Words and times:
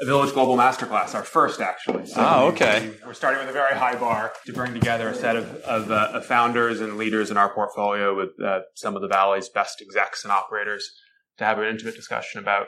a 0.00 0.04
Village 0.04 0.32
Global 0.32 0.56
Masterclass, 0.56 1.14
our 1.14 1.24
first 1.24 1.60
actually. 1.60 2.06
So 2.06 2.16
oh, 2.18 2.46
okay. 2.48 2.90
We're 3.04 3.14
starting 3.14 3.40
with 3.40 3.48
a 3.48 3.52
very 3.52 3.74
high 3.74 3.96
bar 3.96 4.32
to 4.46 4.52
bring 4.52 4.72
together 4.72 5.08
a 5.08 5.14
set 5.14 5.36
of, 5.36 5.54
of, 5.62 5.90
uh, 5.90 6.10
of 6.14 6.26
founders 6.26 6.80
and 6.80 6.96
leaders 6.96 7.30
in 7.30 7.36
our 7.36 7.52
portfolio 7.52 8.16
with 8.16 8.30
uh, 8.44 8.60
some 8.74 8.96
of 8.96 9.02
the 9.02 9.08
Valley's 9.08 9.48
best 9.48 9.82
execs 9.82 10.24
and 10.24 10.32
operators 10.32 10.90
to 11.38 11.44
have 11.44 11.58
an 11.58 11.64
intimate 11.64 11.94
discussion 11.94 12.40
about 12.40 12.66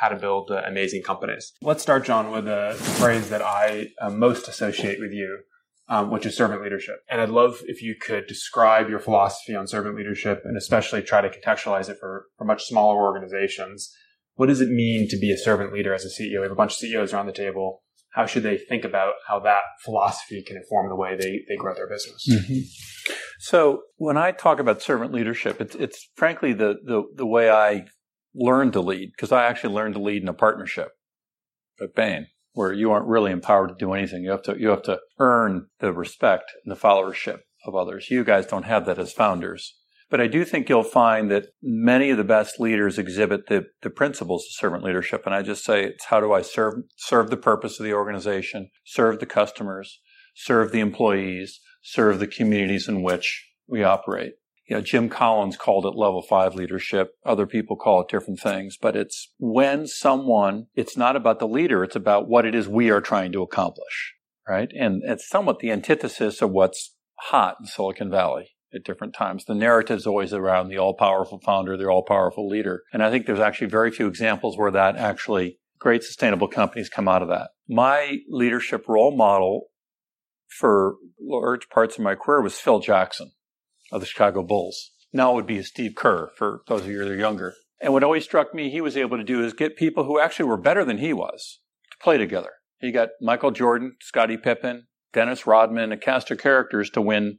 how 0.00 0.08
to 0.08 0.16
build 0.16 0.50
uh, 0.50 0.62
amazing 0.66 1.02
companies. 1.02 1.52
Let's 1.60 1.82
start, 1.82 2.04
John, 2.04 2.30
with 2.30 2.48
a 2.48 2.74
phrase 2.98 3.28
that 3.28 3.42
I 3.42 3.88
uh, 4.00 4.10
most 4.10 4.48
associate 4.48 4.98
with 5.00 5.12
you, 5.12 5.40
um, 5.88 6.10
which 6.10 6.24
is 6.24 6.36
servant 6.36 6.62
leadership. 6.62 6.96
And 7.10 7.20
I'd 7.20 7.28
love 7.28 7.58
if 7.66 7.82
you 7.82 7.94
could 8.00 8.26
describe 8.26 8.88
your 8.88 8.98
philosophy 8.98 9.54
on 9.54 9.66
servant 9.66 9.96
leadership 9.96 10.42
and 10.44 10.56
especially 10.56 11.02
try 11.02 11.20
to 11.20 11.28
contextualize 11.28 11.88
it 11.90 11.98
for, 12.00 12.26
for 12.38 12.44
much 12.44 12.64
smaller 12.64 12.96
organizations 12.96 13.94
what 14.34 14.46
does 14.46 14.60
it 14.60 14.70
mean 14.70 15.08
to 15.08 15.18
be 15.18 15.30
a 15.32 15.36
servant 15.36 15.72
leader 15.72 15.94
as 15.94 16.04
a 16.04 16.08
CEO? 16.08 16.38
We 16.38 16.42
have 16.42 16.52
a 16.52 16.56
bunch 16.56 16.72
of 16.72 16.78
CEOs 16.78 17.12
around 17.12 17.26
the 17.26 17.32
table. 17.32 17.82
How 18.12 18.26
should 18.26 18.42
they 18.42 18.58
think 18.58 18.84
about 18.84 19.14
how 19.26 19.40
that 19.40 19.62
philosophy 19.84 20.42
can 20.46 20.56
inform 20.56 20.88
the 20.88 20.96
way 20.96 21.16
they, 21.16 21.40
they 21.48 21.56
grow 21.56 21.74
their 21.74 21.88
business? 21.88 22.26
Mm-hmm. 22.30 22.60
So 23.40 23.82
when 23.96 24.16
I 24.16 24.32
talk 24.32 24.58
about 24.58 24.82
servant 24.82 25.12
leadership, 25.12 25.60
it's, 25.60 25.74
it's 25.74 26.10
frankly 26.14 26.52
the, 26.52 26.76
the, 26.84 27.02
the 27.14 27.26
way 27.26 27.50
I 27.50 27.86
learned 28.34 28.74
to 28.74 28.80
lead, 28.80 29.12
because 29.16 29.32
I 29.32 29.46
actually 29.46 29.74
learned 29.74 29.94
to 29.94 30.00
lead 30.00 30.22
in 30.22 30.28
a 30.28 30.34
partnership 30.34 30.90
at 31.80 31.94
Bain, 31.94 32.28
where 32.52 32.72
you 32.72 32.92
aren't 32.92 33.08
really 33.08 33.32
empowered 33.32 33.70
to 33.70 33.74
do 33.74 33.92
anything. 33.92 34.22
You 34.22 34.30
have 34.30 34.42
to, 34.42 34.58
you 34.58 34.68
have 34.68 34.82
to 34.84 35.00
earn 35.18 35.66
the 35.80 35.92
respect 35.92 36.52
and 36.64 36.74
the 36.74 36.80
followership 36.80 37.40
of 37.66 37.74
others. 37.74 38.10
You 38.10 38.24
guys 38.24 38.46
don't 38.46 38.64
have 38.64 38.86
that 38.86 38.98
as 38.98 39.12
founders. 39.12 39.76
But 40.12 40.20
I 40.20 40.26
do 40.26 40.44
think 40.44 40.68
you'll 40.68 40.82
find 40.82 41.30
that 41.30 41.46
many 41.62 42.10
of 42.10 42.18
the 42.18 42.22
best 42.22 42.60
leaders 42.60 42.98
exhibit 42.98 43.46
the, 43.46 43.68
the 43.80 43.88
principles 43.88 44.44
of 44.44 44.52
servant 44.52 44.84
leadership. 44.84 45.22
And 45.24 45.34
I 45.34 45.40
just 45.40 45.64
say 45.64 45.86
it's 45.86 46.04
how 46.04 46.20
do 46.20 46.34
I 46.34 46.42
serve, 46.42 46.74
serve 46.98 47.30
the 47.30 47.38
purpose 47.38 47.80
of 47.80 47.84
the 47.84 47.94
organization, 47.94 48.68
serve 48.84 49.20
the 49.20 49.26
customers, 49.26 50.00
serve 50.34 50.70
the 50.70 50.80
employees, 50.80 51.60
serve 51.80 52.18
the 52.18 52.26
communities 52.26 52.88
in 52.88 53.02
which 53.02 53.48
we 53.66 53.82
operate. 53.82 54.34
You 54.68 54.76
know, 54.76 54.82
Jim 54.82 55.08
Collins 55.08 55.56
called 55.56 55.86
it 55.86 55.96
level 55.96 56.20
five 56.20 56.54
leadership. 56.54 57.14
Other 57.24 57.46
people 57.46 57.76
call 57.76 58.02
it 58.02 58.08
different 58.08 58.38
things, 58.38 58.76
but 58.76 58.94
it's 58.94 59.32
when 59.38 59.86
someone, 59.86 60.66
it's 60.74 60.96
not 60.96 61.16
about 61.16 61.38
the 61.38 61.48
leader. 61.48 61.82
It's 61.84 61.96
about 61.96 62.28
what 62.28 62.44
it 62.44 62.54
is 62.54 62.68
we 62.68 62.90
are 62.90 63.00
trying 63.00 63.32
to 63.32 63.40
accomplish. 63.40 64.12
Right. 64.46 64.70
And 64.78 65.00
it's 65.06 65.26
somewhat 65.26 65.60
the 65.60 65.70
antithesis 65.70 66.42
of 66.42 66.50
what's 66.50 66.96
hot 67.30 67.56
in 67.60 67.66
Silicon 67.66 68.10
Valley 68.10 68.50
at 68.74 68.84
different 68.84 69.14
times. 69.14 69.44
The 69.44 69.54
narrative 69.54 69.98
is 69.98 70.06
always 70.06 70.32
around 70.32 70.68
the 70.68 70.78
all 70.78 70.94
powerful 70.94 71.38
founder, 71.38 71.76
the 71.76 71.88
all 71.88 72.04
powerful 72.04 72.48
leader. 72.48 72.82
And 72.92 73.02
I 73.02 73.10
think 73.10 73.26
there's 73.26 73.40
actually 73.40 73.68
very 73.68 73.90
few 73.90 74.06
examples 74.06 74.56
where 74.56 74.70
that 74.70 74.96
actually 74.96 75.58
great 75.78 76.04
sustainable 76.04 76.48
companies 76.48 76.88
come 76.88 77.08
out 77.08 77.22
of 77.22 77.28
that. 77.28 77.50
My 77.68 78.18
leadership 78.28 78.86
role 78.88 79.16
model 79.16 79.66
for 80.48 80.94
large 81.20 81.68
parts 81.70 81.96
of 81.96 82.04
my 82.04 82.14
career 82.14 82.42
was 82.42 82.58
Phil 82.58 82.80
Jackson 82.80 83.32
of 83.90 84.00
the 84.00 84.06
Chicago 84.06 84.42
Bulls. 84.42 84.92
Now 85.12 85.32
it 85.32 85.34
would 85.34 85.46
be 85.46 85.62
Steve 85.62 85.94
Kerr 85.94 86.30
for 86.36 86.62
those 86.68 86.82
of 86.82 86.88
you 86.88 86.98
that 86.98 87.10
are 87.10 87.16
younger. 87.16 87.54
And 87.80 87.92
what 87.92 88.04
always 88.04 88.24
struck 88.24 88.54
me 88.54 88.70
he 88.70 88.80
was 88.80 88.96
able 88.96 89.16
to 89.16 89.24
do 89.24 89.44
is 89.44 89.52
get 89.52 89.76
people 89.76 90.04
who 90.04 90.20
actually 90.20 90.46
were 90.46 90.56
better 90.56 90.84
than 90.84 90.98
he 90.98 91.12
was 91.12 91.60
to 91.90 91.98
play 92.02 92.16
together. 92.16 92.50
He 92.78 92.92
got 92.92 93.10
Michael 93.20 93.50
Jordan, 93.50 93.96
Scottie 94.00 94.36
Pippen, 94.36 94.86
Dennis 95.12 95.46
Rodman, 95.46 95.92
a 95.92 95.96
cast 95.96 96.30
of 96.30 96.38
characters 96.38 96.90
to 96.90 97.00
win 97.00 97.38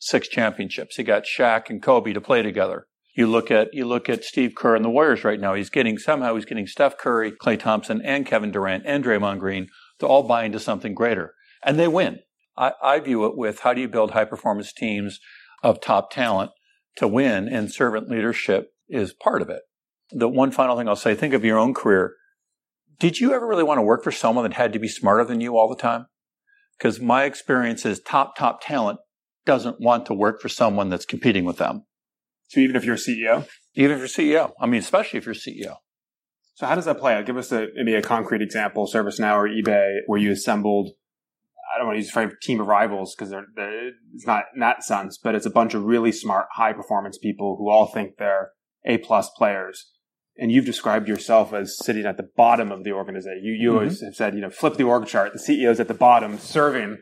six 0.00 0.26
championships. 0.26 0.96
He 0.96 1.04
got 1.04 1.24
Shaq 1.24 1.70
and 1.70 1.80
Kobe 1.80 2.12
to 2.12 2.20
play 2.20 2.42
together. 2.42 2.86
You 3.14 3.26
look 3.26 3.50
at 3.50 3.68
you 3.72 3.84
look 3.84 4.08
at 4.08 4.24
Steve 4.24 4.54
Kerr 4.56 4.74
and 4.74 4.84
the 4.84 4.90
Warriors 4.90 5.24
right 5.24 5.38
now. 5.38 5.54
He's 5.54 5.70
getting 5.70 5.98
somehow 5.98 6.34
he's 6.34 6.44
getting 6.44 6.66
Steph 6.66 6.96
Curry, 6.96 7.32
Klay 7.32 7.58
Thompson, 7.58 8.00
and 8.02 8.26
Kevin 8.26 8.50
Durant 8.50 8.84
and 8.86 9.04
Draymond 9.04 9.38
Green 9.38 9.68
to 9.98 10.06
all 10.06 10.22
buy 10.22 10.44
into 10.44 10.58
something 10.58 10.94
greater, 10.94 11.34
and 11.64 11.78
they 11.78 11.88
win. 11.88 12.20
I, 12.56 12.72
I 12.82 13.00
view 13.00 13.26
it 13.26 13.36
with 13.36 13.60
how 13.60 13.74
do 13.74 13.80
you 13.80 13.88
build 13.88 14.12
high 14.12 14.24
performance 14.24 14.72
teams 14.72 15.20
of 15.62 15.80
top 15.80 16.10
talent 16.10 16.52
to 16.96 17.06
win, 17.06 17.48
and 17.48 17.70
servant 17.70 18.08
leadership 18.08 18.72
is 18.88 19.12
part 19.12 19.42
of 19.42 19.50
it. 19.50 19.62
The 20.10 20.28
one 20.28 20.50
final 20.50 20.76
thing 20.76 20.88
I'll 20.88 20.96
say: 20.96 21.14
think 21.14 21.34
of 21.34 21.44
your 21.44 21.58
own 21.58 21.74
career. 21.74 22.14
Did 22.98 23.18
you 23.18 23.34
ever 23.34 23.46
really 23.46 23.64
want 23.64 23.78
to 23.78 23.82
work 23.82 24.04
for 24.04 24.12
someone 24.12 24.44
that 24.44 24.56
had 24.56 24.72
to 24.72 24.78
be 24.78 24.88
smarter 24.88 25.24
than 25.24 25.40
you 25.40 25.56
all 25.56 25.68
the 25.68 25.80
time? 25.80 26.06
Because 26.78 27.00
my 27.00 27.24
experience 27.24 27.84
is 27.84 28.00
top 28.00 28.36
top 28.36 28.60
talent 28.62 29.00
doesn't 29.46 29.80
want 29.80 30.06
to 30.06 30.14
work 30.14 30.40
for 30.40 30.48
someone 30.48 30.88
that's 30.88 31.06
competing 31.06 31.44
with 31.44 31.58
them. 31.58 31.84
So 32.48 32.60
even 32.60 32.76
if 32.76 32.84
you're 32.84 32.96
a 32.96 32.98
CEO? 32.98 33.46
Even 33.74 33.92
if 33.92 33.98
you're 33.98 34.08
CEO. 34.08 34.52
I 34.60 34.66
mean, 34.66 34.80
especially 34.80 35.18
if 35.18 35.26
you're 35.26 35.34
CEO. 35.34 35.76
So 36.54 36.66
how 36.66 36.74
does 36.74 36.84
that 36.84 36.98
play 36.98 37.14
out? 37.14 37.24
Give 37.26 37.36
us 37.36 37.52
a, 37.52 37.68
maybe 37.74 37.94
a 37.94 38.02
concrete 38.02 38.42
example, 38.42 38.86
ServiceNow 38.92 39.34
or 39.34 39.48
eBay, 39.48 40.00
where 40.06 40.20
you 40.20 40.30
assembled, 40.30 40.90
I 41.72 41.78
don't 41.78 41.86
want 41.86 41.96
to 41.96 42.00
use 42.00 42.08
the 42.08 42.12
phrase 42.12 42.32
team 42.42 42.60
of 42.60 42.66
rivals 42.66 43.14
because 43.14 43.30
they're, 43.30 43.46
they're, 43.54 43.88
it's 44.12 44.26
not 44.26 44.44
in 44.54 44.60
that 44.60 44.82
sense, 44.82 45.16
but 45.16 45.34
it's 45.34 45.46
a 45.46 45.50
bunch 45.50 45.74
of 45.74 45.84
really 45.84 46.12
smart, 46.12 46.46
high 46.52 46.72
performance 46.72 47.16
people 47.16 47.56
who 47.56 47.70
all 47.70 47.86
think 47.86 48.16
they're 48.18 48.50
A 48.84 48.98
plus 48.98 49.30
players. 49.30 49.90
And 50.36 50.50
you've 50.50 50.64
described 50.64 51.08
yourself 51.08 51.52
as 51.54 51.78
sitting 51.78 52.04
at 52.04 52.16
the 52.16 52.28
bottom 52.36 52.72
of 52.72 52.82
the 52.82 52.92
organization. 52.92 53.42
You, 53.42 53.52
you 53.52 53.68
mm-hmm. 53.68 53.78
always 53.78 54.02
have 54.02 54.14
said, 54.14 54.34
you 54.34 54.40
know, 54.40 54.50
flip 54.50 54.76
the 54.76 54.84
org 54.84 55.06
chart. 55.06 55.32
The 55.32 55.38
CEO's 55.38 55.80
at 55.80 55.88
the 55.88 55.94
bottom 55.94 56.38
serving 56.38 56.98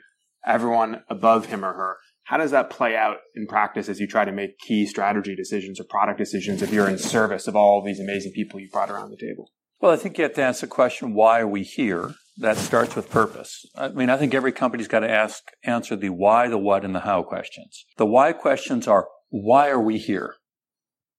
everyone 0.46 1.02
above 1.08 1.46
him 1.46 1.64
or 1.64 1.72
her. 1.72 1.96
How 2.28 2.36
does 2.36 2.50
that 2.50 2.68
play 2.68 2.94
out 2.94 3.16
in 3.34 3.46
practice 3.46 3.88
as 3.88 4.00
you 4.00 4.06
try 4.06 4.26
to 4.26 4.32
make 4.32 4.58
key 4.58 4.84
strategy 4.84 5.34
decisions 5.34 5.80
or 5.80 5.84
product 5.84 6.18
decisions 6.18 6.60
if 6.60 6.70
you're 6.70 6.86
in 6.86 6.98
service 6.98 7.48
of 7.48 7.56
all 7.56 7.82
these 7.82 7.98
amazing 7.98 8.32
people 8.32 8.60
you 8.60 8.68
brought 8.70 8.90
around 8.90 9.08
the 9.08 9.16
table? 9.16 9.50
Well, 9.80 9.92
I 9.92 9.96
think 9.96 10.18
you 10.18 10.24
have 10.24 10.34
to 10.34 10.42
ask 10.42 10.60
the 10.60 10.66
question, 10.66 11.14
why 11.14 11.40
are 11.40 11.48
we 11.48 11.62
here? 11.62 12.16
That 12.36 12.58
starts 12.58 12.94
with 12.94 13.08
purpose. 13.08 13.64
I 13.74 13.88
mean, 13.88 14.10
I 14.10 14.18
think 14.18 14.34
every 14.34 14.52
company's 14.52 14.88
got 14.88 15.00
to 15.00 15.10
ask, 15.10 15.42
answer 15.64 15.96
the 15.96 16.10
why, 16.10 16.48
the 16.48 16.58
what, 16.58 16.84
and 16.84 16.94
the 16.94 17.00
how 17.00 17.22
questions. 17.22 17.86
The 17.96 18.04
why 18.04 18.34
questions 18.34 18.86
are, 18.86 19.08
why 19.30 19.70
are 19.70 19.80
we 19.80 19.96
here? 19.96 20.34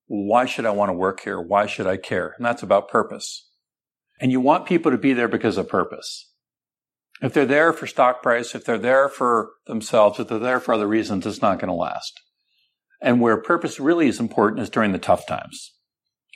Why 0.05 0.45
should 0.45 0.67
I 0.67 0.71
want 0.71 0.89
to 0.89 0.93
work 0.93 1.21
here? 1.21 1.41
Why 1.41 1.65
should 1.65 1.87
I 1.87 1.97
care? 1.97 2.35
And 2.37 2.45
that's 2.45 2.61
about 2.61 2.87
purpose. 2.87 3.49
And 4.21 4.31
you 4.31 4.41
want 4.41 4.67
people 4.67 4.91
to 4.91 4.97
be 4.99 5.13
there 5.13 5.27
because 5.27 5.57
of 5.57 5.69
purpose. 5.69 6.28
If 7.21 7.33
they're 7.33 7.45
there 7.45 7.73
for 7.73 7.85
stock 7.85 8.21
price, 8.21 8.55
if 8.55 8.63
they're 8.63 8.77
there 8.77 9.09
for 9.09 9.51
themselves, 9.67 10.19
if 10.19 10.27
they're 10.27 10.39
there 10.39 10.59
for 10.59 10.73
other 10.73 10.87
reasons, 10.87 11.25
it's 11.25 11.41
not 11.41 11.59
going 11.59 11.69
to 11.69 11.73
last. 11.73 12.19
And 13.01 13.21
where 13.21 13.41
purpose 13.41 13.79
really 13.79 14.07
is 14.07 14.19
important 14.19 14.61
is 14.61 14.69
during 14.69 14.91
the 14.91 14.99
tough 14.99 15.25
times, 15.27 15.73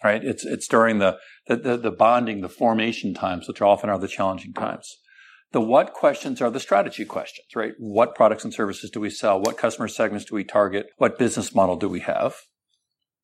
right? 0.04 0.24
It's, 0.24 0.46
it's 0.46 0.68
during 0.68 1.00
the, 1.00 1.18
the, 1.48 1.56
the, 1.56 1.78
the 1.78 1.92
bonding, 1.92 2.42
the 2.42 2.50
formation 2.50 3.14
times, 3.14 3.48
which 3.48 3.62
often 3.62 3.90
are 3.90 4.00
the 4.00 4.08
challenging 4.08 4.54
times. 4.54 4.90
The 5.52 5.62
what 5.62 5.94
questions 5.94 6.42
are 6.42 6.50
the 6.50 6.60
strategy 6.60 7.06
questions, 7.06 7.48
right? 7.56 7.74
What 7.78 8.16
products 8.16 8.44
and 8.44 8.54
services 8.54 8.90
do 8.90 9.00
we 9.00 9.10
sell? 9.10 9.40
What 9.40 9.58
customer 9.58 9.88
segments 9.88 10.26
do 10.26 10.36
we 10.36 10.44
target? 10.44 10.88
What 10.98 11.20
business 11.20 11.54
model 11.54 11.76
do 11.76 11.88
we 11.88 12.00
have? 12.02 12.36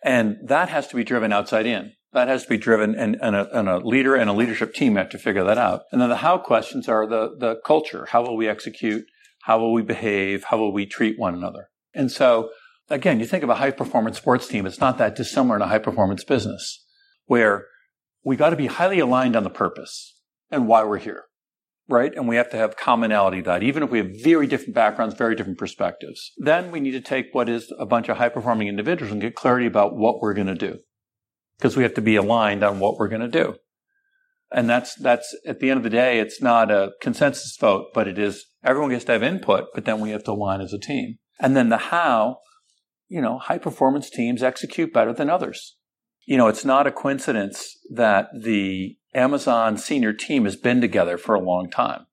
And 0.04 0.38
that 0.46 0.70
has 0.70 0.88
to 0.90 0.96
be 0.96 1.04
driven 1.04 1.34
outside 1.34 1.66
in. 1.66 1.94
That 2.12 2.28
has 2.28 2.44
to 2.44 2.50
be 2.50 2.58
driven, 2.58 2.96
and, 2.96 3.18
and, 3.22 3.36
a, 3.36 3.58
and, 3.58 3.70
a, 3.70 3.78
leader 3.78 4.16
and 4.16 4.30
a 4.30 4.34
leadership 4.34 4.74
team 4.74 4.96
have 4.96 5.10
to 5.10 5.20
figure 5.20 5.44
that 5.44 5.60
out. 5.60 5.84
And 5.92 6.02
then 6.02 6.10
the 6.10 6.18
how 6.18 6.40
questions 6.40 6.90
are 6.90 7.06
the, 7.06 7.36
the 7.38 7.58
culture. 7.64 8.08
How 8.10 8.24
will 8.24 8.36
we 8.36 8.48
execute? 8.48 9.06
How 9.44 9.60
will 9.60 9.74
we 9.74 9.84
behave? 9.84 10.46
How 10.46 10.58
will 10.58 10.74
we 10.74 10.88
treat 10.88 11.20
one 11.20 11.36
another? 11.36 11.70
And 11.94 12.12
so, 12.12 12.50
again, 12.90 13.20
you 13.20 13.28
think 13.28 13.44
of 13.44 13.50
a 13.50 13.56
high 13.56 13.72
performance 13.72 14.18
sports 14.18 14.48
team, 14.48 14.66
it's 14.66 14.80
not 14.80 14.98
that 14.98 15.16
dissimilar 15.16 15.58
in 15.58 15.62
a 15.62 15.68
high 15.68 15.80
performance 15.80 16.24
business 16.24 16.84
where 17.26 17.68
we 18.24 18.36
got 18.36 18.50
to 18.50 18.56
be 18.56 18.68
highly 18.68 19.00
aligned 19.00 19.36
on 19.36 19.44
the 19.44 19.50
purpose 19.50 20.20
and 20.50 20.68
why 20.68 20.84
we're 20.84 20.98
here, 20.98 21.26
right? 21.88 22.14
And 22.16 22.28
we 22.28 22.38
have 22.38 22.50
to 22.50 22.58
have 22.58 22.76
commonality 22.76 23.42
that 23.42 23.62
even 23.62 23.84
if 23.84 23.92
we 23.92 24.00
have 24.00 24.10
very 24.24 24.48
different 24.48 24.74
backgrounds, 24.74 25.14
very 25.14 25.36
different 25.36 25.60
perspectives, 25.60 26.32
then 26.38 26.72
we 26.72 26.80
need 26.80 26.92
to 26.92 27.02
take 27.02 27.28
what 27.34 27.48
is 27.48 27.72
a 27.78 27.86
bunch 27.86 28.10
of 28.10 28.18
high 28.18 28.30
performing 28.30 28.68
individuals 28.68 29.12
and 29.12 29.22
get 29.22 29.36
clarity 29.36 29.68
about 29.68 29.96
what 29.96 30.22
we're 30.22 30.34
going 30.34 30.48
to 30.48 30.56
do 30.56 30.80
because 31.60 31.76
we 31.76 31.84
have 31.84 31.94
to 31.94 32.02
be 32.02 32.16
aligned 32.16 32.64
on 32.64 32.80
what 32.80 32.98
we're 32.98 33.10
going 33.10 33.22
to 33.22 33.28
do. 33.28 33.56
And 34.52 34.70
that's, 34.70 34.96
that's 34.96 35.36
at 35.46 35.60
the 35.60 35.70
end 35.70 35.78
of 35.78 35.84
the 35.84 35.90
day, 35.90 36.20
it's 36.20 36.42
not 36.42 36.72
a 36.72 36.94
consensus 37.02 37.56
vote, 37.60 37.88
but 37.94 38.08
it 38.08 38.18
is 38.18 38.46
everyone 38.64 38.92
gets 38.92 39.06
to 39.06 39.12
have 39.12 39.22
input, 39.22 39.66
but 39.76 39.86
then 39.86 40.00
we 40.00 40.10
have 40.12 40.24
to 40.24 40.32
align 40.32 40.62
as 40.62 40.74
a 40.74 40.80
team. 40.80 41.18
And 41.40 41.56
then 41.56 41.70
the 41.70 41.78
how, 41.78 42.38
you 43.10 43.22
know, 43.22 43.38
high 43.38 43.58
performance 43.58 44.10
teams 44.10 44.42
execute 44.42 44.94
better 44.94 45.14
than 45.14 45.30
others. 45.30 45.76
You 46.26 46.38
know, 46.38 46.48
it's 46.48 46.66
not 46.66 46.88
a 46.88 46.92
coincidence 46.92 47.78
that 47.92 48.30
the 48.40 48.98
Amazon 49.14 49.78
senior 49.78 50.14
team 50.14 50.46
has 50.46 50.56
been 50.56 50.82
together 50.82 51.18
for 51.18 51.36
a 51.36 51.42
long 51.42 51.70
time. 51.70 52.06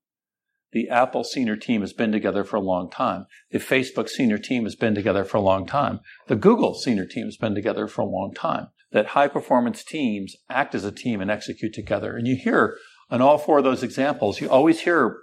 The 0.73 0.89
Apple 0.91 1.25
senior 1.25 1.57
team 1.57 1.81
has 1.81 1.93
been 1.93 2.13
together 2.13 2.45
for 2.45 2.57
a 2.57 2.61
long 2.61 2.91
time. 2.91 3.27
The 3.51 3.59
Facebook 3.59 4.09
senior 4.09 4.39
team 4.39 4.65
has 4.65 4.75
been 4.75 4.95
together 4.95 5.25
for 5.25 5.39
a 5.39 5.43
long 5.43 5.67
time. 5.67 6.01
The 6.27 6.37
Google 6.37 6.75
senior 6.75 7.07
team 7.07 7.27
has 7.27 7.37
been 7.37 7.55
together 7.55 7.87
for 7.87 8.03
a 8.03 8.07
long 8.07 8.35
time. 8.35 8.69
That 8.93 9.09
high 9.09 9.29
performance 9.29 9.83
teams 9.85 10.37
act 10.49 10.75
as 10.75 10.85
a 10.85 10.93
team 10.93 11.21
and 11.21 11.31
execute 11.31 11.75
together. 11.75 12.17
And 12.17 12.27
you 12.27 12.37
hear 12.37 12.77
on 13.11 13.21
all 13.21 13.39
four 13.39 13.59
of 13.59 13.65
those 13.65 13.83
examples, 13.83 14.41
you 14.41 14.49
always 14.49 14.81
hear 14.81 15.19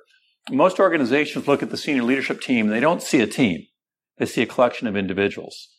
most 0.52 0.80
organizations 0.80 1.48
look 1.48 1.64
at 1.64 1.70
the 1.70 1.78
senior 1.78 2.04
leadership 2.04 2.42
team, 2.42 2.68
they 2.68 2.80
don't 2.80 3.02
see 3.02 3.22
a 3.22 3.28
team. 3.28 3.66
They 4.18 4.26
see 4.26 4.42
a 4.42 4.48
collection 4.48 4.88
of 4.88 4.96
individuals. 4.96 5.70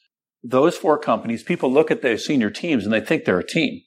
Those 0.43 0.77
four 0.77 0.99
companies, 0.99 1.43
people 1.43 1.73
look 1.73 1.91
at 1.91 2.03
their 2.03 2.19
senior 2.19 2.51
teams 2.51 2.85
and 2.85 2.93
they 2.93 3.01
think 3.01 3.25
they're 3.25 3.39
a 3.39 3.47
team. 3.47 3.83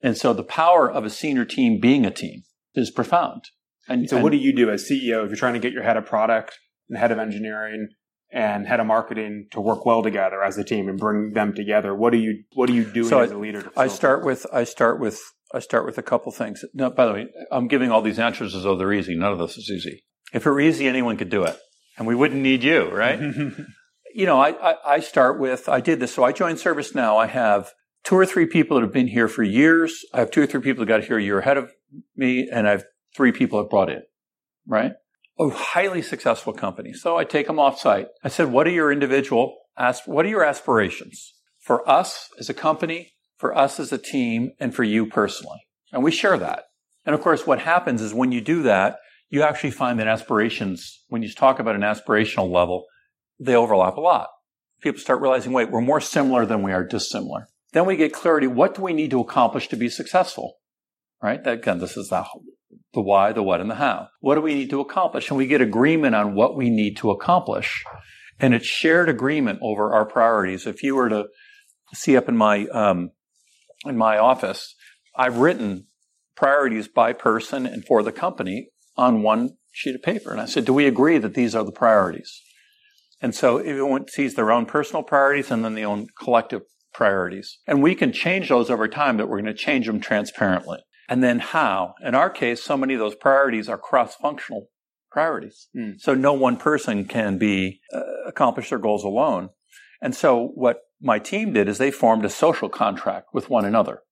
And 0.00 0.16
so 0.16 0.32
the 0.32 0.44
power 0.44 0.90
of 0.90 1.04
a 1.04 1.10
senior 1.10 1.44
team 1.44 1.80
being 1.80 2.06
a 2.06 2.10
team 2.10 2.42
is 2.74 2.90
profound. 2.90 3.44
And 3.88 4.08
so, 4.08 4.16
and, 4.16 4.22
what 4.22 4.32
do 4.32 4.38
you 4.38 4.54
do 4.54 4.70
as 4.70 4.88
CEO 4.88 5.24
if 5.24 5.30
you're 5.30 5.36
trying 5.36 5.54
to 5.54 5.60
get 5.60 5.72
your 5.72 5.82
head 5.82 5.96
of 5.96 6.06
product 6.06 6.58
and 6.88 6.98
head 6.98 7.10
of 7.10 7.18
engineering 7.18 7.88
and 8.30 8.66
head 8.66 8.80
of 8.80 8.86
marketing 8.86 9.46
to 9.52 9.60
work 9.60 9.86
well 9.86 10.02
together 10.02 10.42
as 10.42 10.58
a 10.58 10.64
team 10.64 10.88
and 10.88 10.98
bring 10.98 11.32
them 11.32 11.54
together? 11.54 11.94
What 11.94 12.10
do 12.10 12.18
you 12.18 12.44
What 12.54 12.66
do 12.66 12.74
you 12.74 12.84
do 12.84 13.04
so 13.04 13.20
as 13.20 13.32
I, 13.32 13.34
a 13.34 13.38
leader? 13.38 13.70
I 13.76 13.88
start 13.88 14.24
with 14.24 14.46
I 14.52 14.64
start 14.64 15.00
with 15.00 15.20
I 15.52 15.60
start 15.60 15.86
with 15.86 15.98
a 15.98 16.02
couple 16.02 16.30
things. 16.32 16.64
No, 16.74 16.90
by 16.90 17.06
the 17.06 17.12
way, 17.12 17.28
I'm 17.50 17.68
giving 17.68 17.90
all 17.90 18.02
these 18.02 18.18
answers 18.18 18.54
as 18.54 18.64
though 18.64 18.76
they're 18.76 18.92
easy. 18.92 19.14
None 19.14 19.32
of 19.32 19.38
this 19.38 19.56
is 19.56 19.70
easy. 19.70 20.04
If 20.32 20.44
it 20.44 20.50
were 20.50 20.60
easy, 20.60 20.86
anyone 20.86 21.16
could 21.16 21.30
do 21.30 21.44
it, 21.44 21.58
and 21.96 22.06
we 22.06 22.14
wouldn't 22.14 22.42
need 22.42 22.62
you, 22.62 22.90
right? 22.90 23.18
you 24.14 24.26
know, 24.26 24.38
I, 24.38 24.72
I, 24.72 24.76
I 24.86 25.00
start 25.00 25.38
with 25.38 25.68
I 25.68 25.80
did 25.80 26.00
this. 26.00 26.14
So 26.14 26.24
I 26.24 26.32
joined 26.32 26.58
ServiceNow. 26.58 27.16
I 27.16 27.26
have 27.26 27.72
two 28.04 28.16
or 28.16 28.26
three 28.26 28.46
people 28.46 28.76
that 28.76 28.82
have 28.82 28.92
been 28.92 29.08
here 29.08 29.28
for 29.28 29.42
years. 29.42 30.04
I 30.12 30.18
have 30.20 30.30
two 30.30 30.42
or 30.42 30.46
three 30.46 30.60
people 30.60 30.84
that 30.84 30.88
got 30.88 31.04
here 31.04 31.18
a 31.18 31.22
year 31.22 31.38
ahead 31.38 31.56
of 31.56 31.72
me, 32.14 32.48
and 32.50 32.68
I 32.68 32.72
have 32.72 32.84
three 33.16 33.32
people 33.32 33.58
I've 33.58 33.70
brought 33.70 33.90
in, 33.90 34.02
right? 34.66 34.92
A 35.40 35.50
highly 35.50 36.02
successful 36.02 36.52
company. 36.52 36.92
So 36.92 37.16
I 37.16 37.24
take 37.24 37.46
them 37.46 37.60
off 37.60 37.78
site. 37.78 38.08
I 38.24 38.28
said, 38.28 38.50
what 38.50 38.66
are 38.66 38.70
your 38.70 38.90
individual, 38.90 39.56
what 40.06 40.26
are 40.26 40.28
your 40.28 40.44
aspirations 40.44 41.34
for 41.60 41.88
us 41.88 42.28
as 42.38 42.48
a 42.48 42.54
company, 42.54 43.12
for 43.36 43.56
us 43.56 43.78
as 43.78 43.92
a 43.92 43.98
team, 43.98 44.52
and 44.58 44.74
for 44.74 44.82
you 44.82 45.06
personally? 45.06 45.60
And 45.92 46.02
we 46.02 46.10
share 46.10 46.38
that. 46.38 46.64
And 47.06 47.14
of 47.14 47.20
course, 47.20 47.46
what 47.46 47.60
happens 47.60 48.02
is 48.02 48.12
when 48.12 48.32
you 48.32 48.40
do 48.40 48.62
that, 48.62 48.98
you 49.30 49.42
actually 49.42 49.70
find 49.70 50.00
that 50.00 50.08
aspirations, 50.08 51.04
when 51.08 51.22
you 51.22 51.32
talk 51.32 51.58
about 51.58 51.76
an 51.76 51.82
aspirational 51.82 52.50
level, 52.50 52.84
they 53.38 53.54
overlap 53.54 53.96
a 53.96 54.00
lot. 54.00 54.28
People 54.80 55.00
start 55.00 55.20
realizing, 55.20 55.52
wait, 55.52 55.70
we're 55.70 55.80
more 55.80 56.00
similar 56.00 56.46
than 56.46 56.62
we 56.62 56.72
are 56.72 56.84
dissimilar. 56.84 57.48
Then 57.72 57.86
we 57.86 57.96
get 57.96 58.12
clarity. 58.12 58.46
What 58.46 58.74
do 58.74 58.82
we 58.82 58.92
need 58.92 59.10
to 59.10 59.20
accomplish 59.20 59.68
to 59.68 59.76
be 59.76 59.88
successful? 59.88 60.54
Right? 61.22 61.42
That, 61.44 61.54
again, 61.54 61.78
this 61.78 61.96
is 61.96 62.08
the, 62.08 62.24
the 62.94 63.00
why, 63.00 63.32
the 63.32 63.42
what, 63.42 63.60
and 63.60 63.70
the 63.70 63.76
how. 63.76 64.08
What 64.20 64.34
do 64.34 64.40
we 64.40 64.54
need 64.54 64.70
to 64.70 64.80
accomplish? 64.80 65.28
And 65.28 65.38
we 65.38 65.46
get 65.46 65.60
agreement 65.60 66.14
on 66.14 66.34
what 66.34 66.56
we 66.56 66.70
need 66.70 66.96
to 66.98 67.10
accomplish. 67.10 67.84
And 68.40 68.54
it's 68.54 68.66
shared 68.66 69.08
agreement 69.08 69.58
over 69.62 69.92
our 69.92 70.06
priorities. 70.06 70.66
If 70.66 70.82
you 70.82 70.94
were 70.94 71.08
to 71.08 71.26
see 71.94 72.16
up 72.16 72.28
in 72.28 72.36
my, 72.36 72.66
um, 72.66 73.10
in 73.84 73.96
my 73.96 74.18
office, 74.18 74.74
I've 75.16 75.38
written 75.38 75.86
priorities 76.36 76.88
by 76.88 77.12
person 77.12 77.66
and 77.66 77.84
for 77.84 78.02
the 78.02 78.12
company 78.12 78.68
on 78.96 79.22
one 79.22 79.56
sheet 79.72 79.94
of 79.94 80.02
paper. 80.02 80.30
And 80.30 80.40
I 80.40 80.46
said, 80.46 80.64
do 80.64 80.72
we 80.72 80.86
agree 80.86 81.18
that 81.18 81.34
these 81.34 81.54
are 81.54 81.64
the 81.64 81.72
priorities? 81.72 82.42
And 83.20 83.34
so 83.34 83.58
everyone 83.58 84.08
sees 84.08 84.34
their 84.34 84.52
own 84.52 84.66
personal 84.66 85.02
priorities 85.02 85.50
and 85.50 85.64
then 85.64 85.74
the 85.74 85.84
own 85.84 86.06
collective 86.20 86.62
priorities. 86.94 87.58
And 87.66 87.82
we 87.82 87.94
can 87.94 88.12
change 88.12 88.48
those 88.48 88.70
over 88.70 88.88
time, 88.88 89.16
but 89.16 89.28
we're 89.28 89.40
going 89.40 89.54
to 89.54 89.54
change 89.54 89.86
them 89.86 90.00
transparently. 90.00 90.78
And 91.08 91.24
then 91.24 91.38
how? 91.38 91.94
In 92.04 92.14
our 92.14 92.28
case, 92.28 92.62
so 92.62 92.76
many 92.76 92.94
of 92.94 93.00
those 93.00 93.14
priorities 93.14 93.68
are 93.68 93.78
cross-functional 93.78 94.68
priorities. 95.10 95.68
Mm. 95.74 95.98
So 95.98 96.14
no 96.14 96.34
one 96.34 96.58
person 96.58 97.06
can 97.06 97.38
be 97.38 97.80
uh, 97.92 98.02
accomplish 98.26 98.70
their 98.70 98.78
goals 98.78 99.04
alone. 99.04 99.48
And 100.02 100.14
so 100.14 100.52
what 100.54 100.80
my 101.00 101.18
team 101.18 101.52
did 101.54 101.68
is 101.68 101.78
they 101.78 101.90
formed 101.90 102.24
a 102.24 102.30
social 102.30 102.68
contract 102.68 103.28
with 103.32 103.48
one 103.48 103.64
another 103.64 104.02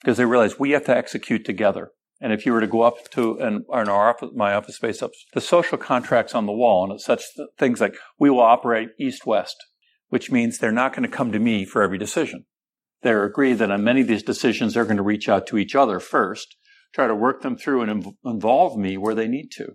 because 0.00 0.16
they 0.16 0.24
realized 0.24 0.56
we 0.58 0.70
have 0.70 0.84
to 0.86 0.96
execute 0.96 1.44
together. 1.44 1.90
And 2.20 2.32
if 2.32 2.46
you 2.46 2.52
were 2.52 2.60
to 2.60 2.66
go 2.66 2.82
up 2.82 3.10
to 3.10 3.38
an, 3.38 3.66
in 3.68 3.88
our 3.88 4.08
office, 4.08 4.30
my 4.34 4.54
office 4.54 4.76
space 4.76 5.02
up, 5.02 5.10
the 5.34 5.40
social 5.40 5.76
contracts 5.76 6.34
on 6.34 6.46
the 6.46 6.52
wall, 6.52 6.84
and 6.84 6.94
it's 6.94 7.04
such 7.04 7.22
things 7.58 7.80
like 7.80 7.96
we 8.18 8.30
will 8.30 8.40
operate 8.40 8.90
east-west, 8.98 9.56
which 10.08 10.30
means 10.30 10.56
they're 10.56 10.72
not 10.72 10.94
going 10.94 11.02
to 11.02 11.16
come 11.16 11.32
to 11.32 11.38
me 11.38 11.64
for 11.64 11.82
every 11.82 11.98
decision. 11.98 12.46
They're 13.04 13.24
agreed 13.24 13.58
that 13.58 13.70
on 13.70 13.84
many 13.84 14.00
of 14.00 14.08
these 14.08 14.22
decisions, 14.22 14.72
they're 14.72 14.86
going 14.86 14.96
to 14.96 15.02
reach 15.02 15.28
out 15.28 15.46
to 15.48 15.58
each 15.58 15.74
other 15.74 16.00
first, 16.00 16.56
try 16.94 17.06
to 17.06 17.14
work 17.14 17.42
them 17.42 17.54
through 17.54 17.82
and 17.82 18.14
involve 18.24 18.78
me 18.78 18.96
where 18.96 19.14
they 19.14 19.28
need 19.28 19.50
to. 19.56 19.74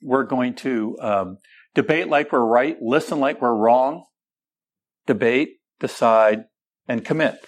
We're 0.00 0.24
going 0.24 0.54
to 0.56 0.96
um, 1.02 1.38
debate 1.74 2.08
like 2.08 2.32
we're 2.32 2.46
right, 2.46 2.78
listen 2.80 3.20
like 3.20 3.42
we're 3.42 3.54
wrong, 3.54 4.06
debate, 5.06 5.58
decide, 5.80 6.44
and 6.88 7.04
commit 7.04 7.44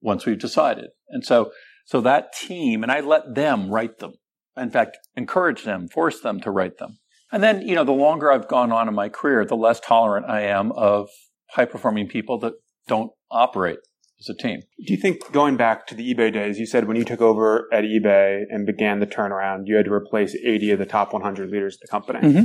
once 0.00 0.24
we've 0.24 0.38
decided. 0.38 0.90
And 1.08 1.26
so 1.26 1.50
so 1.84 2.00
that 2.02 2.32
team, 2.32 2.84
and 2.84 2.92
I 2.92 3.00
let 3.00 3.34
them 3.34 3.68
write 3.70 3.98
them. 3.98 4.12
In 4.56 4.70
fact, 4.70 4.96
encourage 5.16 5.64
them, 5.64 5.88
force 5.88 6.20
them 6.20 6.40
to 6.42 6.52
write 6.52 6.78
them. 6.78 6.98
And 7.32 7.42
then, 7.42 7.66
you 7.66 7.74
know, 7.74 7.84
the 7.84 7.90
longer 7.90 8.30
I've 8.30 8.48
gone 8.48 8.70
on 8.70 8.86
in 8.86 8.94
my 8.94 9.08
career, 9.08 9.44
the 9.44 9.56
less 9.56 9.80
tolerant 9.80 10.26
I 10.30 10.42
am 10.42 10.70
of 10.70 11.08
high 11.50 11.64
performing 11.64 12.06
people 12.06 12.38
that 12.40 12.54
don't 12.86 13.10
operate 13.28 13.78
as 14.18 14.28
a 14.28 14.34
team. 14.34 14.62
Do 14.84 14.92
you 14.92 14.96
think 14.96 15.30
going 15.32 15.56
back 15.56 15.86
to 15.88 15.94
the 15.94 16.14
eBay 16.14 16.32
days, 16.32 16.58
you 16.58 16.66
said 16.66 16.86
when 16.86 16.96
you 16.96 17.04
took 17.04 17.20
over 17.20 17.68
at 17.72 17.84
eBay 17.84 18.42
and 18.48 18.66
began 18.66 19.00
the 19.00 19.06
turnaround, 19.06 19.62
you 19.66 19.76
had 19.76 19.86
to 19.86 19.92
replace 19.92 20.34
80 20.34 20.72
of 20.72 20.78
the 20.78 20.86
top 20.86 21.12
100 21.12 21.50
leaders 21.50 21.74
of 21.74 21.80
the 21.80 21.88
company. 21.88 22.20
Mm-hmm. 22.20 22.44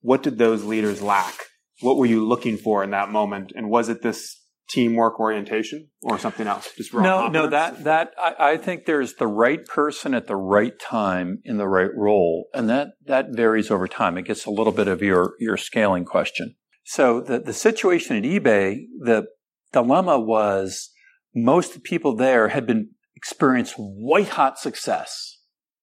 What 0.00 0.22
did 0.22 0.38
those 0.38 0.64
leaders 0.64 1.00
lack? 1.00 1.34
What 1.80 1.96
were 1.96 2.06
you 2.06 2.26
looking 2.26 2.56
for 2.56 2.82
in 2.82 2.90
that 2.90 3.10
moment? 3.10 3.52
And 3.54 3.70
was 3.70 3.88
it 3.88 4.02
this 4.02 4.40
teamwork 4.68 5.20
orientation 5.20 5.88
or 6.02 6.18
something 6.18 6.46
else? 6.46 6.72
Just 6.76 6.94
no, 6.94 7.28
no. 7.28 7.48
That 7.48 7.84
that 7.84 8.12
I, 8.18 8.34
I, 8.38 8.56
think 8.56 8.86
there's 8.86 9.14
the 9.14 9.26
right 9.26 9.64
person 9.66 10.14
at 10.14 10.26
the 10.26 10.36
right 10.36 10.78
time 10.78 11.40
in 11.44 11.56
the 11.58 11.68
right 11.68 11.90
role, 11.94 12.46
and 12.54 12.68
that 12.68 12.88
that 13.06 13.26
varies 13.30 13.70
over 13.70 13.88
time. 13.88 14.16
It 14.16 14.22
gets 14.22 14.44
a 14.44 14.50
little 14.50 14.72
bit 14.72 14.88
of 14.88 15.02
your 15.02 15.34
your 15.38 15.56
scaling 15.56 16.04
question. 16.04 16.54
So 16.84 17.20
the 17.20 17.38
the 17.40 17.52
situation 17.52 18.16
at 18.16 18.22
eBay, 18.22 18.84
the 19.00 19.26
dilemma 19.72 20.18
was 20.18 20.90
most 21.34 21.82
people 21.82 22.14
there 22.14 22.48
had 22.48 22.66
been 22.66 22.90
experienced 23.16 23.74
white 23.76 24.30
hot 24.30 24.58
success 24.58 25.38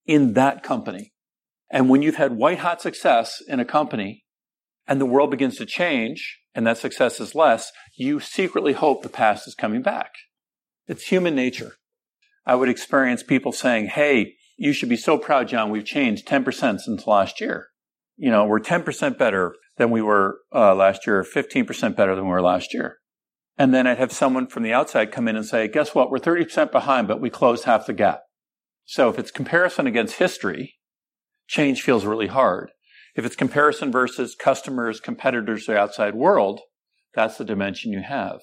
in 0.05 0.33
that 0.33 0.63
company, 0.63 1.13
and 1.71 1.89
when 1.89 2.01
you've 2.01 2.15
had 2.15 2.37
white 2.37 2.59
hot 2.59 2.81
success 2.81 3.41
in 3.47 3.59
a 3.59 3.65
company, 3.65 4.25
and 4.87 4.99
the 4.99 5.05
world 5.05 5.29
begins 5.29 5.55
to 5.57 5.65
change 5.65 6.39
and 6.55 6.65
that 6.65 6.77
success 6.77 7.19
is 7.19 7.35
less, 7.35 7.71
you 7.95 8.19
secretly 8.19 8.73
hope 8.73 9.03
the 9.03 9.09
past 9.09 9.47
is 9.47 9.53
coming 9.53 9.83
back. 9.83 10.11
It's 10.87 11.07
human 11.07 11.35
nature. 11.35 11.73
I 12.45 12.55
would 12.55 12.69
experience 12.69 13.21
people 13.21 13.51
saying, 13.51 13.87
Hey, 13.87 14.33
you 14.57 14.73
should 14.73 14.89
be 14.89 14.97
so 14.97 15.17
proud, 15.17 15.47
John. 15.47 15.69
We've 15.69 15.85
changed 15.85 16.27
10% 16.27 16.79
since 16.79 17.07
last 17.07 17.39
year. 17.39 17.67
You 18.17 18.31
know, 18.31 18.45
we're 18.45 18.59
10% 18.59 19.17
better 19.17 19.55
than 19.77 19.91
we 19.91 20.01
were 20.01 20.39
uh, 20.53 20.73
last 20.73 21.05
year, 21.05 21.23
15% 21.23 21.95
better 21.95 22.15
than 22.15 22.25
we 22.25 22.31
were 22.31 22.41
last 22.41 22.73
year. 22.73 22.97
And 23.59 23.73
then 23.73 23.85
I'd 23.85 23.97
have 23.97 24.13
someone 24.13 24.47
from 24.47 24.63
the 24.63 24.71
outside 24.71 25.11
come 25.11 25.27
in 25.27 25.35
and 25.35 25.45
say, 25.45 25.67
guess 25.67 25.93
what? 25.93 26.09
We're 26.09 26.17
30% 26.17 26.71
behind, 26.71 27.09
but 27.09 27.19
we 27.19 27.29
closed 27.29 27.65
half 27.65 27.85
the 27.85 27.93
gap. 27.93 28.21
So 28.85 29.09
if 29.09 29.19
it's 29.19 29.31
comparison 29.31 29.85
against 29.85 30.15
history, 30.15 30.77
change 31.45 31.81
feels 31.81 32.05
really 32.05 32.27
hard. 32.27 32.71
If 33.15 33.25
it's 33.25 33.35
comparison 33.35 33.91
versus 33.91 34.33
customers, 34.33 35.01
competitors, 35.01 35.65
the 35.65 35.77
outside 35.77 36.15
world, 36.15 36.61
that's 37.13 37.37
the 37.37 37.43
dimension 37.43 37.91
you 37.91 38.01
have. 38.01 38.39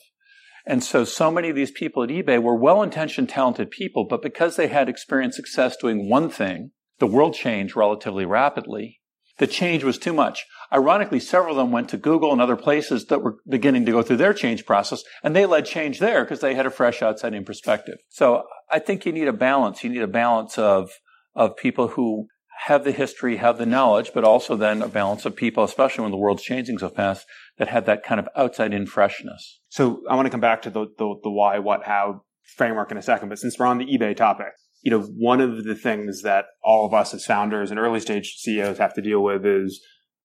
And 0.67 0.85
so, 0.85 1.05
so 1.05 1.31
many 1.31 1.49
of 1.49 1.57
these 1.57 1.71
people 1.71 2.03
at 2.03 2.11
eBay 2.11 2.43
were 2.43 2.55
well 2.55 2.83
intentioned, 2.83 3.31
talented 3.31 3.71
people, 3.71 4.05
but 4.05 4.21
because 4.21 4.57
they 4.57 4.67
had 4.67 4.89
experienced 4.89 5.37
success 5.37 5.77
doing 5.77 6.11
one 6.11 6.29
thing, 6.29 6.73
the 6.99 7.07
world 7.07 7.33
changed 7.33 7.75
relatively 7.75 8.27
rapidly. 8.27 9.01
The 9.39 9.47
change 9.47 9.83
was 9.83 9.97
too 9.97 10.13
much. 10.13 10.45
Ironically, 10.73 11.21
several 11.21 11.53
of 11.53 11.57
them 11.57 11.73
went 11.73 11.89
to 11.91 11.97
Google 11.97 12.33
and 12.33 12.41
other 12.41 12.57
places 12.57 13.07
that 13.07 13.23
were 13.23 13.39
beginning 13.49 13.87
to 13.87 13.93
go 13.93 14.03
through 14.03 14.17
their 14.17 14.35
change 14.35 14.67
process, 14.67 15.03
and 15.23 15.35
they 15.35 15.47
led 15.47 15.67
change 15.67 15.99
there 15.99 16.25
because 16.25 16.41
they 16.41 16.55
had 16.55 16.67
a 16.67 16.71
fresh 16.71 17.03
outside 17.03 17.35
in 17.35 17.45
perspective. 17.45 17.99
So 18.09 18.45
I 18.71 18.79
think 18.79 19.07
you 19.07 19.13
need 19.13 19.29
a 19.29 19.33
balance. 19.33 19.85
You 19.85 19.91
need 19.91 20.03
a 20.03 20.09
balance 20.09 20.59
of, 20.59 20.91
of 21.35 21.57
people 21.57 21.89
who 21.89 22.27
have 22.65 22.85
the 22.85 22.93
history, 22.93 23.37
have 23.37 23.59
the 23.59 23.67
knowledge, 23.67 24.13
but 24.15 24.25
also 24.25 24.57
then 24.57 24.83
a 24.83 24.89
balance 24.89 25.27
of 25.27 25.37
people, 25.37 25.63
especially 25.63 26.03
when 26.03 26.11
the 26.11 26.17
world's 26.17 26.43
changing 26.43 26.79
so 26.79 26.89
fast, 26.89 27.27
that 27.59 27.69
have 27.69 27.85
that 27.87 28.03
kind 28.03 28.19
of 28.19 28.29
outside 28.35 28.73
in 28.73 28.87
freshness. 28.87 29.61
So 29.69 30.01
I 30.09 30.17
want 30.17 30.27
to 30.27 30.31
come 30.31 30.41
back 30.41 30.63
to 30.63 30.71
the, 30.71 30.87
the, 30.99 31.15
the 31.23 31.31
why, 31.31 31.59
what, 31.59 31.85
how 31.85 32.23
framework 32.57 32.91
in 32.91 32.97
a 32.97 33.03
second, 33.03 33.29
but 33.29 33.39
since 33.39 33.59
we're 33.59 33.67
on 33.67 33.79
the 33.79 33.85
eBay 33.85 34.17
topic, 34.17 34.53
you 34.83 34.91
know, 34.91 35.03
one 35.03 35.41
of 35.41 35.65
the 35.65 35.75
things 35.75 36.23
that 36.23 36.47
all 36.63 36.87
of 36.87 36.95
us 36.95 37.13
as 37.13 37.25
founders 37.25 37.71
and 37.71 37.79
early 37.79 38.01
stage 38.01 38.37
CEOs 38.39 38.79
have 38.79 38.95
to 38.95 39.03
deal 39.03 39.23
with 39.23 39.45
is 39.45 39.85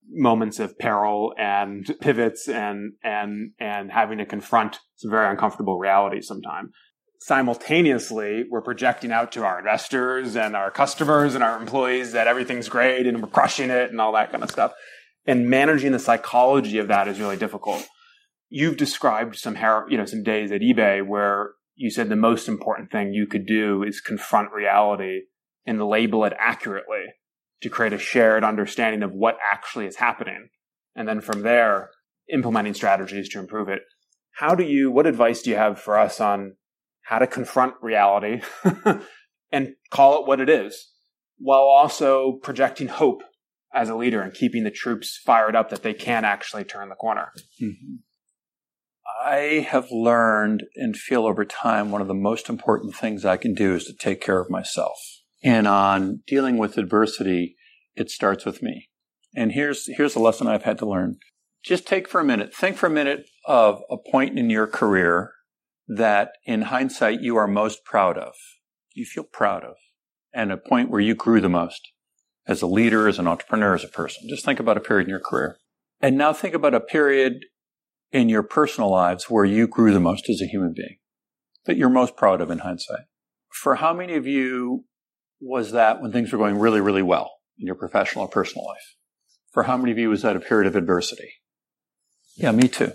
moments 0.09 0.59
of 0.59 0.77
peril 0.77 1.33
and 1.37 1.95
pivots 2.01 2.47
and 2.49 2.93
and 3.03 3.51
and 3.59 3.91
having 3.91 4.17
to 4.17 4.25
confront 4.25 4.79
some 4.95 5.11
very 5.11 5.29
uncomfortable 5.29 5.77
realities 5.77 6.27
sometimes. 6.27 6.71
simultaneously 7.19 8.45
we're 8.49 8.61
projecting 8.61 9.11
out 9.11 9.31
to 9.31 9.43
our 9.43 9.59
investors 9.59 10.35
and 10.35 10.55
our 10.55 10.71
customers 10.71 11.35
and 11.35 11.43
our 11.43 11.59
employees 11.59 12.13
that 12.13 12.27
everything's 12.27 12.67
great 12.67 13.05
and 13.05 13.21
we're 13.21 13.29
crushing 13.29 13.69
it 13.69 13.91
and 13.91 14.01
all 14.01 14.11
that 14.11 14.31
kind 14.31 14.43
of 14.43 14.49
stuff. 14.49 14.73
And 15.25 15.47
managing 15.47 15.91
the 15.91 15.99
psychology 15.99 16.79
of 16.79 16.87
that 16.87 17.07
is 17.07 17.19
really 17.19 17.37
difficult. 17.37 17.87
You've 18.49 18.75
described 18.75 19.35
some, 19.35 19.55
you 19.87 19.97
know, 19.97 20.05
some 20.05 20.23
days 20.23 20.51
at 20.51 20.61
eBay 20.61 21.05
where 21.05 21.51
you 21.75 21.91
said 21.91 22.09
the 22.09 22.15
most 22.15 22.47
important 22.47 22.91
thing 22.91 23.13
you 23.13 23.27
could 23.27 23.45
do 23.45 23.83
is 23.83 24.01
confront 24.01 24.51
reality 24.51 25.21
and 25.65 25.81
label 25.81 26.25
it 26.25 26.33
accurately 26.39 27.05
to 27.61 27.69
create 27.69 27.93
a 27.93 27.97
shared 27.97 28.43
understanding 28.43 29.03
of 29.03 29.13
what 29.13 29.37
actually 29.51 29.85
is 29.85 29.97
happening. 29.97 30.49
And 30.95 31.07
then 31.07 31.21
from 31.21 31.41
there, 31.41 31.89
implementing 32.31 32.73
strategies 32.73 33.29
to 33.29 33.39
improve 33.39 33.69
it. 33.69 33.81
How 34.33 34.55
do 34.55 34.63
you, 34.63 34.91
what 34.91 35.07
advice 35.07 35.41
do 35.41 35.49
you 35.49 35.55
have 35.55 35.79
for 35.79 35.97
us 35.97 36.19
on 36.19 36.55
how 37.03 37.19
to 37.19 37.27
confront 37.27 37.73
reality 37.81 38.41
and 39.51 39.75
call 39.89 40.21
it 40.21 40.27
what 40.27 40.39
it 40.39 40.49
is 40.49 40.91
while 41.37 41.61
also 41.61 42.39
projecting 42.43 42.87
hope 42.87 43.23
as 43.73 43.89
a 43.89 43.95
leader 43.95 44.21
and 44.21 44.33
keeping 44.33 44.63
the 44.63 44.71
troops 44.71 45.19
fired 45.23 45.55
up 45.55 45.69
that 45.69 45.83
they 45.83 45.93
can 45.93 46.25
actually 46.25 46.63
turn 46.63 46.89
the 46.89 46.95
corner. 46.95 47.31
Mm-hmm. 47.61 47.95
I 49.23 49.67
have 49.69 49.91
learned 49.91 50.63
and 50.75 50.95
feel 50.95 51.25
over 51.25 51.45
time 51.45 51.91
one 51.91 52.01
of 52.01 52.07
the 52.07 52.13
most 52.13 52.49
important 52.49 52.95
things 52.95 53.25
I 53.25 53.37
can 53.37 53.53
do 53.53 53.75
is 53.75 53.85
to 53.85 53.93
take 53.93 54.21
care 54.21 54.39
of 54.39 54.49
myself. 54.49 54.97
And 55.43 55.67
on 55.67 56.23
dealing 56.27 56.57
with 56.57 56.77
adversity, 56.77 57.55
it 57.95 58.09
starts 58.09 58.45
with 58.45 58.61
me. 58.61 58.89
And 59.35 59.53
here's, 59.53 59.87
here's 59.87 60.15
a 60.15 60.19
lesson 60.19 60.47
I've 60.47 60.63
had 60.63 60.77
to 60.79 60.89
learn. 60.89 61.17
Just 61.63 61.87
take 61.87 62.07
for 62.07 62.19
a 62.19 62.25
minute, 62.25 62.53
think 62.53 62.77
for 62.77 62.87
a 62.87 62.91
minute 62.91 63.27
of 63.45 63.81
a 63.89 63.97
point 63.97 64.37
in 64.37 64.49
your 64.49 64.67
career 64.67 65.31
that 65.87 66.33
in 66.45 66.63
hindsight 66.63 67.21
you 67.21 67.35
are 67.37 67.47
most 67.47 67.83
proud 67.85 68.17
of, 68.17 68.33
you 68.93 69.05
feel 69.05 69.23
proud 69.23 69.63
of, 69.63 69.75
and 70.33 70.51
a 70.51 70.57
point 70.57 70.89
where 70.89 71.01
you 71.01 71.15
grew 71.15 71.41
the 71.41 71.49
most 71.49 71.91
as 72.47 72.61
a 72.61 72.67
leader, 72.67 73.07
as 73.07 73.19
an 73.19 73.27
entrepreneur, 73.27 73.75
as 73.75 73.83
a 73.83 73.89
person. 73.89 74.27
Just 74.27 74.43
think 74.43 74.59
about 74.59 74.77
a 74.77 74.81
period 74.81 75.05
in 75.05 75.09
your 75.09 75.19
career. 75.19 75.57
And 76.01 76.17
now 76.17 76.33
think 76.33 76.55
about 76.55 76.73
a 76.73 76.79
period 76.79 77.45
in 78.11 78.29
your 78.29 78.43
personal 78.43 78.89
lives 78.89 79.29
where 79.29 79.45
you 79.45 79.67
grew 79.67 79.93
the 79.93 79.99
most 79.99 80.29
as 80.29 80.41
a 80.41 80.47
human 80.47 80.73
being 80.75 80.97
that 81.65 81.77
you're 81.77 81.89
most 81.89 82.17
proud 82.17 82.41
of 82.41 82.49
in 82.49 82.59
hindsight. 82.59 83.05
For 83.49 83.75
how 83.75 83.93
many 83.93 84.15
of 84.15 84.25
you 84.25 84.85
was 85.41 85.71
that 85.71 86.01
when 86.01 86.11
things 86.11 86.31
were 86.31 86.37
going 86.37 86.59
really, 86.59 86.79
really 86.79 87.01
well 87.01 87.31
in 87.57 87.65
your 87.65 87.75
professional 87.75 88.25
or 88.25 88.29
personal 88.29 88.65
life? 88.65 88.95
For 89.51 89.63
how 89.63 89.75
many 89.75 89.91
of 89.91 89.97
you 89.97 90.09
was 90.09 90.21
that 90.21 90.35
a 90.35 90.39
period 90.39 90.67
of 90.67 90.75
adversity? 90.75 91.33
Yeah, 92.37 92.51
me 92.51 92.67
too. 92.67 92.93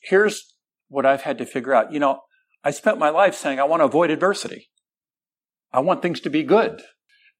Here's 0.00 0.54
what 0.88 1.06
I've 1.06 1.22
had 1.22 1.38
to 1.38 1.46
figure 1.46 1.72
out. 1.72 1.92
You 1.92 2.00
know, 2.00 2.20
I 2.62 2.70
spent 2.70 2.98
my 2.98 3.08
life 3.08 3.34
saying 3.34 3.58
I 3.58 3.64
want 3.64 3.80
to 3.80 3.86
avoid 3.86 4.10
adversity. 4.10 4.68
I 5.72 5.80
want 5.80 6.02
things 6.02 6.20
to 6.20 6.30
be 6.30 6.42
good. 6.42 6.82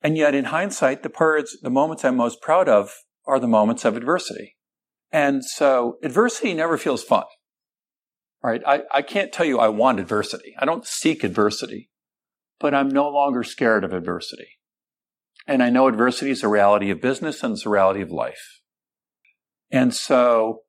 And 0.03 0.17
yet 0.17 0.35
in 0.35 0.47
hindsight, 0.47 1.03
the 1.03 1.11
periods, 1.11 1.57
the 1.63 1.71
moments 1.71 2.05
I'm 2.05 2.17
most 2.17 2.41
proud 2.41 2.69
of 2.69 2.91
are 3.27 3.39
the 3.39 3.49
moments 3.49 3.85
of 3.85 3.97
adversity. 3.97 4.57
And 5.11 5.45
so 5.45 5.99
adversity 6.03 6.55
never 6.55 6.77
feels 6.77 7.03
fun. 7.03 7.25
Right? 8.43 8.63
I, 8.67 8.83
I 8.93 9.03
can't 9.03 9.33
tell 9.33 9.47
you 9.47 9.59
I 9.59 9.69
want 9.69 10.01
adversity. 10.01 10.55
I 10.59 10.67
don't 10.67 10.87
seek 10.87 11.25
adversity, 11.25 11.89
but 12.65 12.73
I'm 12.73 12.89
no 12.89 13.11
longer 13.11 13.43
scared 13.43 13.85
of 13.85 13.93
adversity. 13.93 14.57
And 15.47 15.63
I 15.63 15.69
know 15.69 15.87
adversity 15.87 16.31
is 16.31 16.43
a 16.43 16.49
reality 16.49 16.89
of 16.89 16.99
business 16.99 17.43
and 17.43 17.53
it's 17.53 17.67
a 17.67 17.69
reality 17.69 18.01
of 18.01 18.11
life. 18.11 18.63
And 19.71 19.93
so 19.93 20.61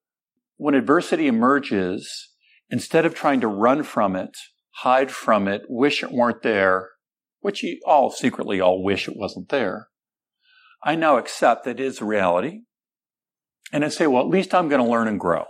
when 0.57 0.75
adversity 0.75 1.25
emerges, 1.27 2.33
instead 2.69 3.05
of 3.05 3.15
trying 3.15 3.39
to 3.39 3.47
run 3.47 3.83
from 3.83 4.17
it, 4.17 4.35
hide 4.71 5.09
from 5.09 5.47
it, 5.47 5.61
wish 5.69 6.03
it 6.03 6.11
weren't 6.11 6.41
there, 6.41 6.89
which 7.39 7.63
you 7.63 7.79
all 7.85 8.11
secretly 8.11 8.59
all 8.59 8.83
wish 8.83 9.07
it 9.07 9.15
wasn't 9.15 9.47
there, 9.47 9.87
I 10.83 10.95
now 10.95 11.17
accept 11.17 11.63
that 11.63 11.79
it 11.79 11.85
is 11.85 12.01
a 12.01 12.05
reality. 12.05 12.63
And 13.71 13.85
I 13.85 13.87
say, 13.87 14.05
well, 14.05 14.21
at 14.21 14.27
least 14.27 14.53
I'm 14.53 14.67
going 14.67 14.83
to 14.83 14.91
learn 14.91 15.07
and 15.07 15.17
grow. 15.17 15.45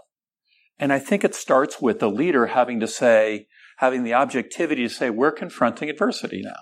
And 0.77 0.93
I 0.93 0.99
think 0.99 1.23
it 1.23 1.33
starts 1.33 1.81
with 1.81 1.97
the 1.97 2.11
leader 2.11 2.45
having 2.45 2.79
to 2.81 2.87
say, 2.87 3.47
having 3.77 4.03
the 4.03 4.13
objectivity 4.13 4.83
to 4.87 4.93
say, 4.93 5.09
we're 5.09 5.31
confronting 5.31 5.89
adversity 5.89 6.41
now. 6.43 6.59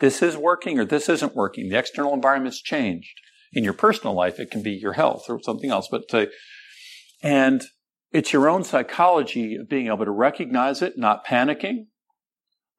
This 0.00 0.22
is 0.22 0.36
working 0.36 0.78
or 0.78 0.84
this 0.84 1.08
isn't 1.08 1.36
working. 1.36 1.68
The 1.68 1.78
external 1.78 2.14
environment's 2.14 2.60
changed. 2.60 3.20
In 3.52 3.62
your 3.62 3.72
personal 3.72 4.14
life, 4.14 4.40
it 4.40 4.50
can 4.50 4.62
be 4.62 4.72
your 4.72 4.94
health 4.94 5.26
or 5.28 5.40
something 5.40 5.70
else, 5.70 5.88
but 5.88 6.02
and 7.22 7.62
it's 8.10 8.32
your 8.32 8.48
own 8.48 8.64
psychology 8.64 9.56
of 9.56 9.68
being 9.68 9.86
able 9.86 10.04
to 10.04 10.10
recognize 10.10 10.82
it, 10.82 10.98
not 10.98 11.24
panicking, 11.24 11.86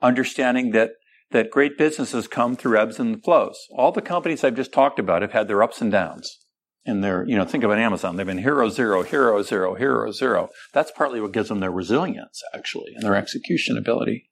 understanding 0.02 0.72
that 0.72 0.92
that 1.32 1.50
great 1.50 1.78
businesses 1.78 2.28
come 2.28 2.56
through 2.56 2.78
ebbs 2.78 3.00
and 3.00 3.24
flows. 3.24 3.58
All 3.72 3.92
the 3.92 4.02
companies 4.02 4.44
I've 4.44 4.56
just 4.56 4.72
talked 4.72 5.00
about 5.00 5.22
have 5.22 5.32
had 5.32 5.48
their 5.48 5.64
ups 5.64 5.82
and 5.82 5.92
downs. 5.92 6.45
And 6.86 7.04
they're, 7.04 7.28
you 7.28 7.36
know, 7.36 7.46
think 7.46 7.64
of 7.64 7.72
an 7.72 7.80
Amazon. 7.80 8.16
They've 8.16 8.26
been 8.26 8.38
hero 8.38 8.70
zero, 8.70 9.02
hero 9.04 9.42
zero, 9.42 9.74
hero 9.76 10.12
zero. 10.12 10.50
That's 10.72 10.92
partly 10.92 11.20
what 11.20 11.32
gives 11.32 11.50
them 11.50 11.60
their 11.60 11.72
resilience, 11.72 12.44
actually, 12.54 12.94
and 12.94 13.04
their 13.04 13.16
execution 13.16 13.78
ability. 13.78 14.30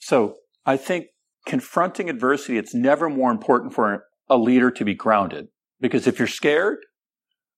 So 0.00 0.36
I 0.66 0.76
think 0.76 1.06
confronting 1.46 2.10
adversity, 2.10 2.58
it's 2.58 2.74
never 2.74 3.08
more 3.08 3.30
important 3.30 3.72
for 3.72 4.04
a 4.28 4.36
leader 4.36 4.70
to 4.72 4.84
be 4.84 4.94
grounded. 4.94 5.48
Because 5.80 6.06
if 6.06 6.18
you're 6.18 6.28
scared, 6.28 6.78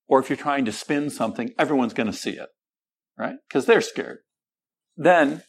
or 0.06 0.20
if 0.20 0.28
you're 0.28 0.36
trying 0.36 0.66
to 0.66 0.72
spin 0.72 1.08
something, 1.08 1.52
everyone's 1.58 1.94
going 1.94 2.06
to 2.06 2.12
see 2.12 2.32
it 2.32 2.48
right? 3.18 3.36
Because 3.48 3.66
they're 3.66 3.80
scared. 3.80 4.18
Then 4.96 5.42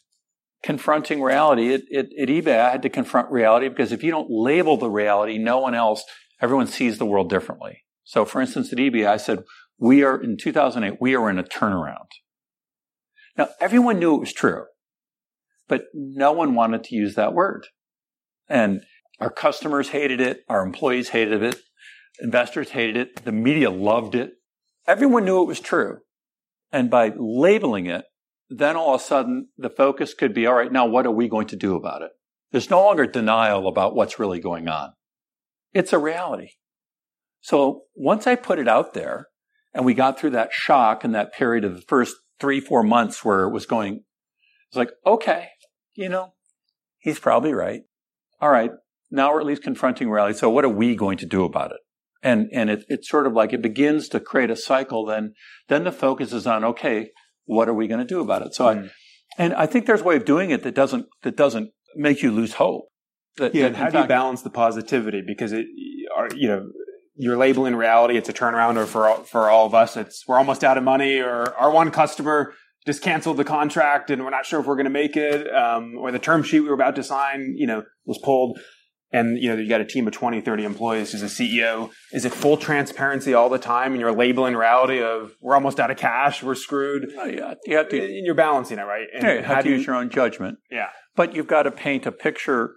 confronting 0.63 1.21
reality, 1.21 1.73
at, 1.73 1.81
at, 1.95 2.09
eBay, 2.09 2.59
I 2.59 2.71
had 2.71 2.81
to 2.83 2.89
confront 2.89 3.31
reality 3.31 3.69
because 3.69 3.91
if 3.91 4.03
you 4.03 4.11
don't 4.11 4.29
label 4.29 4.77
the 4.77 4.89
reality, 4.89 5.37
no 5.37 5.59
one 5.59 5.75
else, 5.75 6.03
everyone 6.41 6.67
sees 6.67 6.97
the 6.97 7.05
world 7.05 7.29
differently. 7.29 7.83
So 8.05 8.23
for 8.23 8.39
instance, 8.39 8.71
at 8.71 8.79
eBay, 8.79 9.05
I 9.05 9.17
said, 9.17 9.43
we 9.77 10.03
are 10.03 10.21
in 10.21 10.37
2008, 10.37 10.99
we 11.01 11.15
are 11.15 11.29
in 11.29 11.37
a 11.37 11.43
turnaround. 11.43 12.07
Now 13.37 13.49
everyone 13.59 13.99
knew 13.99 14.15
it 14.15 14.21
was 14.21 14.31
true, 14.31 14.65
but 15.67 15.85
no 15.93 16.31
one 16.31 16.55
wanted 16.55 16.85
to 16.85 16.95
use 16.95 17.15
that 17.15 17.33
word. 17.33 17.67
And 18.47 18.81
our 19.19 19.31
customers 19.31 19.89
hated 19.89 20.21
it. 20.21 20.41
Our 20.47 20.63
employees 20.63 21.09
hated 21.09 21.41
it. 21.41 21.57
Investors 22.21 22.69
hated 22.69 22.95
it. 22.95 23.25
The 23.25 23.31
media 23.31 23.69
loved 23.69 24.15
it. 24.15 24.33
Everyone 24.87 25.25
knew 25.25 25.41
it 25.41 25.47
was 25.47 25.59
true. 25.59 25.99
And 26.71 26.89
by 26.89 27.11
labeling 27.17 27.87
it, 27.87 28.05
then 28.49 28.75
all 28.75 28.95
of 28.95 29.01
a 29.01 29.03
sudden 29.03 29.49
the 29.57 29.69
focus 29.69 30.13
could 30.13 30.33
be, 30.33 30.45
all 30.45 30.53
right, 30.53 30.71
now 30.71 30.85
what 30.85 31.05
are 31.05 31.11
we 31.11 31.27
going 31.27 31.47
to 31.47 31.55
do 31.55 31.75
about 31.75 32.03
it? 32.03 32.11
There's 32.51 32.69
no 32.69 32.83
longer 32.83 33.07
denial 33.07 33.67
about 33.67 33.95
what's 33.95 34.19
really 34.19 34.39
going 34.39 34.67
on. 34.67 34.93
It's 35.73 35.91
a 35.91 35.97
reality. 35.97 36.51
So 37.45 37.83
once 37.93 38.25
I 38.25 38.33
put 38.33 38.57
it 38.57 38.67
out 38.67 38.95
there 38.95 39.27
and 39.71 39.85
we 39.85 39.93
got 39.93 40.19
through 40.19 40.31
that 40.31 40.51
shock 40.51 41.03
and 41.03 41.13
that 41.13 41.31
period 41.31 41.63
of 41.63 41.75
the 41.75 41.83
first 41.83 42.15
three, 42.39 42.59
four 42.59 42.81
months 42.81 43.23
where 43.23 43.43
it 43.43 43.51
was 43.51 43.67
going, 43.67 44.03
it's 44.67 44.77
like, 44.77 44.89
okay, 45.05 45.49
you 45.93 46.09
know, 46.09 46.33
he's 46.97 47.19
probably 47.19 47.53
right. 47.53 47.81
All 48.41 48.49
right. 48.49 48.71
Now 49.11 49.31
we're 49.31 49.41
at 49.41 49.45
least 49.45 49.61
confronting 49.61 50.09
reality. 50.09 50.39
So 50.39 50.49
what 50.49 50.65
are 50.65 50.69
we 50.69 50.95
going 50.95 51.19
to 51.19 51.27
do 51.27 51.43
about 51.43 51.69
it? 51.69 51.77
and 52.23 52.49
and 52.51 52.71
it, 52.71 52.83
it's 52.87 53.07
sort 53.07 53.27
of 53.27 53.33
like 53.33 53.53
it 53.53 53.61
begins 53.61 54.09
to 54.09 54.19
create 54.19 54.49
a 54.49 54.55
cycle. 54.55 55.05
Then 55.05 55.33
then 55.67 55.83
the 55.83 55.91
focus 55.91 56.33
is 56.33 56.47
on 56.47 56.65
okay, 56.65 57.11
what 57.45 57.69
are 57.69 57.73
we 57.73 57.87
going 57.87 57.99
to 57.99 58.05
do 58.05 58.19
about 58.19 58.41
it? 58.41 58.55
So 58.55 58.65
mm. 58.65 58.85
I 58.85 58.89
and 59.37 59.53
I 59.53 59.67
think 59.67 59.85
there's 59.85 60.01
a 60.01 60.03
way 60.05 60.15
of 60.15 60.25
doing 60.25 60.49
it 60.49 60.63
that 60.63 60.73
doesn't 60.73 61.05
that 61.21 61.37
doesn't 61.37 61.69
make 61.95 62.23
you 62.23 62.31
lose 62.31 62.53
hope. 62.53 62.87
That, 63.37 63.53
yeah, 63.53 63.69
that 63.69 63.75
how 63.75 63.89
do 63.89 63.99
you 63.99 64.07
balance 64.07 64.41
the 64.41 64.49
positivity? 64.49 65.21
Because 65.25 65.51
it, 65.51 65.67
are, 66.17 66.29
you 66.35 66.47
know, 66.47 66.65
you're 67.15 67.37
labeling 67.37 67.75
reality. 67.75 68.17
It's 68.17 68.29
a 68.29 68.33
turnaround, 68.33 68.77
or 68.77 68.85
for 68.85 69.07
all, 69.07 69.23
for 69.23 69.49
all 69.49 69.65
of 69.65 69.73
us, 69.73 69.97
it's 69.97 70.23
we're 70.27 70.37
almost 70.37 70.63
out 70.63 70.77
of 70.77 70.83
money, 70.83 71.19
or 71.19 71.53
our 71.55 71.71
one 71.71 71.91
customer 71.91 72.53
just 72.85 73.01
canceled 73.01 73.37
the 73.37 73.43
contract, 73.43 74.11
and 74.11 74.23
we're 74.23 74.29
not 74.29 74.45
sure 74.45 74.59
if 74.59 74.65
we're 74.65 74.75
going 74.75 74.85
to 74.85 74.91
make 74.91 75.17
it, 75.17 75.53
um, 75.53 75.97
or 75.97 76.11
the 76.11 76.19
term 76.19 76.43
sheet 76.43 76.59
we 76.59 76.67
were 76.67 76.75
about 76.75 76.95
to 76.95 77.03
sign, 77.03 77.55
you 77.57 77.67
know, 77.67 77.83
was 78.05 78.19
pulled. 78.19 78.59
And 79.11 79.37
you 79.41 79.49
know 79.49 79.55
you 79.55 79.69
got 79.69 79.79
a 79.79 79.85
team 79.85 80.07
of 80.07 80.13
20 80.13 80.41
30 80.41 80.65
employees 80.65 81.13
as 81.13 81.21
a 81.21 81.27
ceo 81.27 81.91
is 82.11 82.25
it 82.25 82.33
full 82.33 82.57
transparency 82.57 83.33
all 83.33 83.49
the 83.49 83.59
time 83.59 83.91
and 83.91 84.01
you're 84.01 84.11
labeling 84.11 84.55
reality 84.55 85.01
of 85.01 85.31
we're 85.39 85.53
almost 85.53 85.79
out 85.79 85.91
of 85.91 85.95
cash 85.95 86.43
we're 86.43 86.55
screwed? 86.55 87.13
Oh, 87.15 87.25
yeah. 87.25 87.53
You 87.65 87.77
have 87.77 87.87
to 87.89 88.01
and 88.01 88.25
you're 88.25 88.35
balancing 88.35 88.79
it 88.79 88.81
right? 88.81 89.05
And 89.13 89.23
yeah, 89.23 89.33
you 89.35 89.41
have 89.43 89.63
to 89.63 89.69
use 89.69 89.85
your 89.85 89.95
own 89.95 90.09
judgment. 90.09 90.57
Yeah. 90.71 90.89
But 91.15 91.33
you've 91.33 91.47
got 91.47 91.63
to 91.63 91.71
paint 91.71 92.07
a 92.07 92.11
picture 92.11 92.73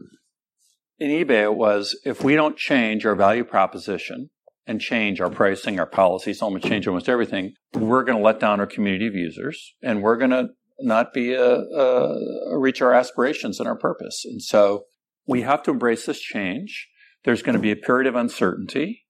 in 0.99 1.11
ebay 1.11 1.43
it 1.43 1.55
was 1.55 1.99
if 2.05 2.23
we 2.23 2.35
don't 2.35 2.57
change 2.57 3.05
our 3.07 3.14
value 3.14 3.45
proposition 3.45 4.31
and 4.67 4.81
change 4.81 5.21
our 5.21 5.31
pricing 5.31 5.78
our 5.78 5.87
policies 5.87 6.43
almost 6.43 6.64
change 6.64 6.87
almost 6.87 7.09
everything 7.09 7.52
we're 7.75 8.05
going 8.05 8.19
to 8.19 8.25
let 8.25 8.40
down 8.40 8.61
our 8.61 8.67
community 8.67 9.07
of 9.07 9.14
users 9.14 9.75
and 9.83 10.02
we're 10.02 10.17
going 10.17 10.31
to 10.31 10.49
not 10.81 11.12
be 11.12 11.33
a, 11.35 11.45
a, 11.45 12.59
reach 12.59 12.81
our 12.81 12.95
aspirations 12.95 13.59
and 13.59 13.69
our 13.69 13.76
purpose 13.76 14.25
and 14.25 14.43
so 14.43 14.85
we 15.28 15.43
have 15.43 15.62
to 15.64 15.71
embrace 15.71 16.07
this 16.07 16.19
change. 16.19 16.88
There's 17.25 17.43
going 17.43 17.55
to 17.55 17.62
be 17.62 17.71
a 17.71 17.76
period 17.76 18.09
of 18.09 18.17
uncertainty, 18.17 19.05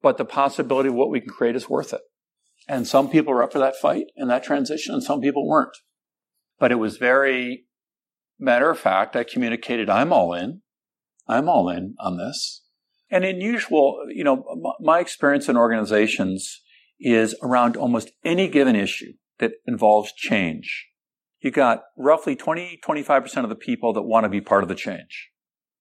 but 0.00 0.16
the 0.16 0.24
possibility 0.24 0.88
of 0.88 0.94
what 0.94 1.10
we 1.10 1.20
can 1.20 1.28
create 1.28 1.56
is 1.56 1.68
worth 1.68 1.92
it. 1.92 2.02
And 2.68 2.86
some 2.86 3.10
people 3.10 3.34
were 3.34 3.42
up 3.42 3.52
for 3.52 3.58
that 3.58 3.76
fight 3.76 4.06
and 4.16 4.30
that 4.30 4.44
transition, 4.44 4.94
and 4.94 5.02
some 5.02 5.20
people 5.20 5.46
weren't. 5.46 5.76
But 6.58 6.70
it 6.70 6.76
was 6.76 6.96
very 6.96 7.64
matter 8.38 8.70
of 8.70 8.78
fact, 8.78 9.16
I 9.16 9.24
communicated, 9.24 9.90
I'm 9.90 10.12
all 10.12 10.32
in. 10.32 10.62
I'm 11.26 11.48
all 11.48 11.68
in 11.68 11.94
on 12.00 12.16
this. 12.16 12.62
And 13.10 13.24
in 13.24 13.40
usual, 13.40 13.98
you 14.08 14.24
know, 14.24 14.44
my 14.80 14.98
experience 14.98 15.48
in 15.48 15.56
organizations 15.56 16.62
is 16.98 17.36
around 17.42 17.76
almost 17.76 18.10
any 18.24 18.48
given 18.48 18.76
issue 18.76 19.12
that 19.38 19.52
involves 19.66 20.12
change. 20.12 20.86
You 21.40 21.50
got 21.50 21.82
roughly 21.96 22.34
20, 22.34 22.80
25% 22.84 23.42
of 23.42 23.48
the 23.50 23.54
people 23.54 23.92
that 23.92 24.02
want 24.02 24.24
to 24.24 24.30
be 24.30 24.40
part 24.40 24.62
of 24.62 24.68
the 24.68 24.74
change. 24.74 25.30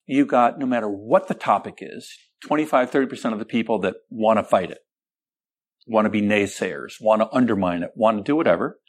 You 0.06 0.26
got, 0.26 0.60
no 0.60 0.66
matter 0.66 0.90
what 0.90 1.28
the 1.28 1.34
topic 1.34 1.76
is, 1.80 2.14
25, 2.44 2.92
30% 2.92 3.32
of 3.32 3.40
the 3.40 3.46
people 3.46 3.80
that 3.80 3.96
want 4.10 4.40
to 4.40 4.44
fight 4.44 4.72
it, 4.72 4.80
want 5.88 6.06
to 6.06 6.10
be 6.10 6.22
naysayers, 6.22 6.96
want 7.00 7.22
to 7.22 7.34
undermine 7.34 7.84
it, 7.84 7.92
want 7.96 8.18
to 8.18 8.24
do 8.24 8.36
whatever. 8.36 8.80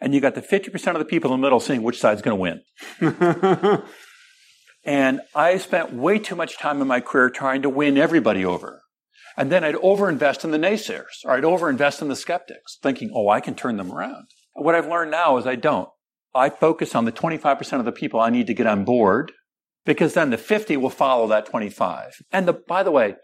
And 0.00 0.14
you 0.14 0.20
got 0.20 0.34
the 0.34 0.42
50% 0.42 0.92
of 0.92 0.98
the 0.98 1.04
people 1.04 1.34
in 1.34 1.40
the 1.40 1.44
middle 1.44 1.60
saying 1.60 1.82
which 1.82 2.00
side's 2.00 2.22
going 2.22 2.36
to 2.36 2.40
win. 3.00 3.82
and 4.84 5.20
I 5.34 5.58
spent 5.58 5.92
way 5.92 6.18
too 6.18 6.34
much 6.34 6.58
time 6.58 6.80
in 6.80 6.88
my 6.88 7.00
career 7.00 7.30
trying 7.30 7.62
to 7.62 7.68
win 7.68 7.98
everybody 7.98 8.44
over. 8.44 8.82
And 9.36 9.50
then 9.50 9.64
I'd 9.64 9.74
overinvest 9.76 10.44
in 10.44 10.50
the 10.50 10.58
naysayers 10.58 11.24
or 11.24 11.32
I'd 11.32 11.44
overinvest 11.44 12.02
in 12.02 12.08
the 12.08 12.16
skeptics, 12.16 12.78
thinking, 12.82 13.10
oh, 13.14 13.28
I 13.28 13.40
can 13.40 13.54
turn 13.54 13.76
them 13.76 13.92
around. 13.92 14.26
What 14.54 14.74
I've 14.74 14.88
learned 14.88 15.10
now 15.10 15.36
is 15.36 15.46
I 15.46 15.54
don't. 15.54 15.88
I 16.34 16.50
focus 16.50 16.94
on 16.94 17.04
the 17.04 17.12
25% 17.12 17.78
of 17.78 17.84
the 17.84 17.92
people 17.92 18.20
I 18.20 18.30
need 18.30 18.46
to 18.46 18.54
get 18.54 18.66
on 18.66 18.84
board 18.84 19.32
because 19.84 20.14
then 20.14 20.30
the 20.30 20.38
50 20.38 20.76
will 20.76 20.90
follow 20.90 21.26
that 21.28 21.46
25. 21.46 22.12
And 22.32 22.46
the, 22.46 22.52
by 22.52 22.82
the 22.82 22.90
way, 22.90 23.16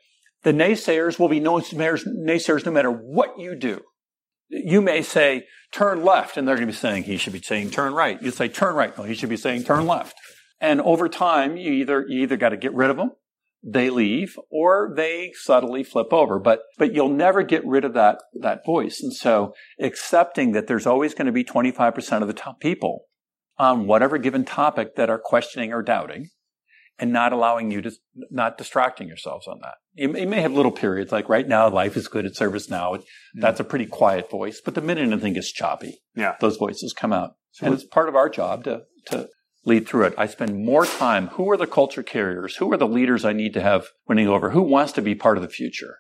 the 0.43 0.53
naysayers 0.53 1.19
will 1.19 1.29
be 1.29 1.41
naysayers 1.41 2.67
no 2.67 2.73
matter 2.73 2.91
what 2.91 3.39
you 3.39 3.55
do. 3.55 3.83
You 4.49 4.81
may 4.81 5.03
say, 5.03 5.45
turn 5.73 6.05
left, 6.05 6.37
and 6.37 6.47
they're 6.47 6.55
going 6.55 6.69
to 6.69 6.73
be 6.73 6.77
saying, 6.77 7.05
he 7.05 7.17
should 7.17 7.33
be 7.33 7.43
saying 7.43 7.71
turn 7.71 7.93
right. 7.93 8.21
You 8.23 8.31
say, 8.31 8.49
turn 8.49 8.75
right. 8.75 8.97
No, 8.97 9.05
he 9.05 9.15
should 9.15 9.29
be 9.29 9.37
saying 9.37 9.65
turn 9.65 9.87
left. 9.87 10.15
And 10.61 10.81
over 10.81 11.09
time, 11.09 11.57
you 11.57 11.73
either, 11.73 12.05
you 12.09 12.23
either 12.23 12.37
got 12.37 12.51
to 12.51 12.57
get 12.57 12.75
rid 12.75 12.91
of 12.91 12.97
them, 12.97 13.13
they 13.63 13.91
leave, 13.91 14.39
or 14.51 14.93
they 14.97 15.33
subtly 15.35 15.85
flip 15.85 16.13
over. 16.13 16.39
But, 16.39 16.61
but 16.79 16.95
you'll 16.95 17.09
never 17.09 17.43
get 17.43 17.67
rid 17.67 17.85
of 17.85 17.95
that, 17.95 18.19
that 18.41 18.65
voice. 18.65 19.01
And 19.03 19.13
so 19.13 19.55
accepting 19.81 20.53
that 20.53 20.67
there's 20.67 20.87
always 20.87 21.15
going 21.15 21.27
to 21.27 21.33
be 21.33 21.45
25% 21.45 22.23
of 22.23 22.29
the 22.29 22.35
top 22.35 22.61
people 22.61 23.05
on 23.59 23.87
whatever 23.87 24.19
given 24.19 24.45
topic 24.45 24.97
that 24.97 25.11
are 25.11 25.21
questioning 25.23 25.73
or 25.73 25.83
doubting 25.83 26.29
and 26.99 27.13
not 27.13 27.33
allowing 27.33 27.71
you 27.71 27.83
to, 27.83 27.93
not 28.31 28.57
distracting 28.57 29.09
yourselves 29.09 29.47
on 29.47 29.59
that. 29.63 29.75
You, 29.95 30.17
you 30.17 30.27
may 30.27 30.41
have 30.41 30.53
little 30.53 30.73
periods, 30.73 31.13
like 31.13 31.29
right 31.29 31.47
now, 31.47 31.69
life 31.69 31.97
is 31.97 32.09
good 32.09 32.25
at 32.25 32.35
ServiceNow. 32.35 32.97
Mm-hmm. 32.97 33.41
That's 33.41 33.61
a 33.61 33.65
pretty 33.65 33.87
quiet 33.87 34.31
voice, 34.31 34.61
but 34.65 34.75
the 34.75 34.81
minute 34.81 35.03
anything 35.03 35.35
gets 35.35 35.53
choppy, 35.53 35.99
yeah. 36.15 36.37
those 36.41 36.57
voices 36.57 36.95
come 36.97 37.13
out. 37.13 37.33
So 37.53 37.67
and 37.67 37.75
it's 37.75 37.85
part 37.85 38.09
of 38.09 38.15
our 38.15 38.29
job 38.29 38.65
to, 38.65 38.83
to 39.07 39.29
lead 39.67 39.87
through 39.87 40.07
it. 40.07 40.15
I 40.17 40.27
spend 40.27 40.65
more 40.65 40.87
time. 40.87 41.27
Who 41.29 41.51
are 41.51 41.57
the 41.59 41.67
culture 41.67 42.03
carriers? 42.03 42.57
Who 42.57 42.73
are 42.73 42.79
the 42.79 42.89
leaders 42.89 43.25
I 43.25 43.35
need 43.35 43.53
to 43.55 43.61
have 43.61 43.89
winning 44.09 44.29
over? 44.29 44.51
Who 44.51 44.63
wants 44.63 44.93
to 44.93 45.03
be 45.03 45.15
part 45.15 45.37
of 45.37 45.43
the 45.43 45.49
future? 45.51 45.99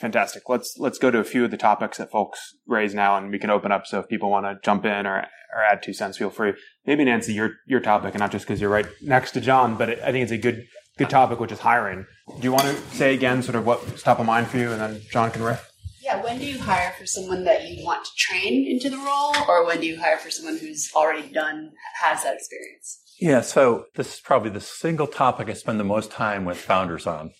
Fantastic. 0.00 0.48
Let's 0.48 0.76
let's 0.78 0.98
go 0.98 1.10
to 1.12 1.18
a 1.18 1.24
few 1.24 1.44
of 1.44 1.52
the 1.52 1.56
topics 1.56 1.98
that 1.98 2.10
folks 2.10 2.56
raise 2.66 2.94
now, 2.94 3.16
and 3.16 3.30
we 3.30 3.38
can 3.38 3.50
open 3.50 3.70
up. 3.70 3.86
So 3.86 4.00
if 4.00 4.08
people 4.08 4.30
want 4.30 4.44
to 4.44 4.58
jump 4.64 4.84
in 4.84 5.06
or 5.06 5.24
or 5.54 5.62
add 5.62 5.82
two 5.82 5.92
cents, 5.92 6.18
feel 6.18 6.30
free. 6.30 6.54
Maybe 6.84 7.04
Nancy, 7.04 7.32
your 7.32 7.52
your 7.66 7.80
topic, 7.80 8.14
and 8.14 8.20
not 8.20 8.32
just 8.32 8.44
because 8.44 8.60
you're 8.60 8.70
right 8.70 8.86
next 9.00 9.30
to 9.32 9.40
John, 9.40 9.76
but 9.76 9.90
it, 9.90 10.00
I 10.00 10.10
think 10.10 10.24
it's 10.24 10.32
a 10.32 10.38
good 10.38 10.66
good 10.98 11.10
topic, 11.10 11.38
which 11.38 11.52
is 11.52 11.60
hiring. 11.60 12.06
Do 12.26 12.42
you 12.42 12.52
want 12.52 12.64
to 12.64 12.76
say 12.96 13.14
again, 13.14 13.42
sort 13.42 13.54
of 13.54 13.66
what's 13.66 14.02
top 14.02 14.18
of 14.18 14.26
mind 14.26 14.48
for 14.48 14.58
you, 14.58 14.72
and 14.72 14.80
then 14.80 15.00
John 15.10 15.30
can 15.30 15.42
riff? 15.42 15.70
Yeah. 16.04 16.22
When 16.22 16.38
do 16.38 16.44
you 16.44 16.58
hire 16.58 16.92
for 16.98 17.06
someone 17.06 17.44
that 17.44 17.68
you 17.68 17.84
want 17.84 18.04
to 18.04 18.10
train 18.16 18.66
into 18.70 18.90
the 18.90 18.98
role, 18.98 19.34
or 19.48 19.66
when 19.66 19.80
do 19.80 19.86
you 19.86 19.98
hire 19.98 20.18
for 20.18 20.30
someone 20.30 20.58
who's 20.58 20.90
already 20.94 21.28
done 21.32 21.72
has 22.02 22.22
that 22.24 22.34
experience? 22.34 23.00
Yeah. 23.18 23.40
So 23.40 23.86
this 23.94 24.14
is 24.14 24.20
probably 24.20 24.50
the 24.50 24.60
single 24.60 25.06
topic 25.06 25.48
I 25.48 25.54
spend 25.54 25.80
the 25.80 25.84
most 25.84 26.10
time 26.10 26.44
with 26.44 26.58
founders 26.58 27.06
on 27.06 27.32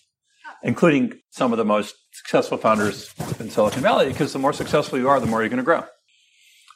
including 0.63 1.13
some 1.29 1.51
of 1.51 1.57
the 1.57 1.65
most 1.65 1.95
successful 2.11 2.57
founders 2.57 3.13
in 3.39 3.49
Silicon 3.49 3.81
Valley, 3.81 4.07
because 4.07 4.33
the 4.33 4.39
more 4.39 4.53
successful 4.53 4.97
you 4.97 5.07
are, 5.07 5.19
the 5.19 5.27
more 5.27 5.41
you're 5.41 5.49
going 5.49 5.57
to 5.57 5.63
grow. 5.63 5.83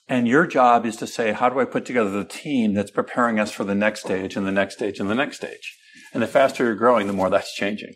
And 0.08 0.28
your 0.28 0.46
job 0.48 0.86
is 0.86 0.96
to 0.98 1.08
say, 1.08 1.32
how 1.32 1.50
do 1.50 1.60
I 1.60 1.66
put 1.66 1.86
together 1.86 2.10
the 2.10 2.24
team 2.24 2.74
that's 2.74 2.92
preparing 2.92 3.40
us 3.40 3.52
for 3.52 3.64
the 3.64 3.76
next 3.76 4.02
stage 4.02 4.36
and 4.36 4.46
the 4.46 4.52
next 4.52 4.76
stage 4.76 5.00
and 5.00 5.10
the 5.10 5.16
next 5.16 5.38
stage? 5.38 5.78
And 6.14 6.22
the 6.22 6.28
faster 6.28 6.66
you're 6.66 6.76
growing, 6.76 7.08
the 7.08 7.14
more 7.14 7.30
that's 7.30 7.54
changing. 7.54 7.96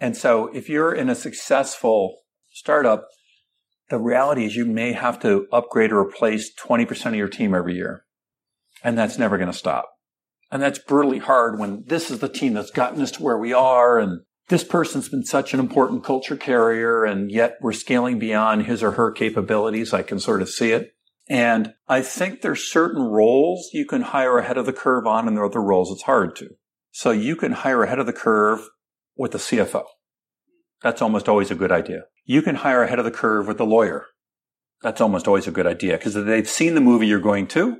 And 0.00 0.16
so 0.16 0.48
if 0.54 0.68
you're 0.68 0.92
in 0.92 1.08
a 1.08 1.14
successful 1.14 2.18
startup, 2.52 3.06
the 3.90 3.98
reality 3.98 4.44
is 4.44 4.56
you 4.56 4.64
may 4.64 4.92
have 4.92 5.20
to 5.20 5.46
upgrade 5.52 5.92
or 5.92 6.00
replace 6.00 6.52
20% 6.54 7.06
of 7.06 7.14
your 7.14 7.28
team 7.28 7.54
every 7.54 7.74
year. 7.74 8.04
And 8.82 8.96
that's 8.96 9.18
never 9.18 9.36
going 9.36 9.50
to 9.50 9.56
stop. 9.56 9.90
And 10.50 10.62
that's 10.62 10.78
brutally 10.78 11.18
hard 11.18 11.58
when 11.58 11.84
this 11.86 12.10
is 12.10 12.20
the 12.20 12.28
team 12.28 12.54
that's 12.54 12.70
gotten 12.70 13.02
us 13.02 13.10
to 13.12 13.22
where 13.22 13.38
we 13.38 13.52
are 13.52 13.98
and 13.98 14.20
this 14.48 14.62
person's 14.62 15.08
been 15.08 15.24
such 15.24 15.54
an 15.54 15.60
important 15.60 16.04
culture 16.04 16.36
carrier 16.36 17.04
and 17.04 17.30
yet 17.30 17.56
we're 17.62 17.72
scaling 17.72 18.18
beyond 18.18 18.66
his 18.66 18.82
or 18.82 18.92
her 18.92 19.10
capabilities. 19.10 19.94
I 19.94 20.02
can 20.02 20.20
sort 20.20 20.42
of 20.42 20.50
see 20.50 20.70
it. 20.70 20.94
And 21.28 21.72
I 21.88 22.02
think 22.02 22.42
there's 22.42 22.70
certain 22.70 23.02
roles 23.02 23.70
you 23.72 23.86
can 23.86 24.02
hire 24.02 24.38
ahead 24.38 24.58
of 24.58 24.66
the 24.66 24.72
curve 24.74 25.06
on 25.06 25.26
and 25.26 25.36
there 25.36 25.44
are 25.44 25.48
other 25.48 25.62
roles 25.62 25.90
it's 25.90 26.02
hard 26.02 26.36
to. 26.36 26.50
So 26.90 27.10
you 27.10 27.36
can 27.36 27.52
hire 27.52 27.82
ahead 27.82 27.98
of 27.98 28.06
the 28.06 28.12
curve 28.12 28.68
with 29.16 29.32
the 29.32 29.38
CFO. 29.38 29.84
That's 30.84 31.02
almost 31.02 31.28
always 31.28 31.50
a 31.50 31.56
good 31.56 31.72
idea. 31.72 32.02
You 32.24 32.42
can 32.42 32.56
hire 32.56 32.82
ahead 32.82 33.00
of 33.00 33.04
the 33.04 33.10
curve 33.10 33.48
with 33.48 33.58
the 33.58 33.66
lawyer. 33.66 34.06
That's 34.82 35.00
almost 35.00 35.26
always 35.26 35.48
a 35.48 35.50
good 35.50 35.66
idea 35.66 35.96
because 35.96 36.14
they've 36.14 36.48
seen 36.48 36.74
the 36.74 36.80
movie 36.80 37.06
you're 37.06 37.18
going 37.18 37.48
to 37.48 37.78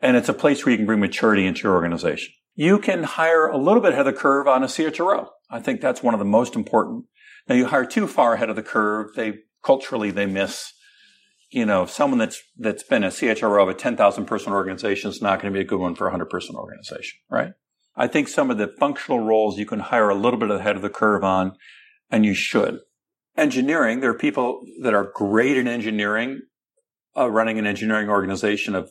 and 0.00 0.16
it's 0.16 0.28
a 0.28 0.34
place 0.34 0.64
where 0.64 0.70
you 0.72 0.78
can 0.78 0.86
bring 0.86 1.00
maturity 1.00 1.46
into 1.46 1.62
your 1.64 1.74
organization. 1.74 2.32
You 2.54 2.78
can 2.78 3.04
hire 3.04 3.46
a 3.46 3.56
little 3.56 3.82
bit 3.82 3.92
ahead 3.92 4.06
of 4.06 4.14
the 4.14 4.20
curve 4.20 4.48
on 4.48 4.62
a 4.62 4.66
CHRO. 4.66 5.28
I 5.50 5.60
think 5.60 5.80
that's 5.80 6.02
one 6.02 6.14
of 6.14 6.18
the 6.18 6.24
most 6.24 6.56
important. 6.56 7.04
Now 7.48 7.54
you 7.54 7.66
hire 7.66 7.84
too 7.84 8.06
far 8.06 8.34
ahead 8.34 8.50
of 8.50 8.56
the 8.56 8.62
curve, 8.62 9.10
they 9.14 9.40
culturally 9.62 10.10
they 10.10 10.26
miss. 10.26 10.72
You 11.50 11.64
know, 11.64 11.86
someone 11.86 12.18
that's 12.18 12.42
that's 12.56 12.82
been 12.82 13.04
a 13.04 13.08
CHRO 13.08 13.62
of 13.62 13.68
a 13.68 13.74
ten 13.74 13.96
thousand 13.96 14.26
person 14.26 14.52
organization 14.52 15.10
is 15.10 15.22
not 15.22 15.40
going 15.40 15.52
to 15.52 15.56
be 15.56 15.62
a 15.62 15.68
good 15.68 15.80
one 15.80 15.94
for 15.94 16.06
a 16.06 16.10
hundred 16.10 16.30
person 16.30 16.56
organization, 16.56 17.18
right? 17.30 17.52
I 17.96 18.06
think 18.06 18.28
some 18.28 18.50
of 18.50 18.58
the 18.58 18.68
functional 18.78 19.20
roles 19.20 19.58
you 19.58 19.66
can 19.66 19.80
hire 19.80 20.08
a 20.08 20.14
little 20.14 20.38
bit 20.38 20.50
ahead 20.50 20.76
of 20.76 20.82
the 20.82 20.90
curve 20.90 21.24
on, 21.24 21.56
and 22.10 22.24
you 22.24 22.34
should. 22.34 22.80
Engineering, 23.36 24.00
there 24.00 24.10
are 24.10 24.18
people 24.18 24.62
that 24.82 24.94
are 24.94 25.12
great 25.14 25.56
in 25.56 25.68
engineering, 25.68 26.42
uh, 27.16 27.30
running 27.30 27.58
an 27.58 27.66
engineering 27.66 28.08
organization 28.08 28.74
of 28.74 28.90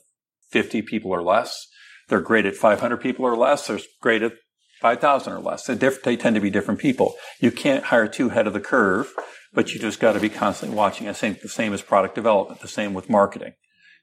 50 0.51 0.81
people 0.83 1.11
or 1.11 1.21
less. 1.21 1.67
They're 2.07 2.21
great 2.21 2.45
at 2.45 2.55
500 2.55 2.97
people 2.97 3.25
or 3.25 3.35
less. 3.35 3.67
They're 3.67 3.79
great 4.01 4.21
at 4.21 4.33
5,000 4.81 5.33
or 5.33 5.39
less. 5.39 5.65
Diff- 5.65 6.03
they 6.03 6.15
tend 6.15 6.35
to 6.35 6.41
be 6.41 6.49
different 6.49 6.79
people. 6.79 7.15
You 7.39 7.51
can't 7.51 7.85
hire 7.85 8.07
two 8.07 8.29
head 8.29 8.47
of 8.47 8.53
the 8.53 8.59
curve, 8.59 9.13
but 9.53 9.73
you 9.73 9.79
just 9.79 9.99
got 9.99 10.13
to 10.13 10.19
be 10.19 10.29
constantly 10.29 10.77
watching. 10.77 11.09
I 11.09 11.13
think 11.13 11.41
the 11.41 11.49
same 11.49 11.73
as 11.73 11.81
product 11.81 12.15
development, 12.15 12.61
the 12.61 12.67
same 12.67 12.93
with 12.93 13.09
marketing, 13.09 13.53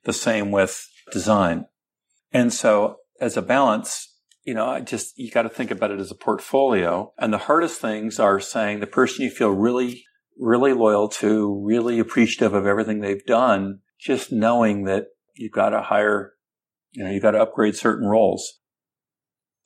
the 0.05 0.13
same 0.13 0.51
with 0.51 0.87
design. 1.13 1.67
And 2.33 2.53
so 2.53 2.97
as 3.21 3.37
a 3.37 3.43
balance, 3.43 4.14
you 4.45 4.53
know, 4.53 4.67
I 4.67 4.81
just, 4.81 5.19
you 5.19 5.31
got 5.31 5.43
to 5.43 5.49
think 5.49 5.71
about 5.71 5.91
it 5.91 6.01
as 6.01 6.11
a 6.11 6.17
portfolio. 6.17 7.13
And 7.19 7.33
the 7.33 7.39
hardest 7.39 7.81
things 7.81 8.21
are 8.21 8.39
saying 8.39 8.81
the 8.81 8.87
person 8.87 9.25
you 9.25 9.31
feel 9.31 9.51
really, 9.51 10.05
really 10.39 10.75
loyal 10.75 11.09
to, 11.09 11.63
really 11.65 11.99
appreciative 11.99 12.53
of 12.53 12.67
everything 12.67 13.01
they've 13.01 13.25
done, 13.25 13.81
just 13.99 14.31
knowing 14.31 14.85
that 14.85 15.07
you've 15.35 15.53
got 15.53 15.71
to 15.71 15.81
hire, 15.81 16.35
you 16.93 17.05
know, 17.05 17.11
you've 17.11 17.23
got 17.23 17.33
to 17.33 17.41
upgrade 17.41 17.75
certain 17.75 18.07
roles. 18.07 18.61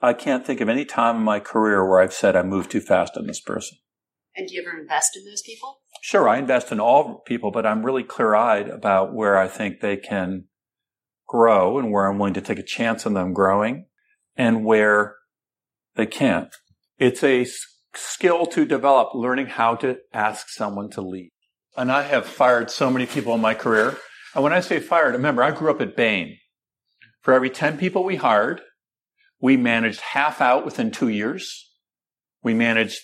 I 0.01 0.13
can't 0.13 0.47
think 0.47 0.61
of 0.61 0.69
any 0.69 0.85
time 0.85 1.17
in 1.17 1.23
my 1.23 1.41
career 1.41 1.87
where 1.89 2.01
I've 2.01 2.13
said 2.13 2.37
I 2.37 2.45
moved 2.45 2.71
too 2.71 2.81
fast 2.81 3.17
on 3.17 3.27
this 3.27 3.41
person. 3.41 3.79
And 4.37 4.47
do 4.47 4.55
you 4.55 4.63
ever 4.63 4.79
invest 4.79 5.17
in 5.17 5.25
those 5.25 5.43
people? 5.43 5.81
Sure, 6.03 6.29
I 6.29 6.39
invest 6.39 6.71
in 6.71 6.79
all 6.79 7.19
people, 7.27 7.51
but 7.51 7.67
I'm 7.67 7.85
really 7.85 8.05
clear 8.05 8.37
eyed 8.37 8.69
about 8.69 9.13
where 9.13 9.37
I 9.37 9.49
think 9.49 9.81
they 9.81 9.97
can 9.97 10.45
grow 11.27 11.81
and 11.81 11.91
where 11.91 12.07
I'm 12.07 12.19
willing 12.19 12.35
to 12.35 12.41
take 12.41 12.61
a 12.61 12.63
chance 12.63 13.05
on 13.05 13.15
them 13.15 13.33
growing 13.33 13.87
and 14.39 14.65
where 14.65 15.17
they 15.97 16.07
can't. 16.07 16.55
It's 16.97 17.23
a 17.25 17.47
skill 17.95 18.47
to 18.47 18.65
develop, 18.65 19.15
learning 19.15 19.49
how 19.49 19.75
to 19.77 19.99
ask 20.15 20.49
someone 20.49 20.89
to 20.91 21.03
lead. 21.03 21.33
And 21.77 21.91
I 21.91 22.03
have 22.03 22.25
fired 22.25 22.71
so 22.71 22.91
many 22.91 23.05
people 23.05 23.35
in 23.35 23.41
my 23.41 23.55
career. 23.55 23.99
And 24.35 24.45
when 24.45 24.53
I 24.53 24.61
say 24.61 24.79
fired, 24.79 25.15
remember, 25.15 25.43
I 25.43 25.51
grew 25.51 25.71
up 25.71 25.81
at 25.81 25.97
Bain. 25.97 26.39
For 27.23 27.35
every 27.35 27.51
10 27.51 27.77
people 27.77 28.05
we 28.05 28.17
hired, 28.17 28.61
we 29.41 29.57
managed 29.57 30.01
half 30.01 30.41
out 30.41 30.65
within 30.65 30.91
two 30.91 31.09
years. 31.09 31.71
We 32.43 32.55
managed 32.55 33.01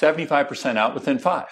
75% 0.00 0.76
out 0.76 0.94
within 0.94 1.18
five. 1.18 1.48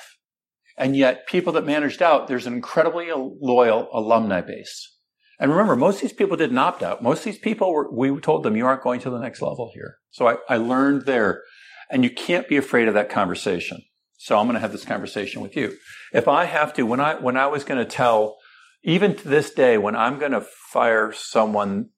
And 0.78 0.96
yet 0.96 1.26
people 1.26 1.52
that 1.54 1.64
managed 1.64 2.02
out, 2.02 2.26
there's 2.26 2.46
an 2.46 2.54
incredibly 2.54 3.08
loyal 3.12 3.88
alumni 3.92 4.40
base. 4.40 4.95
And 5.38 5.50
remember, 5.50 5.76
most 5.76 5.96
of 5.96 6.02
these 6.02 6.12
people 6.12 6.36
didn't 6.36 6.58
opt 6.58 6.82
out. 6.82 7.02
Most 7.02 7.18
of 7.18 7.24
these 7.24 7.38
people 7.38 7.72
were, 7.72 7.90
we 7.92 8.18
told 8.20 8.42
them 8.42 8.56
you 8.56 8.66
aren't 8.66 8.82
going 8.82 9.00
to 9.00 9.10
the 9.10 9.18
next 9.18 9.42
level 9.42 9.70
here. 9.74 9.96
So 10.10 10.28
I, 10.28 10.36
I 10.48 10.56
learned 10.56 11.04
there 11.04 11.42
and 11.90 12.02
you 12.02 12.10
can't 12.10 12.48
be 12.48 12.56
afraid 12.56 12.88
of 12.88 12.94
that 12.94 13.10
conversation. 13.10 13.82
So 14.16 14.38
I'm 14.38 14.46
going 14.46 14.54
to 14.54 14.60
have 14.60 14.72
this 14.72 14.84
conversation 14.84 15.42
with 15.42 15.56
you. 15.56 15.76
If 16.12 16.26
I 16.26 16.46
have 16.46 16.72
to, 16.74 16.84
when 16.84 17.00
I, 17.00 17.16
when 17.16 17.36
I 17.36 17.48
was 17.48 17.64
going 17.64 17.84
to 17.84 17.90
tell, 17.90 18.38
even 18.82 19.14
to 19.14 19.28
this 19.28 19.50
day, 19.50 19.76
when 19.76 19.94
I'm 19.94 20.18
going 20.18 20.32
to 20.32 20.40
fire 20.40 21.12
someone 21.12 21.90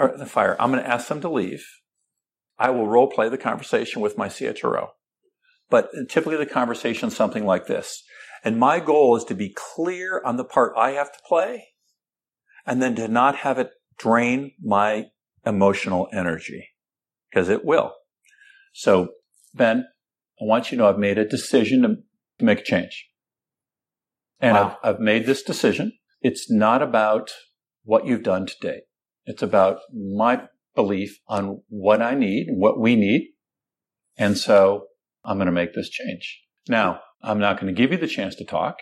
or 0.00 0.16
the 0.16 0.26
fire. 0.26 0.56
I'm 0.58 0.72
going 0.72 0.82
to 0.82 0.90
ask 0.90 1.08
them 1.08 1.20
to 1.20 1.28
leave. 1.28 1.64
I 2.58 2.70
will 2.70 2.88
role 2.88 3.08
play 3.08 3.28
the 3.28 3.38
conversation 3.38 4.00
with 4.00 4.18
my 4.18 4.28
CHRO. 4.28 4.88
But 5.68 5.90
typically 6.08 6.36
the 6.36 6.46
conversation 6.46 7.08
is 7.08 7.16
something 7.16 7.44
like 7.44 7.66
this. 7.66 8.02
And 8.42 8.58
my 8.58 8.80
goal 8.80 9.16
is 9.16 9.24
to 9.24 9.34
be 9.34 9.54
clear 9.54 10.22
on 10.24 10.36
the 10.36 10.44
part 10.44 10.72
I 10.76 10.92
have 10.92 11.12
to 11.12 11.18
play 11.28 11.68
and 12.70 12.80
then 12.80 12.94
to 12.94 13.08
not 13.08 13.34
have 13.34 13.58
it 13.58 13.72
drain 13.98 14.52
my 14.62 15.06
emotional 15.44 16.08
energy 16.12 16.68
because 17.28 17.48
it 17.48 17.64
will. 17.64 17.92
So 18.72 19.08
Ben, 19.52 19.86
I 20.40 20.44
want 20.44 20.70
you 20.70 20.78
to 20.78 20.82
know 20.84 20.88
I've 20.88 20.96
made 20.96 21.18
a 21.18 21.28
decision 21.28 21.82
to 21.82 22.44
make 22.44 22.60
a 22.60 22.64
change. 22.64 23.08
And 24.38 24.54
wow. 24.54 24.78
I've, 24.84 24.94
I've 24.94 25.00
made 25.00 25.26
this 25.26 25.42
decision. 25.42 25.94
It's 26.22 26.48
not 26.48 26.80
about 26.80 27.32
what 27.82 28.06
you've 28.06 28.22
done 28.22 28.46
today. 28.46 28.82
It's 29.26 29.42
about 29.42 29.80
my 29.92 30.44
belief 30.76 31.18
on 31.26 31.62
what 31.68 32.00
I 32.00 32.14
need, 32.14 32.46
what 32.50 32.78
we 32.78 32.94
need. 32.94 33.32
And 34.16 34.38
so 34.38 34.84
I'm 35.24 35.38
going 35.38 35.46
to 35.46 35.52
make 35.52 35.74
this 35.74 35.90
change. 35.90 36.40
Now, 36.68 37.00
I'm 37.20 37.40
not 37.40 37.60
going 37.60 37.74
to 37.74 37.78
give 37.78 37.90
you 37.90 37.98
the 37.98 38.06
chance 38.06 38.36
to 38.36 38.44
talk 38.44 38.76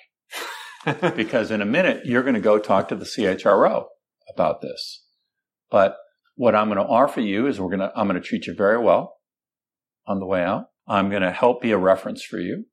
because 1.16 1.50
in 1.50 1.60
a 1.60 1.66
minute 1.66 2.04
you're 2.04 2.22
going 2.22 2.34
to 2.34 2.40
go 2.40 2.58
talk 2.58 2.88
to 2.88 2.96
the 2.96 3.04
CHRO 3.04 3.86
about 4.32 4.60
this. 4.60 5.04
But 5.70 5.96
what 6.34 6.54
I'm 6.54 6.68
going 6.68 6.78
to 6.78 6.84
offer 6.84 7.20
you 7.20 7.46
is 7.46 7.60
we're 7.60 7.76
going 7.76 7.80
to, 7.80 7.92
I'm 7.96 8.08
going 8.08 8.20
to 8.20 8.26
treat 8.26 8.46
you 8.46 8.54
very 8.54 8.78
well 8.78 9.16
on 10.06 10.20
the 10.20 10.26
way 10.26 10.42
out. 10.42 10.66
I'm 10.86 11.10
going 11.10 11.22
to 11.22 11.32
help 11.32 11.60
be 11.60 11.72
a 11.72 11.78
reference 11.78 12.22
for 12.22 12.38
you. 12.38 12.66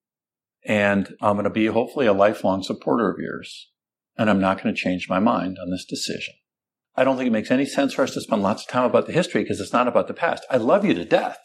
And 0.65 1.15
I'm 1.21 1.33
going 1.33 1.43
to 1.43 1.49
be 1.49 1.67
hopefully 1.67 2.05
a 2.07 2.13
lifelong 2.13 2.63
supporter 2.63 3.11
of 3.11 3.19
yours. 3.19 3.69
And 4.17 4.29
I'm 4.29 4.39
not 4.39 4.61
going 4.61 4.73
to 4.73 4.81
change 4.81 5.09
my 5.09 5.19
mind 5.19 5.57
on 5.61 5.69
this 5.69 5.85
decision. 5.85 6.35
I 6.95 7.03
don't 7.03 7.17
think 7.17 7.27
it 7.27 7.33
makes 7.33 7.51
any 7.51 7.65
sense 7.65 7.93
for 7.93 8.03
us 8.03 8.13
to 8.13 8.21
spend 8.21 8.41
lots 8.41 8.63
of 8.63 8.69
time 8.69 8.85
about 8.85 9.05
the 9.05 9.13
history 9.13 9.43
because 9.43 9.59
it's 9.59 9.73
not 9.73 9.87
about 9.87 10.07
the 10.07 10.13
past. 10.13 10.45
I 10.49 10.57
love 10.57 10.85
you 10.85 10.93
to 10.93 11.03
death, 11.03 11.39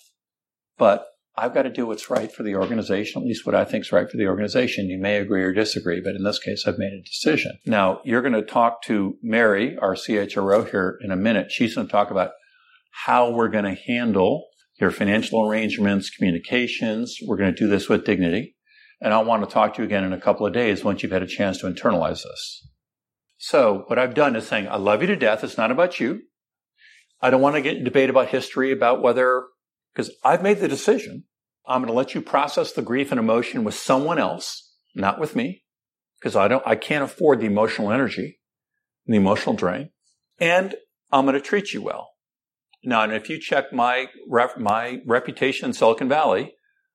but 0.79 1.07
I've 1.37 1.55
got 1.55 1.63
to 1.63 1.71
do 1.71 1.87
what's 1.87 2.11
right 2.11 2.31
for 2.31 2.43
the 2.43 2.57
organization, 2.57 3.23
at 3.23 3.27
least 3.27 3.47
what 3.47 3.55
I 3.55 3.65
think 3.65 3.85
is 3.85 3.93
right 3.93 4.11
for 4.11 4.17
the 4.17 4.27
organization. 4.27 4.89
You 4.89 4.99
may 4.99 5.17
agree 5.17 5.43
or 5.43 5.53
disagree, 5.53 6.01
but 6.01 6.17
in 6.17 6.25
this 6.25 6.39
case, 6.39 6.65
I've 6.67 6.79
made 6.79 6.93
a 6.93 7.03
decision. 7.03 7.59
Now, 7.65 8.01
you're 8.05 8.23
going 8.23 8.35
to 8.35 8.43
talk 8.43 8.83
to 8.85 9.17
Mary, 9.23 9.79
our 9.81 9.95
CHRO 9.95 10.69
here 10.69 10.99
in 11.03 11.11
a 11.11 11.17
minute. 11.17 11.51
She's 11.51 11.75
going 11.75 11.87
to 11.87 11.91
talk 11.91 12.11
about 12.11 12.33
how 12.91 13.31
we're 13.31 13.49
going 13.49 13.65
to 13.65 13.81
handle 13.87 14.47
your 14.81 14.91
financial 14.91 15.47
arrangements, 15.47 16.11
communications. 16.11 17.17
We're 17.27 17.37
going 17.37 17.55
to 17.55 17.59
do 17.59 17.69
this 17.69 17.89
with 17.89 18.05
dignity. 18.05 18.57
And 19.01 19.15
I 19.15 19.19
want 19.19 19.43
to 19.43 19.53
talk 19.53 19.75
to 19.75 19.83
you 19.83 19.87
again 19.87 20.05
in 20.05 20.13
a 20.13 20.21
couple 20.21 20.47
of 20.47 20.53
days 20.53 20.85
once 20.85 21.03
you've 21.03 21.13
had 21.13 21.23
a 21.23 21.27
chance 21.27 21.59
to 21.59 21.67
internalize 21.67 22.23
this. 22.23 22.69
So 23.39 23.85
what 23.87 23.99
I've 23.99 24.15
done 24.15 24.37
is 24.37 24.47
saying, 24.47 24.69
I 24.69 24.77
love 24.77 25.01
you 25.01 25.07
to 25.09 25.17
death. 25.17 25.43
It's 25.43 25.57
not 25.57 25.71
about 25.71 26.01
you. 26.01 26.21
I 27.23 27.31
don't 27.31 27.41
want 27.41 27.57
to 27.57 27.63
get 27.63 27.77
in 27.77 27.85
debate 27.85 28.11
about 28.11 28.29
history 28.29 28.73
about 28.73 29.03
whether, 29.03 29.45
because 29.93 30.13
I've 30.25 30.43
made 30.43 30.59
the 30.59 30.69
decision. 30.69 31.25
I'm 31.67 31.83
going 31.83 31.93
to 31.93 31.97
let 31.97 32.15
you 32.15 32.21
process 32.21 32.73
the 32.73 32.83
grief 32.83 33.11
and 33.11 33.21
emotion 33.21 33.65
with 33.65 33.75
someone 33.75 34.19
else, 34.19 34.75
not 34.95 35.21
with 35.21 35.37
me, 35.37 35.63
because 36.19 36.37
I 36.37 36.49
don't, 36.49 36.67
I 36.67 36.75
can't 36.75 37.05
afford 37.05 37.41
the 37.41 37.47
emotional 37.47 37.93
energy 37.93 38.41
and 39.07 39.15
the 39.15 39.19
emotional 39.19 39.55
drain. 39.55 39.91
And 40.39 40.75
I'm 41.13 41.27
going 41.27 41.35
to 41.35 41.41
treat 41.41 41.73
you 41.73 41.83
well. 41.83 42.11
Now, 42.83 43.03
and 43.03 43.13
if 43.13 43.29
you 43.29 43.39
check 43.39 43.73
my 43.73 44.07
rep, 44.29 44.59
my 44.59 45.01
reputation 45.07 45.67
in 45.67 45.73
Silicon 45.75 46.09
Valley, 46.09 46.55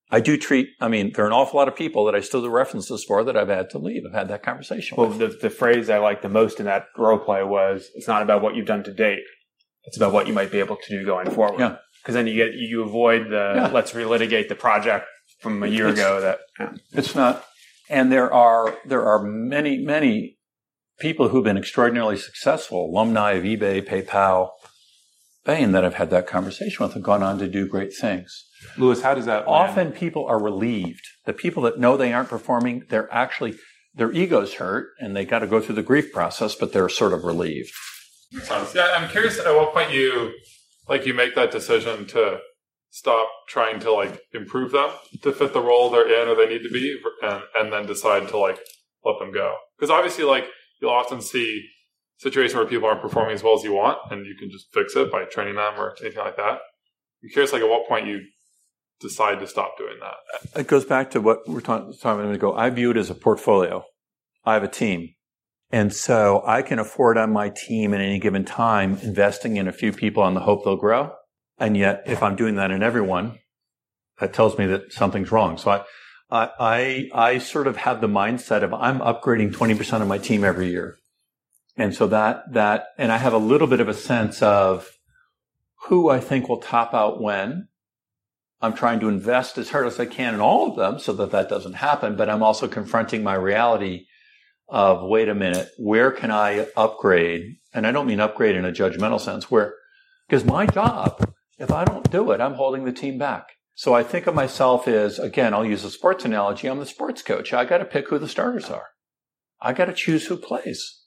I 0.10 0.20
do 0.20 0.38
treat, 0.38 0.70
I 0.82 0.88
mean, 0.88 1.14
there 1.16 1.26
are 1.26 1.28
an 1.28 1.34
awful 1.34 1.58
lot 1.58 1.68
of 1.68 1.76
people 1.76 2.06
that 2.06 2.16
I 2.16 2.22
still 2.22 2.42
do 2.42 2.50
references 2.50 3.04
for 3.04 3.24
that 3.24 3.38
I've 3.38 3.50
had 3.50 3.70
to 3.72 3.78
leave. 3.78 4.04
I've 4.08 4.16
had 4.16 4.28
that 4.30 4.44
conversation 4.44 4.98
well, 4.98 5.10
the, 5.10 5.28
the 5.28 5.50
phrase 5.50 5.90
I 5.90 5.98
liked 5.98 6.22
the 6.22 6.30
most 6.30 6.60
in 6.60 6.66
that 6.66 6.86
role 6.98 7.18
play 7.18 7.44
was, 7.44 7.90
it's 7.96 8.08
not 8.08 8.22
about 8.22 8.42
what 8.42 8.56
you've 8.56 8.68
done 8.68 8.84
to 8.84 8.94
date. 8.94 9.24
It's 9.84 9.98
about 9.98 10.14
what 10.14 10.28
you 10.28 10.34
might 10.34 10.52
be 10.52 10.60
able 10.60 10.78
to 10.78 10.90
do 10.90 11.06
going 11.06 11.30
forward. 11.30 11.60
Yeah. 11.60 11.78
Because 12.06 12.14
then 12.14 12.28
you 12.28 12.36
get, 12.36 12.54
you 12.54 12.84
avoid 12.84 13.32
the, 13.32 13.54
yeah. 13.56 13.68
let's 13.74 13.94
relitigate 13.94 14.48
the 14.48 14.54
project 14.54 15.08
from 15.40 15.64
a 15.64 15.68
year 15.68 15.88
it's, 15.88 16.00
ago 16.00 16.22
that. 16.22 16.38
Yeah. 16.60 16.74
It's 16.92 17.16
not, 17.16 17.44
and 17.90 18.12
there 18.12 18.32
are, 18.32 18.78
there 18.86 19.04
are 19.04 19.24
many, 19.24 19.80
many 19.80 20.38
people 21.00 21.30
who've 21.30 21.44
been 21.44 21.58
extraordinarily 21.58 22.18
successful, 22.18 22.86
alumni 22.92 23.32
of 23.32 23.44
eBay, 23.44 23.84
PayPal, 23.84 24.52
Bain 25.46 25.72
that 25.72 25.84
I've 25.84 25.96
had 25.96 26.12
that 26.12 26.28
conversation 26.28 26.86
with 26.86 26.94
have 26.94 27.04
gone 27.04 27.22
on 27.24 27.40
to 27.40 27.48
do 27.48 27.68
great 27.68 27.96
things. 27.96 28.46
Lewis, 28.78 29.02
how 29.02 29.14
does 29.14 29.26
that? 29.26 29.48
Often 29.48 29.92
people 29.92 30.26
are 30.28 30.42
relieved. 30.42 31.08
The 31.26 31.34
people 31.34 31.64
that 31.64 31.80
know 31.80 31.98
they 31.98 32.14
aren't 32.14 32.30
performing, 32.30 32.84
they're 32.90 33.12
actually, 33.14 33.56
their 33.94 34.12
egos 34.12 34.56
hurt 34.56 34.90
and 35.00 35.16
they 35.16 35.26
got 35.26 35.40
to 35.40 35.48
go 35.48 35.60
through 35.60 35.76
the 35.76 35.84
grief 35.84 36.12
process, 36.12 36.56
but 36.56 36.72
they're 36.72 36.90
sort 36.90 37.14
of 37.14 37.24
relieved. 37.24 37.72
Yeah, 38.32 38.94
I'm 38.96 39.10
curious 39.10 39.40
at 39.40 39.46
what 39.56 39.74
point 39.74 39.92
you, 39.92 40.34
like, 40.88 41.06
you 41.06 41.14
make 41.14 41.36
that 41.36 41.52
decision 41.52 42.06
to 42.08 42.40
stop 42.90 43.28
trying 43.50 43.80
to 43.82 43.92
like 43.92 44.20
improve 44.34 44.72
them 44.72 44.90
to 45.22 45.32
fit 45.34 45.54
the 45.54 45.62
role 45.62 45.90
they're 45.90 46.22
in 46.22 46.30
or 46.30 46.36
they 46.36 46.48
need 46.48 46.64
to 46.64 46.70
be, 46.70 46.98
and, 47.22 47.44
and 47.56 47.74
then 47.74 47.86
decide 47.86 48.28
to 48.30 48.38
like 48.38 48.60
let 49.04 49.20
them 49.20 49.32
go. 49.34 49.56
Because 49.78 49.90
obviously, 49.90 50.24
like, 50.24 50.48
you'll 50.82 50.92
often 50.92 51.22
see 51.22 51.68
situations 52.18 52.56
where 52.56 52.66
people 52.66 52.88
aren't 52.88 53.02
performing 53.02 53.34
as 53.34 53.44
well 53.44 53.58
as 53.58 53.64
you 53.64 53.74
want, 53.74 53.98
and 54.10 54.26
you 54.26 54.36
can 54.40 54.50
just 54.50 54.68
fix 54.74 54.96
it 54.96 55.12
by 55.12 55.26
training 55.26 55.56
them 55.56 55.74
or 55.78 55.96
anything 56.02 56.24
like 56.24 56.38
that. 56.38 56.60
I'm 57.24 57.30
curious, 57.32 57.52
like 57.52 57.62
at 57.62 57.70
what 57.70 57.88
point 57.88 58.08
you 58.08 58.22
decide 59.02 59.40
to 59.40 59.48
stop 59.48 59.78
doing 59.78 59.98
that. 60.00 60.60
It 60.60 60.68
goes 60.68 60.86
back 60.86 61.12
to 61.12 61.22
what 61.22 61.48
we 61.48 61.58
are 61.58 61.62
talking, 61.62 61.94
talking 61.94 62.22
a 62.22 62.24
minute 62.24 62.36
ago. 62.36 62.54
I 62.54 62.70
view 62.70 62.92
it 62.92 62.98
as 62.98 63.10
a 63.10 63.16
portfolio. 63.16 63.84
I 64.46 64.54
have 64.54 64.64
a 64.64 64.70
team. 64.70 65.10
And 65.72 65.94
so 65.94 66.44
I 66.46 66.62
can 66.62 66.80
afford 66.80 67.18
on 67.18 67.34
my 67.34 67.50
team 67.50 67.94
at 67.94 68.02
any 68.02 68.20
given 68.20 68.46
time 68.46 68.98
investing 69.02 69.58
in 69.58 69.68
a 69.68 69.74
few 69.74 69.92
people 69.92 70.24
on 70.24 70.34
the 70.34 70.42
hope 70.42 70.64
they'll 70.64 70.76
grow. 70.76 71.14
And 71.58 71.76
yet, 71.76 72.04
if 72.06 72.22
I'm 72.22 72.36
doing 72.36 72.56
that 72.56 72.72
in 72.72 72.84
everyone, 72.84 73.40
that 74.20 74.34
tells 74.34 74.58
me 74.58 74.66
that 74.68 74.94
something's 74.94 75.32
wrong. 75.32 75.58
So 75.58 75.72
I, 75.72 75.84
I, 76.32 77.10
I, 77.14 77.38
sort 77.38 77.68
of 77.68 77.78
have 77.78 78.02
the 78.02 78.08
mindset 78.08 78.64
of 78.64 78.74
I'm 78.74 79.00
upgrading 79.00 79.54
20% 79.54 80.02
of 80.02 80.08
my 80.08 80.18
team 80.18 80.44
every 80.44 80.70
year. 80.70 80.98
And 81.78 81.94
so 81.94 82.08
that, 82.08 82.54
that, 82.54 82.88
and 82.98 83.12
I 83.12 83.18
have 83.18 83.34
a 83.34 83.38
little 83.38 83.68
bit 83.68 83.80
of 83.80 83.90
a 83.90 83.94
sense 83.94 84.42
of 84.42 84.90
who 85.88 86.10
I 86.10 86.20
think 86.20 86.48
will 86.48 86.60
top 86.60 86.94
out 86.94 87.22
when. 87.22 87.68
I'm 88.62 88.74
trying 88.74 89.00
to 89.02 89.10
invest 89.10 89.58
as 89.58 89.70
hard 89.70 89.86
as 89.86 90.00
I 90.00 90.06
can 90.06 90.34
in 90.34 90.40
all 90.40 90.70
of 90.70 90.78
them 90.78 91.00
so 91.00 91.14
that 91.14 91.32
that 91.32 91.50
doesn't 91.50 91.74
happen, 91.74 92.16
but 92.16 92.30
I'm 92.30 92.42
also 92.42 92.68
confronting 92.68 93.22
my 93.22 93.36
reality 93.36 94.06
of, 94.68 95.08
wait 95.08 95.30
a 95.30 95.36
minute, 95.36 95.70
where 95.78 96.12
can 96.12 96.32
I 96.32 96.68
upgrade? 96.76 97.58
And 97.74 97.86
I 97.86 97.92
don't 97.92 98.08
mean 98.08 98.20
upgrade 98.20 98.56
in 98.56 98.66
a 98.66 98.72
judgmental 98.72 99.20
sense 99.20 99.52
where, 99.52 99.76
because 100.28 100.44
my 100.44 100.66
job, 100.66 101.34
if 101.60 101.72
I 101.72 101.86
don't 101.86 102.10
do 102.12 102.32
it, 102.32 102.42
I'm 102.42 102.56
holding 102.56 102.86
the 102.86 102.92
team 102.92 103.18
back. 103.18 103.50
So 103.76 103.94
I 103.94 104.04
think 104.04 104.26
of 104.26 104.34
myself 104.34 104.88
as, 104.88 105.20
again, 105.20 105.54
I'll 105.54 105.66
use 105.66 105.84
a 105.84 105.90
sports 105.90 106.24
analogy. 106.26 106.68
I'm 106.68 106.80
the 106.80 106.86
sports 106.86 107.22
coach. 107.22 107.54
I 107.54 107.66
got 107.66 107.80
to 107.80 107.86
pick 107.86 108.08
who 108.08 108.18
the 108.18 108.28
starters 108.28 108.70
are. 108.70 108.88
I 109.62 109.74
got 109.74 109.86
to 109.86 109.94
choose 109.94 110.28
who 110.28 110.38
plays. 110.38 111.02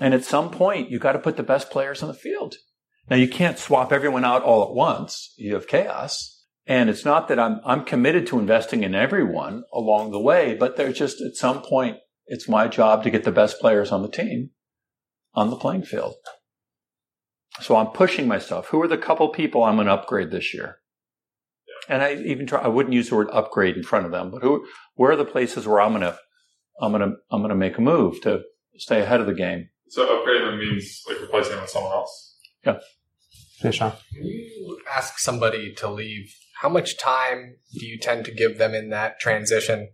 And 0.00 0.14
at 0.14 0.24
some 0.24 0.50
point, 0.50 0.90
you 0.90 0.98
got 0.98 1.12
to 1.12 1.18
put 1.18 1.36
the 1.36 1.42
best 1.42 1.70
players 1.70 2.02
on 2.02 2.08
the 2.08 2.14
field. 2.14 2.54
Now 3.10 3.16
you 3.16 3.28
can't 3.28 3.58
swap 3.58 3.92
everyone 3.92 4.24
out 4.24 4.42
all 4.42 4.62
at 4.62 4.74
once. 4.74 5.34
You 5.36 5.54
have 5.54 5.66
chaos. 5.66 6.44
And 6.66 6.90
it's 6.90 7.04
not 7.04 7.28
that 7.28 7.38
I'm, 7.38 7.60
I'm 7.64 7.84
committed 7.84 8.26
to 8.28 8.38
investing 8.38 8.82
in 8.82 8.94
everyone 8.94 9.62
along 9.72 10.10
the 10.10 10.20
way, 10.20 10.54
but 10.54 10.76
there's 10.76 10.98
just 10.98 11.20
at 11.20 11.36
some 11.36 11.62
point, 11.62 11.98
it's 12.26 12.48
my 12.48 12.68
job 12.68 13.02
to 13.04 13.10
get 13.10 13.24
the 13.24 13.32
best 13.32 13.60
players 13.60 13.92
on 13.92 14.02
the 14.02 14.10
team 14.10 14.50
on 15.34 15.50
the 15.50 15.56
playing 15.56 15.82
field. 15.82 16.14
So 17.60 17.76
I'm 17.76 17.88
pushing 17.88 18.26
myself. 18.26 18.68
Who 18.68 18.82
are 18.82 18.88
the 18.88 18.98
couple 18.98 19.28
people 19.28 19.62
I'm 19.62 19.76
going 19.76 19.86
to 19.86 19.92
upgrade 19.92 20.30
this 20.30 20.52
year? 20.52 20.78
And 21.88 22.02
I 22.02 22.14
even 22.14 22.46
try, 22.46 22.60
I 22.60 22.68
wouldn't 22.68 22.94
use 22.94 23.10
the 23.10 23.16
word 23.16 23.28
upgrade 23.32 23.76
in 23.76 23.82
front 23.82 24.06
of 24.06 24.12
them, 24.12 24.30
but 24.30 24.42
who, 24.42 24.66
where 24.94 25.12
are 25.12 25.16
the 25.16 25.24
places 25.24 25.66
where 25.66 25.80
I'm 25.80 25.92
going 25.92 26.02
to, 26.02 26.18
I'm 26.80 26.92
going 26.92 27.02
to, 27.02 27.16
I'm 27.30 27.40
going 27.40 27.50
to 27.50 27.54
make 27.54 27.78
a 27.78 27.80
move 27.80 28.20
to 28.22 28.42
stay 28.76 29.00
ahead 29.00 29.20
of 29.20 29.26
the 29.26 29.34
game? 29.34 29.68
So 29.88 30.04
upgrading 30.04 30.50
them 30.50 30.58
means 30.58 31.02
like 31.08 31.20
replacing 31.20 31.52
them 31.52 31.62
with 31.62 31.70
someone 31.70 31.92
else. 31.92 32.38
Yeah. 32.64 32.78
Yeah, 33.62 33.70
Sean. 33.70 33.92
When 34.12 34.24
you 34.24 34.80
ask 34.94 35.18
somebody 35.18 35.72
to 35.74 35.88
leave, 35.88 36.34
how 36.60 36.68
much 36.68 36.98
time 36.98 37.56
do 37.78 37.86
you 37.86 37.98
tend 37.98 38.24
to 38.24 38.32
give 38.32 38.58
them 38.58 38.74
in 38.74 38.90
that 38.90 39.20
transition, 39.20 39.90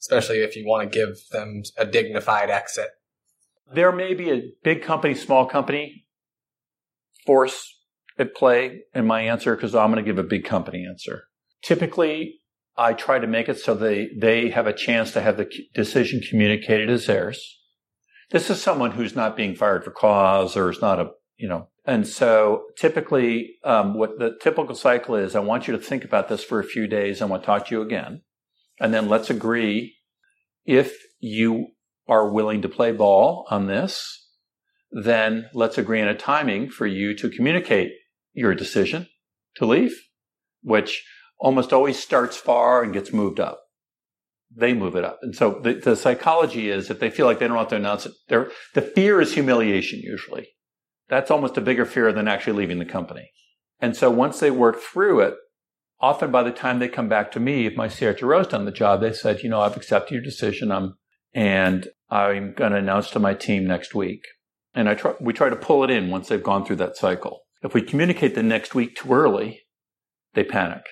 especially 0.00 0.38
if 0.38 0.56
you 0.56 0.66
want 0.66 0.90
to 0.90 0.98
give 0.98 1.16
them 1.30 1.62
a 1.76 1.84
dignified 1.84 2.50
exit? 2.50 2.88
There 3.72 3.92
may 3.92 4.14
be 4.14 4.30
a 4.30 4.42
big 4.64 4.82
company, 4.82 5.14
small 5.14 5.46
company 5.46 6.06
force 7.26 7.78
at 8.18 8.34
play 8.34 8.82
in 8.94 9.06
my 9.06 9.22
answer 9.22 9.54
because 9.54 9.74
I'm 9.74 9.92
going 9.92 10.04
to 10.04 10.08
give 10.10 10.18
a 10.18 10.26
big 10.26 10.44
company 10.44 10.84
answer. 10.86 11.24
Typically, 11.62 12.40
I 12.76 12.94
try 12.94 13.18
to 13.18 13.26
make 13.26 13.48
it 13.48 13.58
so 13.58 13.74
they, 13.74 14.10
they 14.16 14.50
have 14.50 14.66
a 14.66 14.72
chance 14.72 15.12
to 15.12 15.20
have 15.20 15.36
the 15.36 15.50
decision 15.74 16.20
communicated 16.28 16.90
as 16.90 17.06
theirs. 17.06 17.58
This 18.30 18.48
is 18.48 18.62
someone 18.62 18.92
who's 18.92 19.16
not 19.16 19.36
being 19.36 19.54
fired 19.54 19.84
for 19.84 19.90
cause 19.90 20.56
or 20.56 20.70
is 20.70 20.80
not 20.80 20.98
a, 20.98 21.10
you 21.36 21.48
know, 21.48 21.68
and 21.84 22.06
so 22.06 22.64
typically, 22.76 23.56
um, 23.64 23.94
what 23.94 24.18
the 24.18 24.36
typical 24.40 24.74
cycle 24.74 25.16
is, 25.16 25.34
I 25.34 25.40
want 25.40 25.66
you 25.66 25.72
to 25.72 25.82
think 25.82 26.04
about 26.04 26.28
this 26.28 26.44
for 26.44 26.60
a 26.60 26.64
few 26.64 26.86
days. 26.86 27.20
I 27.20 27.24
want 27.24 27.42
to 27.42 27.46
talk 27.46 27.66
to 27.66 27.74
you 27.74 27.82
again. 27.82 28.22
And 28.80 28.92
then 28.94 29.08
let's 29.08 29.30
agree 29.30 29.94
if 30.64 30.96
you 31.20 31.68
are 32.08 32.28
willing 32.28 32.62
to 32.62 32.68
play 32.68 32.92
ball 32.92 33.46
on 33.50 33.66
this, 33.66 34.26
then 34.90 35.48
let's 35.54 35.78
agree 35.78 36.00
on 36.00 36.08
a 36.08 36.16
timing 36.16 36.70
for 36.70 36.86
you 36.86 37.14
to 37.16 37.30
communicate 37.30 37.92
your 38.32 38.54
decision 38.54 39.06
to 39.56 39.66
leave, 39.66 39.94
which 40.62 41.04
almost 41.38 41.72
always 41.72 41.98
starts 41.98 42.36
far 42.36 42.82
and 42.82 42.92
gets 42.92 43.12
moved 43.12 43.38
up. 43.38 43.60
They 44.54 44.74
move 44.74 44.96
it 44.96 45.04
up. 45.04 45.20
And 45.22 45.34
so 45.34 45.60
the, 45.62 45.74
the 45.74 45.94
psychology 45.94 46.70
is 46.70 46.90
if 46.90 46.98
they 46.98 47.10
feel 47.10 47.26
like 47.26 47.38
they 47.38 47.46
don't 47.46 47.56
have 47.56 47.68
to 47.68 47.76
announce 47.76 48.06
it, 48.06 48.12
the 48.28 48.82
fear 48.82 49.20
is 49.20 49.34
humiliation 49.34 50.00
usually. 50.00 50.48
That's 51.08 51.30
almost 51.30 51.56
a 51.56 51.60
bigger 51.60 51.84
fear 51.84 52.12
than 52.12 52.26
actually 52.26 52.54
leaving 52.54 52.78
the 52.78 52.84
company. 52.84 53.30
And 53.80 53.96
so 53.96 54.10
once 54.10 54.40
they 54.40 54.50
work 54.50 54.80
through 54.80 55.20
it, 55.20 55.34
often 56.00 56.30
by 56.30 56.42
the 56.42 56.50
time 56.50 56.78
they 56.78 56.88
come 56.88 57.08
back 57.08 57.30
to 57.32 57.40
me, 57.40 57.66
if 57.66 57.76
my 57.76 57.88
CHRO's 57.88 58.48
done 58.48 58.64
the 58.64 58.72
job, 58.72 59.00
they 59.00 59.12
said, 59.12 59.42
you 59.42 59.48
know, 59.48 59.60
I've 59.60 59.76
accepted 59.76 60.14
your 60.14 60.22
decision. 60.22 60.72
I'm, 60.72 60.96
and 61.34 61.88
I'm 62.08 62.54
going 62.54 62.72
to 62.72 62.78
announce 62.78 63.10
to 63.10 63.18
my 63.18 63.34
team 63.34 63.66
next 63.66 63.94
week. 63.94 64.24
And 64.74 64.88
I 64.88 64.94
try, 64.94 65.14
we 65.20 65.32
try 65.32 65.48
to 65.48 65.56
pull 65.56 65.84
it 65.84 65.90
in 65.90 66.10
once 66.10 66.28
they've 66.28 66.42
gone 66.42 66.64
through 66.64 66.76
that 66.76 66.96
cycle. 66.96 67.40
If 67.62 67.74
we 67.74 67.82
communicate 67.82 68.34
the 68.34 68.42
next 68.42 68.74
week 68.74 68.96
too 68.96 69.12
early, 69.12 69.62
they 70.34 70.44
panic. 70.44 70.82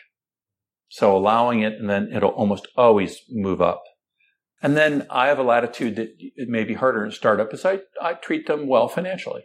So 0.89 1.17
allowing 1.17 1.61
it 1.61 1.75
and 1.75 1.89
then 1.89 2.11
it'll 2.13 2.31
almost 2.31 2.69
always 2.77 3.21
move 3.31 3.63
up. 3.63 3.83
And 4.61 4.77
then 4.77 5.07
I 5.11 5.29
have 5.29 5.39
a 5.39 5.45
latitude 5.45 5.97
that 5.97 6.15
it 6.19 6.49
may 6.49 6.65
be 6.65 6.75
harder 6.75 7.05
in 7.05 7.13
startup 7.13 7.55
is 7.55 7.65
I, 7.65 7.81
I 8.03 8.15
treat 8.15 8.47
them 8.47 8.67
well 8.67 8.89
financially. 8.89 9.45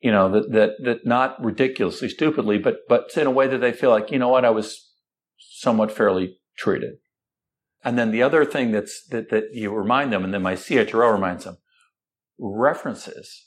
You 0.00 0.12
know, 0.12 0.30
that, 0.32 0.52
that, 0.52 0.70
that 0.82 1.06
not 1.06 1.42
ridiculously 1.44 2.08
stupidly, 2.08 2.58
but, 2.58 2.88
but 2.88 3.14
in 3.16 3.26
a 3.26 3.30
way 3.30 3.46
that 3.46 3.58
they 3.58 3.72
feel 3.72 3.90
like, 3.90 4.10
you 4.10 4.18
know 4.18 4.28
what, 4.28 4.46
I 4.46 4.50
was 4.50 4.90
somewhat 5.38 5.92
fairly 5.92 6.38
treated. 6.56 6.94
And 7.84 7.98
then 7.98 8.10
the 8.10 8.22
other 8.22 8.44
thing 8.44 8.72
that's, 8.72 9.06
that, 9.08 9.30
that 9.30 9.52
you 9.52 9.70
remind 9.70 10.12
them, 10.12 10.24
and 10.24 10.32
then 10.32 10.42
my 10.42 10.54
CHRO 10.54 11.12
reminds 11.12 11.44
them, 11.44 11.58
references, 12.38 13.46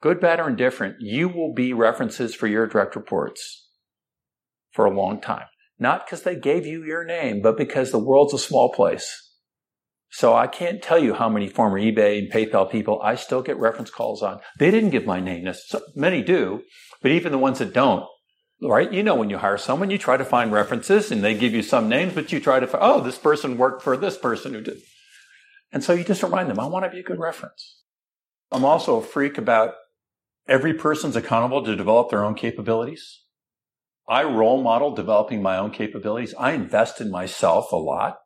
good, 0.00 0.20
bad, 0.20 0.40
or 0.40 0.48
indifferent, 0.48 0.96
you 1.00 1.28
will 1.28 1.52
be 1.52 1.72
references 1.72 2.34
for 2.34 2.46
your 2.46 2.66
direct 2.66 2.94
reports 2.94 3.68
for 4.72 4.84
a 4.84 4.96
long 4.96 5.20
time. 5.20 5.46
Not 5.78 6.06
because 6.06 6.22
they 6.22 6.36
gave 6.36 6.66
you 6.66 6.84
your 6.84 7.04
name, 7.04 7.42
but 7.42 7.56
because 7.56 7.90
the 7.90 7.98
world's 7.98 8.34
a 8.34 8.38
small 8.38 8.72
place. 8.72 9.25
So 10.10 10.34
I 10.34 10.46
can't 10.46 10.82
tell 10.82 10.98
you 10.98 11.14
how 11.14 11.28
many 11.28 11.48
former 11.48 11.78
eBay 11.78 12.18
and 12.18 12.32
PayPal 12.32 12.70
people 12.70 13.00
I 13.02 13.16
still 13.16 13.42
get 13.42 13.58
reference 13.58 13.90
calls 13.90 14.22
on. 14.22 14.40
They 14.58 14.70
didn't 14.70 14.90
give 14.90 15.04
my 15.04 15.20
name. 15.20 15.52
So 15.52 15.80
many 15.94 16.22
do, 16.22 16.62
but 17.02 17.10
even 17.10 17.32
the 17.32 17.38
ones 17.38 17.58
that 17.58 17.74
don't, 17.74 18.04
right? 18.62 18.90
You 18.90 19.02
know, 19.02 19.14
when 19.14 19.30
you 19.30 19.38
hire 19.38 19.58
someone, 19.58 19.90
you 19.90 19.98
try 19.98 20.16
to 20.16 20.24
find 20.24 20.52
references 20.52 21.10
and 21.10 21.22
they 21.22 21.34
give 21.34 21.52
you 21.52 21.62
some 21.62 21.88
names, 21.88 22.14
but 22.14 22.32
you 22.32 22.40
try 22.40 22.60
to 22.60 22.66
find, 22.66 22.82
oh, 22.82 23.00
this 23.00 23.18
person 23.18 23.58
worked 23.58 23.82
for 23.82 23.96
this 23.96 24.16
person 24.16 24.54
who 24.54 24.62
did. 24.62 24.78
And 25.72 25.82
so 25.84 25.92
you 25.92 26.04
just 26.04 26.22
remind 26.22 26.48
them, 26.48 26.60
I 26.60 26.66
want 26.66 26.84
to 26.84 26.90
be 26.90 27.00
a 27.00 27.04
good 27.04 27.18
reference. 27.18 27.82
I'm 28.52 28.64
also 28.64 28.96
a 28.98 29.02
freak 29.02 29.36
about 29.36 29.74
every 30.48 30.72
person's 30.72 31.16
accountable 31.16 31.64
to 31.64 31.76
develop 31.76 32.08
their 32.08 32.24
own 32.24 32.36
capabilities. 32.36 33.24
I 34.08 34.22
role 34.22 34.62
model 34.62 34.94
developing 34.94 35.42
my 35.42 35.58
own 35.58 35.72
capabilities. 35.72 36.32
I 36.38 36.52
invest 36.52 37.00
in 37.00 37.10
myself 37.10 37.72
a 37.72 37.76
lot. 37.76 38.18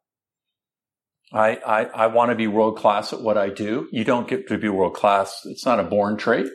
I, 1.33 1.57
I, 1.57 1.85
I 1.85 2.07
want 2.09 2.31
to 2.31 2.35
be 2.35 2.47
world 2.47 2.77
class 2.77 3.13
at 3.13 3.21
what 3.21 3.39
I 3.39 3.51
do. 3.51 3.89
You 3.93 4.05
don't 4.05 4.29
get 4.29 4.49
to 4.49 4.59
be 4.59 4.69
world 4.69 4.95
class. 4.95 5.43
It's 5.45 5.65
not 5.65 5.81
a 5.81 5.85
born 5.85 6.17
trait. 6.17 6.47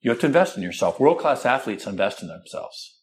You 0.00 0.10
have 0.10 0.20
to 0.20 0.26
invest 0.26 0.56
in 0.56 0.62
yourself. 0.62 0.98
World 0.98 1.18
class 1.18 1.46
athletes 1.46 1.86
invest 1.86 2.22
in 2.22 2.28
themselves. 2.28 2.98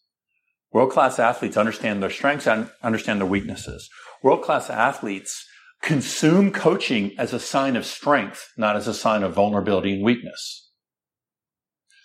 World 0.74 0.92
class 0.92 1.18
athletes 1.20 1.56
understand 1.56 2.04
their 2.04 2.10
strengths 2.10 2.48
and 2.48 2.70
understand 2.84 3.22
their 3.22 3.28
weaknesses. 3.28 3.90
World 4.22 4.42
class 4.42 4.70
athletes 4.70 5.48
consume 5.82 6.52
coaching 6.52 7.14
as 7.18 7.34
a 7.34 7.40
sign 7.40 7.76
of 7.76 7.86
strength, 7.86 8.50
not 8.58 8.76
as 8.76 8.88
a 8.88 8.94
sign 8.94 9.24
of 9.24 9.34
vulnerability 9.34 9.94
and 9.94 10.04
weakness. 10.04 10.72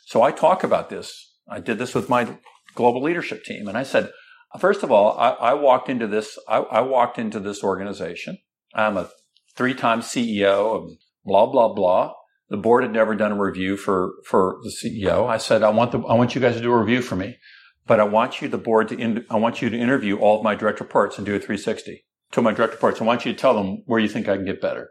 So 0.06 0.22
I 0.22 0.30
talk 0.30 0.62
about 0.62 0.90
this. 0.90 1.32
I 1.48 1.58
did 1.58 1.78
this 1.78 1.94
with 1.94 2.08
my 2.08 2.36
global 2.74 3.02
leadership 3.02 3.44
team. 3.44 3.66
And 3.66 3.76
I 3.76 3.82
said, 3.82 4.12
first 4.58 4.82
of 4.82 4.90
all, 4.90 5.18
I, 5.18 5.30
I 5.30 5.54
walked 5.54 5.88
into 5.88 6.06
this, 6.06 6.38
I, 6.46 6.58
I, 6.58 6.80
walked 6.80 7.18
into 7.18 7.40
this 7.40 7.64
organization. 7.64 8.38
I'm 8.74 8.96
a 8.96 9.10
three 9.56 9.74
time 9.74 10.00
CEO 10.00 10.76
of 10.76 10.90
blah, 11.24 11.46
blah, 11.46 11.72
blah. 11.72 12.12
The 12.48 12.56
board 12.56 12.84
had 12.84 12.92
never 12.92 13.14
done 13.14 13.32
a 13.32 13.40
review 13.40 13.76
for, 13.76 14.12
for 14.26 14.58
the 14.62 14.70
CEO. 14.70 15.26
I 15.26 15.38
said, 15.38 15.62
I 15.62 15.70
want 15.70 15.92
the, 15.92 16.00
I 16.00 16.14
want 16.14 16.34
you 16.34 16.40
guys 16.40 16.56
to 16.56 16.60
do 16.60 16.72
a 16.72 16.78
review 16.78 17.00
for 17.00 17.16
me, 17.16 17.38
but 17.86 17.98
I 17.98 18.04
want 18.04 18.42
you, 18.42 18.48
the 18.48 18.58
board 18.58 18.88
to, 18.88 18.96
in, 18.96 19.24
I 19.30 19.36
want 19.36 19.62
you 19.62 19.70
to 19.70 19.78
interview 19.78 20.18
all 20.18 20.38
of 20.38 20.44
my 20.44 20.54
direct 20.54 20.80
reports 20.80 21.16
and 21.16 21.24
do 21.24 21.34
a 21.34 21.38
360 21.38 22.04
to 22.32 22.42
my 22.42 22.52
direct 22.52 22.74
reports. 22.74 23.00
I 23.00 23.04
want 23.04 23.24
you 23.24 23.32
to 23.32 23.38
tell 23.38 23.54
them 23.54 23.82
where 23.86 24.00
you 24.00 24.08
think 24.08 24.28
I 24.28 24.36
can 24.36 24.44
get 24.44 24.60
better. 24.60 24.90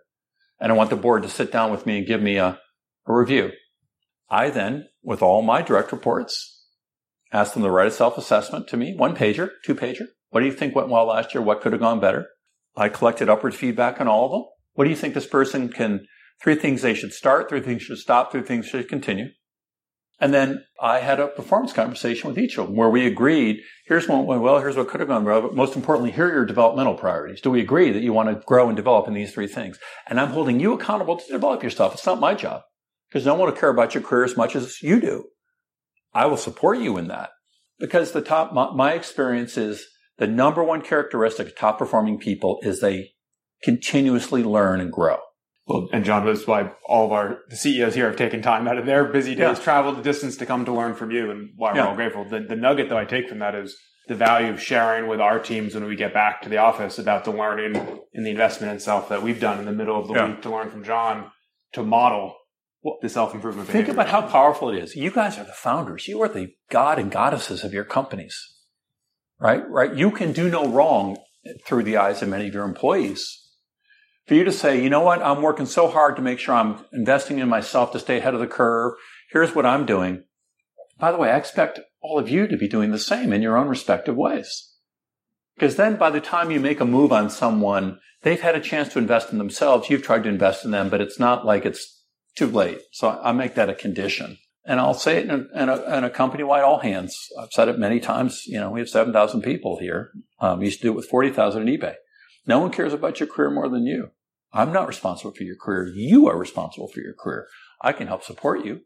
And 0.60 0.72
I 0.72 0.76
want 0.76 0.90
the 0.90 0.96
board 0.96 1.24
to 1.24 1.30
sit 1.30 1.52
down 1.52 1.72
with 1.72 1.86
me 1.86 2.00
and 2.00 2.08
give 2.08 2.22
me 2.22 2.38
a, 2.38 2.60
a 3.08 3.14
review. 3.14 3.52
I 4.30 4.50
then, 4.50 4.88
with 5.04 5.22
all 5.22 5.42
my 5.42 5.62
direct 5.62 5.92
reports, 5.92 6.62
Ask 7.32 7.54
them 7.54 7.64
to 7.64 7.72
write 7.72 7.88
a 7.88 7.92
self-assessment 7.92 8.68
to 8.68 8.78
me, 8.78 8.94
one 8.96 9.16
pager, 9.16 9.52
two 9.64 9.74
pager. 9.74 10.08
What 10.30 10.42
do 10.42 10.46
you 10.46 10.52
think 10.52 10.76
went 10.76 10.90
well 10.90 11.06
last 11.06 11.34
year? 11.34 11.42
What 11.42 11.62
could 11.62 11.72
have 11.72 11.82
gone 11.82 12.00
better? 12.00 12.28
I 12.76 12.90
collected 12.90 13.30
upward 13.30 13.56
feedback 13.56 14.00
on 14.00 14.08
all 14.08 14.26
of 14.26 14.32
them. 14.32 14.46
What 14.74 14.86
do 14.86 14.90
you 14.90 14.96
think 14.96 15.14
this 15.14 15.28
person 15.28 15.70
can, 15.70 16.06
three 16.42 16.56
things 16.56 16.82
they 16.82 16.94
should 16.94 17.14
start, 17.14 17.50
three 17.50 17.62
things 17.62 17.82
should 17.82 17.98
stop, 17.98 18.32
three 18.32 18.42
things 18.42 18.68
should 18.68 18.88
continue. 18.88 19.28
And 20.22 20.34
then 20.34 20.64
I 20.80 21.00
had 21.00 21.20
a 21.20 21.28
performance 21.28 21.74
conversation 21.74 22.30
with 22.30 22.38
each 22.38 22.58
of 22.60 22.68
them 22.68 22.76
where 22.76 22.92
we 22.92 23.08
agreed, 23.08 23.62
here's 23.88 24.08
what 24.08 24.28
went 24.28 24.44
well, 24.44 24.60
here's 24.60 24.78
what 24.78 24.88
could 24.88 25.00
have 25.00 25.10
gone 25.10 25.26
well, 25.26 25.42
but 25.42 25.56
most 25.56 25.76
importantly, 25.76 26.12
here 26.12 26.28
are 26.28 26.34
your 26.34 26.46
developmental 26.46 26.94
priorities. 26.94 27.42
Do 27.42 27.50
we 27.50 27.60
agree 27.60 27.92
that 27.92 28.04
you 28.04 28.14
want 28.14 28.30
to 28.30 28.46
grow 28.46 28.68
and 28.68 28.76
develop 28.76 29.08
in 29.08 29.16
these 29.16 29.34
three 29.34 29.48
things? 29.48 29.80
And 30.08 30.20
I'm 30.20 30.30
holding 30.30 30.60
you 30.60 30.74
accountable 30.74 31.18
to 31.18 31.32
develop 31.32 31.64
yourself. 31.64 31.96
It's 31.96 32.06
not 32.06 32.20
my 32.20 32.36
job 32.36 32.62
because 33.10 33.26
no 33.26 33.34
one 33.34 33.50
will 33.50 33.58
care 33.58 33.72
about 33.72 33.96
your 33.96 34.04
career 34.04 34.24
as 34.24 34.38
much 34.38 34.56
as 34.56 34.80
you 34.84 35.02
do. 35.02 35.26
I 36.14 36.28
will 36.28 36.38
support 36.38 36.78
you 36.78 36.98
in 36.98 37.08
that 37.08 37.32
because 37.80 38.12
the 38.12 38.22
top, 38.22 38.54
my, 38.54 38.72
my 38.76 38.94
experience 38.94 39.58
is 39.58 39.88
the 40.22 40.28
number 40.28 40.64
one 40.64 40.84
characteristic 40.84 41.48
of 41.48 41.56
top 41.56 41.80
performing 41.80 42.20
people 42.20 42.60
is 42.62 42.80
they 42.80 43.14
continuously 43.64 44.44
learn 44.44 44.80
and 44.80 44.92
grow. 44.92 45.18
Well, 45.66 45.90
and 45.92 46.06
John, 46.06 46.28
that's 46.28 46.46
why 46.46 46.72
all 46.86 47.08
of 47.08 47.12
our 47.12 47.40
the 47.50 47.56
CEOs 47.56 47.96
here 47.96 48.06
have 48.06 48.18
taken 48.18 48.44
time 48.44 48.68
out 48.68 48.78
of 48.78 48.86
their 48.86 49.06
busy 49.06 49.34
days, 49.34 49.58
yeah. 49.58 49.64
traveled 49.64 49.98
the 49.98 50.04
distance 50.04 50.38
to 50.38 50.46
come 50.46 50.64
to 50.66 50.72
learn 50.72 50.94
from 50.94 51.10
you, 51.10 51.32
and 51.32 51.50
why 51.56 51.72
we're 51.72 51.80
yeah. 51.80 51.88
all 51.88 51.96
grateful. 51.96 52.24
The, 52.24 52.42
the 52.42 52.56
nugget 52.56 52.90
that 52.90 52.98
I 53.00 53.06
take 53.06 53.30
from 53.30 53.40
that 53.40 53.56
is 53.56 53.76
the 54.08 54.14
value 54.14 54.52
of 54.52 54.62
sharing 54.62 55.08
with 55.08 55.20
our 55.20 55.40
teams 55.40 55.74
when 55.74 55.86
we 55.86 55.96
get 55.96 56.14
back 56.14 56.44
to 56.44 56.50
the 56.50 56.58
office 56.58 57.00
about 57.00 57.26
the 57.26 57.32
learning 57.32 57.76
and 58.14 58.24
the 58.24 58.30
investment 58.30 58.74
in 58.74 58.80
self 58.80 59.10
that 59.10 59.24
we've 59.24 59.40
done 59.40 59.58
in 59.58 59.66
the 59.66 59.72
middle 59.72 60.00
of 60.00 60.08
the 60.08 60.14
yeah. 60.14 60.28
week 60.30 60.44
to 60.44 60.52
learn 60.52 60.70
from 60.70 60.84
John 60.84 61.32
to 61.74 61.82
model 61.82 62.36
well, 62.84 62.98
the 63.02 63.10
self 63.10 63.34
improvement. 63.34 63.70
Think 63.70 63.88
about 63.88 64.10
how 64.10 64.22
powerful 64.22 64.70
it 64.70 64.84
is. 64.84 64.96
You 64.96 65.10
guys 65.10 65.40
are 65.40 65.46
the 65.46 65.52
founders. 65.52 66.08
You 66.08 66.22
are 66.22 66.30
the 66.30 66.54
god 66.70 67.00
and 67.00 67.12
goddesses 67.12 67.64
of 67.64 67.74
your 67.74 67.86
companies, 67.86 68.51
right? 69.42 69.68
Right. 69.70 69.94
You 69.94 70.12
can 70.12 70.32
do 70.32 70.50
no 70.50 70.70
wrong 70.70 71.18
through 71.66 71.84
the 71.84 71.98
eyes 71.98 72.22
of 72.22 72.30
many 72.30 72.48
of 72.48 72.54
your 72.54 72.64
employees. 72.64 73.40
For 74.28 74.36
you 74.36 74.44
to 74.44 74.52
say, 74.52 74.82
you 74.82 74.90
know 74.90 75.02
what, 75.02 75.22
I'm 75.22 75.42
working 75.42 75.66
so 75.66 75.90
hard 75.90 76.16
to 76.16 76.22
make 76.22 76.40
sure 76.40 76.54
I'm 76.54 76.86
investing 76.94 77.40
in 77.40 77.50
myself 77.50 77.92
to 77.92 78.00
stay 78.00 78.20
ahead 78.20 78.36
of 78.36 78.40
the 78.40 78.48
curve. 78.48 78.94
Here's 79.32 79.56
what 79.56 79.66
I'm 79.66 79.86
doing. 79.86 80.24
By 81.00 81.12
the 81.12 81.18
way, 81.18 81.32
I 81.32 81.38
expect 81.38 81.80
all 82.02 82.20
of 82.20 82.30
you 82.30 82.48
to 82.48 82.56
be 82.56 82.70
doing 82.70 82.92
the 82.92 83.00
same 83.00 83.34
in 83.34 83.42
your 83.42 83.58
own 83.58 83.68
respective 83.68 84.16
ways. 84.16 84.76
Because 85.56 85.76
then 85.76 85.96
by 85.96 86.12
the 86.12 86.22
time 86.22 86.52
you 86.52 86.60
make 86.60 86.80
a 86.80 86.86
move 86.86 87.12
on 87.12 87.30
someone, 87.30 88.00
they've 88.22 88.40
had 88.40 88.56
a 88.56 88.62
chance 88.62 88.94
to 88.94 89.00
invest 89.00 89.32
in 89.32 89.40
themselves. 89.40 89.90
You've 89.90 90.04
tried 90.04 90.24
to 90.24 90.30
invest 90.30 90.64
in 90.64 90.72
them, 90.72 90.90
but 90.90 91.02
it's 91.02 91.20
not 91.20 91.46
like 91.46 91.66
it's 91.66 92.04
too 92.36 92.48
late. 92.48 92.80
So 92.92 93.10
I 93.10 93.32
make 93.32 93.56
that 93.56 93.70
a 93.70 93.76
condition. 93.76 94.38
And 94.64 94.80
I'll 94.80 94.94
say 94.94 95.18
it 95.18 95.24
in 95.26 95.32
a, 95.32 95.62
in 95.64 95.70
a, 95.70 95.98
in 95.98 96.04
a 96.04 96.10
company-wide 96.10 96.64
all 96.64 96.80
hands. 96.80 97.18
I've 97.40 97.52
said 97.52 97.68
it 97.68 97.80
many 97.80 98.00
times. 98.00 98.44
You 98.46 98.60
know, 98.60 98.70
we 98.70 98.80
have 98.80 98.90
7,000 98.90 99.42
people 99.42 99.80
here. 99.80 100.12
Um, 100.40 100.60
we 100.60 100.66
used 100.66 100.82
to 100.82 100.88
do 100.88 100.92
it 100.92 100.96
with 100.96 101.10
40,000 101.10 101.68
in 101.68 101.80
eBay. 101.80 101.96
No 102.46 102.60
one 102.60 102.72
cares 102.72 102.94
about 102.94 103.20
your 103.20 103.28
career 103.28 103.50
more 103.50 103.70
than 103.70 103.86
you. 103.86 104.12
I'm 104.54 104.74
not 104.74 104.88
responsible 104.88 105.34
for 105.34 105.44
your 105.44 105.56
career. 105.56 105.88
You 105.96 106.28
are 106.28 106.38
responsible 106.38 106.90
for 106.90 107.00
your 107.00 107.14
career. 107.14 107.48
I 107.82 107.94
can 107.94 108.08
help 108.08 108.24
support 108.24 108.66
you. 108.66 108.82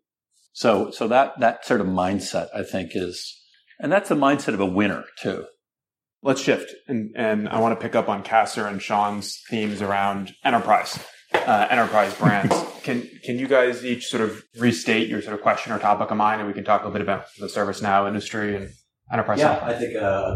So, 0.53 0.91
so 0.91 1.07
that, 1.09 1.39
that 1.39 1.65
sort 1.65 1.81
of 1.81 1.87
mindset, 1.87 2.47
I 2.55 2.63
think 2.63 2.91
is, 2.93 3.41
and 3.79 3.91
that's 3.91 4.07
the 4.07 4.15
mindset 4.15 4.53
of 4.53 4.61
a 4.61 4.65
winner 4.65 5.03
too. 5.19 5.45
Let's 6.21 6.41
shift. 6.41 6.73
And, 6.87 7.11
and 7.15 7.49
I 7.49 7.59
want 7.59 7.77
to 7.77 7.83
pick 7.83 7.95
up 7.95 8.07
on 8.07 8.23
Kasser 8.23 8.65
and 8.65 8.81
Sean's 8.81 9.41
themes 9.49 9.81
around 9.81 10.33
enterprise 10.43 10.97
uh, 11.35 11.67
enterprise 11.69 12.13
brands. 12.15 12.55
can 12.83 13.09
can 13.23 13.39
you 13.39 13.47
guys 13.47 13.83
each 13.83 14.07
sort 14.07 14.21
of 14.21 14.43
restate 14.57 15.09
your 15.09 15.21
sort 15.21 15.35
of 15.35 15.41
question 15.41 15.71
or 15.71 15.79
topic 15.79 16.11
of 16.11 16.17
mind, 16.17 16.41
and 16.41 16.47
we 16.47 16.53
can 16.53 16.63
talk 16.63 16.81
a 16.81 16.87
little 16.87 16.93
bit 16.93 17.01
about 17.01 17.25
the 17.39 17.47
ServiceNow 17.47 18.07
industry 18.07 18.55
and 18.55 18.69
enterprise? 19.11 19.39
Yeah, 19.39 19.59
I 19.63 19.73
think 19.73 19.95
uh, 19.95 20.35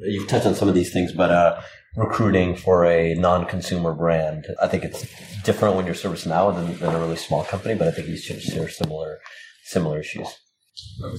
you've 0.00 0.28
touched 0.28 0.46
on 0.46 0.54
some 0.54 0.68
of 0.68 0.74
these 0.74 0.92
things, 0.92 1.12
but 1.12 1.30
uh, 1.30 1.60
recruiting 1.96 2.56
for 2.56 2.84
a 2.84 3.14
non-consumer 3.14 3.94
brand, 3.94 4.46
I 4.60 4.68
think 4.68 4.84
it's 4.84 5.06
different 5.42 5.76
when 5.76 5.86
you're 5.86 5.94
ServiceNow 5.94 6.54
than, 6.54 6.78
than 6.78 6.94
a 6.94 6.98
really 6.98 7.16
small 7.16 7.44
company, 7.44 7.74
but 7.74 7.88
I 7.88 7.90
think 7.90 8.08
you 8.08 8.16
should 8.16 8.42
share 8.42 8.68
similar 8.68 9.18
similar 9.64 10.00
issues. 10.00 10.28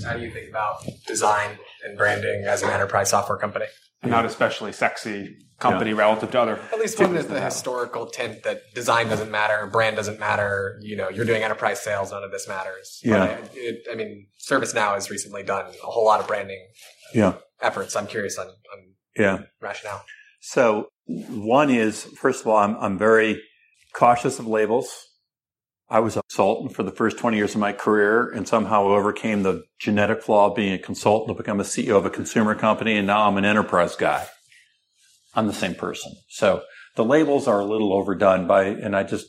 How 0.06 0.14
do 0.14 0.24
you 0.24 0.32
think 0.32 0.50
about 0.50 0.86
design 1.06 1.58
and 1.86 1.98
branding 1.98 2.46
as 2.46 2.64
an 2.64 2.70
enterprise 2.70 3.10
software 3.10 3.38
company? 3.38 3.66
And 4.04 4.12
not 4.12 4.26
especially 4.26 4.72
sexy 4.74 5.38
company 5.60 5.92
relative 5.94 6.30
to 6.32 6.40
other. 6.40 6.60
At 6.72 6.80
least 6.80 7.00
one 7.00 7.16
is 7.18 7.26
the 7.26 7.42
historical 7.42 8.06
tint 8.06 8.44
that 8.44 8.62
design 8.76 9.08
doesn't 9.08 9.32
matter, 9.32 9.68
brand 9.68 9.96
doesn't 9.96 10.20
matter. 10.20 10.78
You 10.82 10.96
know, 10.98 11.10
you're 11.10 11.26
doing 11.26 11.42
enterprise 11.42 11.82
sales, 11.82 12.12
none 12.12 12.24
of 12.24 12.32
this 12.32 12.48
matters. 12.48 13.02
Yeah. 13.04 13.24
I, 13.24 13.40
it, 13.54 13.88
I 13.92 13.96
mean, 13.96 14.28
ServiceNow 14.40 14.94
has 14.94 15.10
recently 15.10 15.42
done 15.42 15.66
a 15.66 15.88
whole 15.88 16.06
lot 16.06 16.20
of 16.20 16.28
branding 16.28 16.60
uh, 16.70 17.10
Yeah. 17.16 17.34
efforts. 17.62 17.96
I'm 17.96 18.06
curious 18.06 18.38
on, 18.38 18.48
on 18.48 18.94
Yeah. 19.18 19.40
rationale. 19.60 20.04
So 20.42 20.90
one 21.08 21.72
is, 21.72 22.04
first 22.04 22.42
of 22.42 22.48
all, 22.48 22.58
I'm, 22.58 22.76
I'm 22.76 22.98
very 23.00 23.42
cautious 23.94 24.38
of 24.38 24.46
labels. 24.46 25.07
I 25.90 26.00
was 26.00 26.18
a 26.18 26.24
consultant 26.24 26.76
for 26.76 26.84
the 26.84 26.92
first 26.92 27.18
20 27.18 27.38
years 27.38 27.56
of 27.56 27.62
my 27.62 27.72
career 27.72 28.30
and 28.30 28.48
somehow 28.48 28.84
overcame 28.84 29.44
the 29.44 29.64
genetic 29.80 30.22
flaw 30.22 30.50
of 30.50 30.56
being 30.56 30.74
a 30.74 30.80
consultant 30.80 31.36
to 31.36 31.42
become 31.42 31.60
a 31.60 31.64
CEO 31.64 31.96
of 31.96 32.06
a 32.06 32.10
consumer 32.10 32.56
company. 32.56 32.98
And 32.98 33.08
now 33.08 33.28
I'm 33.28 33.38
an 33.38 33.46
enterprise 33.46 33.96
guy. 33.96 34.28
I'm 35.34 35.48
the 35.48 35.54
same 35.54 35.76
person. 35.76 36.14
So 36.30 36.64
the 36.96 37.06
labels 37.06 37.48
are 37.48 37.60
a 37.60 37.66
little 37.66 37.94
overdone 37.94 38.48
by, 38.48 38.66
and 38.66 38.96
I 38.96 39.04
just 39.04 39.28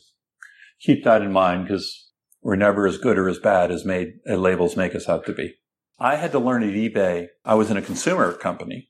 keep 0.81 1.05
that 1.05 1.23
in 1.23 1.33
mind 1.33 1.65
because 1.65 2.11
we're 2.43 2.57
never 2.57 2.87
as 2.87 2.99
good 2.99 3.19
or 3.19 3.29
as 3.29 3.39
bad 3.39 3.71
as 3.71 3.85
made 3.85 4.15
labels 4.27 4.77
make 4.77 4.95
us 4.95 5.09
out 5.09 5.27
to 5.27 5.33
be. 5.33 5.55
I 5.99 6.17
had 6.17 6.33
to 6.33 6.39
learn 6.39 6.63
at 6.63 6.75
eBay. 6.75 7.27
I 7.45 7.55
was 7.55 7.71
in 7.71 7.77
a 7.77 7.83
consumer 7.83 8.33
company 8.33 8.89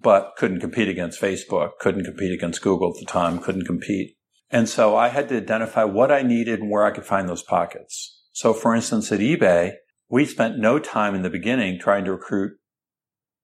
but 0.00 0.32
couldn't 0.36 0.60
compete 0.60 0.88
against 0.88 1.20
Facebook, 1.20 1.78
couldn't 1.80 2.04
compete 2.04 2.32
against 2.32 2.62
Google 2.62 2.90
at 2.90 2.98
the 2.98 3.06
time, 3.06 3.38
couldn't 3.38 3.66
compete. 3.66 4.16
And 4.54 4.68
so 4.68 4.94
I 4.94 5.08
had 5.08 5.28
to 5.30 5.36
identify 5.36 5.82
what 5.82 6.12
I 6.12 6.22
needed 6.22 6.60
and 6.60 6.70
where 6.70 6.84
I 6.84 6.92
could 6.92 7.04
find 7.04 7.28
those 7.28 7.42
pockets. 7.42 8.22
So 8.30 8.54
for 8.54 8.72
instance, 8.72 9.10
at 9.10 9.18
eBay, 9.18 9.72
we 10.08 10.24
spent 10.24 10.60
no 10.60 10.78
time 10.78 11.16
in 11.16 11.22
the 11.22 11.28
beginning 11.28 11.80
trying 11.80 12.04
to 12.04 12.12
recruit 12.12 12.52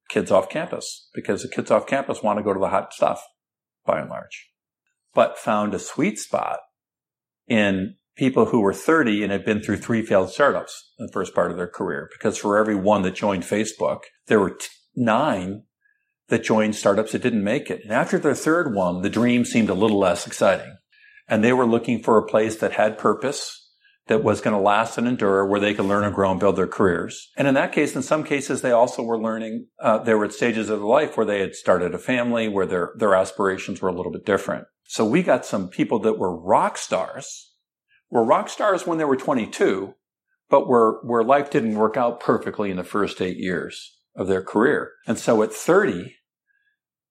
kids 0.09 0.31
off 0.31 0.49
campus 0.49 1.09
because 1.13 1.43
the 1.43 1.49
kids 1.49 1.69
off 1.73 1.89
campus 1.89 2.23
want 2.23 2.39
to 2.39 2.45
go 2.45 2.55
to 2.55 2.61
the 2.61 2.69
hot 2.69 2.93
stuff 2.93 3.27
by 3.85 3.99
and 3.99 4.09
large, 4.09 4.51
but 5.13 5.37
found 5.37 5.75
a 5.75 5.81
sweet 5.81 6.17
spot 6.17 6.61
in 7.49 7.97
people 8.17 8.47
who 8.47 8.61
were 8.61 8.73
30 8.73 9.25
and 9.25 9.33
had 9.33 9.45
been 9.45 9.61
through 9.61 9.79
three 9.79 10.07
failed 10.07 10.31
startups 10.31 10.93
in 10.97 11.07
the 11.07 11.13
first 11.13 11.35
part 11.35 11.51
of 11.51 11.57
their 11.57 11.67
career. 11.67 12.09
Because 12.13 12.39
for 12.39 12.57
every 12.57 12.77
one 12.77 13.03
that 13.03 13.17
joined 13.17 13.43
Facebook, 13.43 14.03
there 14.29 14.39
were 14.39 14.51
t- 14.51 14.69
nine 14.95 15.65
that 16.29 16.45
joined 16.45 16.77
startups 16.77 17.11
that 17.11 17.23
didn't 17.23 17.43
make 17.43 17.69
it. 17.69 17.83
And 17.83 17.91
after 17.91 18.17
their 18.17 18.37
third 18.37 18.77
one, 18.77 19.03
the 19.03 19.11
dream 19.11 19.45
seemed 19.45 19.71
a 19.71 19.75
little 19.75 19.99
less 19.99 20.25
exciting. 20.25 20.77
And 21.31 21.43
they 21.43 21.53
were 21.53 21.65
looking 21.65 22.03
for 22.03 22.19
a 22.19 22.27
place 22.27 22.57
that 22.57 22.73
had 22.73 22.99
purpose, 22.99 23.69
that 24.09 24.25
was 24.25 24.41
going 24.41 24.57
to 24.57 24.61
last 24.61 24.99
and 24.99 25.07
endure, 25.07 25.47
where 25.47 25.61
they 25.61 25.73
could 25.73 25.85
learn 25.85 26.03
and 26.03 26.13
grow 26.13 26.33
and 26.33 26.41
build 26.41 26.57
their 26.57 26.67
careers. 26.67 27.31
And 27.37 27.47
in 27.47 27.55
that 27.55 27.73
case, 27.73 27.95
in 27.95 28.03
some 28.03 28.25
cases, 28.25 28.61
they 28.61 28.73
also 28.73 29.05
were 29.05 29.17
learning, 29.17 29.69
uh, 29.81 29.99
they 29.99 30.15
were 30.15 30.25
at 30.25 30.33
stages 30.33 30.69
of 30.69 30.83
life 30.83 31.17
where 31.17 31.25
they 31.25 31.39
had 31.39 31.55
started 31.55 31.95
a 31.95 31.99
family, 31.99 32.49
where 32.49 32.67
their, 32.67 32.93
their 32.97 33.15
aspirations 33.15 33.81
were 33.81 33.89
a 33.89 33.95
little 33.95 34.11
bit 34.11 34.27
different. 34.27 34.67
So 34.85 35.05
we 35.05 35.23
got 35.23 35.47
some 35.47 35.69
people 35.69 36.01
that 36.01 36.19
were 36.19 36.37
rock 36.37 36.77
stars, 36.77 37.53
were 38.11 38.25
rock 38.25 38.49
stars 38.49 38.85
when 38.85 38.99
they 38.99 39.05
were 39.05 39.17
22, 39.17 39.95
but 40.49 40.67
were, 40.67 40.99
where 41.05 41.23
life 41.23 41.49
didn't 41.49 41.77
work 41.77 41.97
out 41.97 42.19
perfectly 42.19 42.73
in 42.73 42.77
the 42.77 42.83
first 42.83 43.23
eight 43.23 43.37
years 43.37 43.97
of 44.17 44.27
their 44.27 44.43
career. 44.43 44.91
And 45.07 45.17
so 45.17 45.45
at 45.45 45.53
30, 45.53 46.17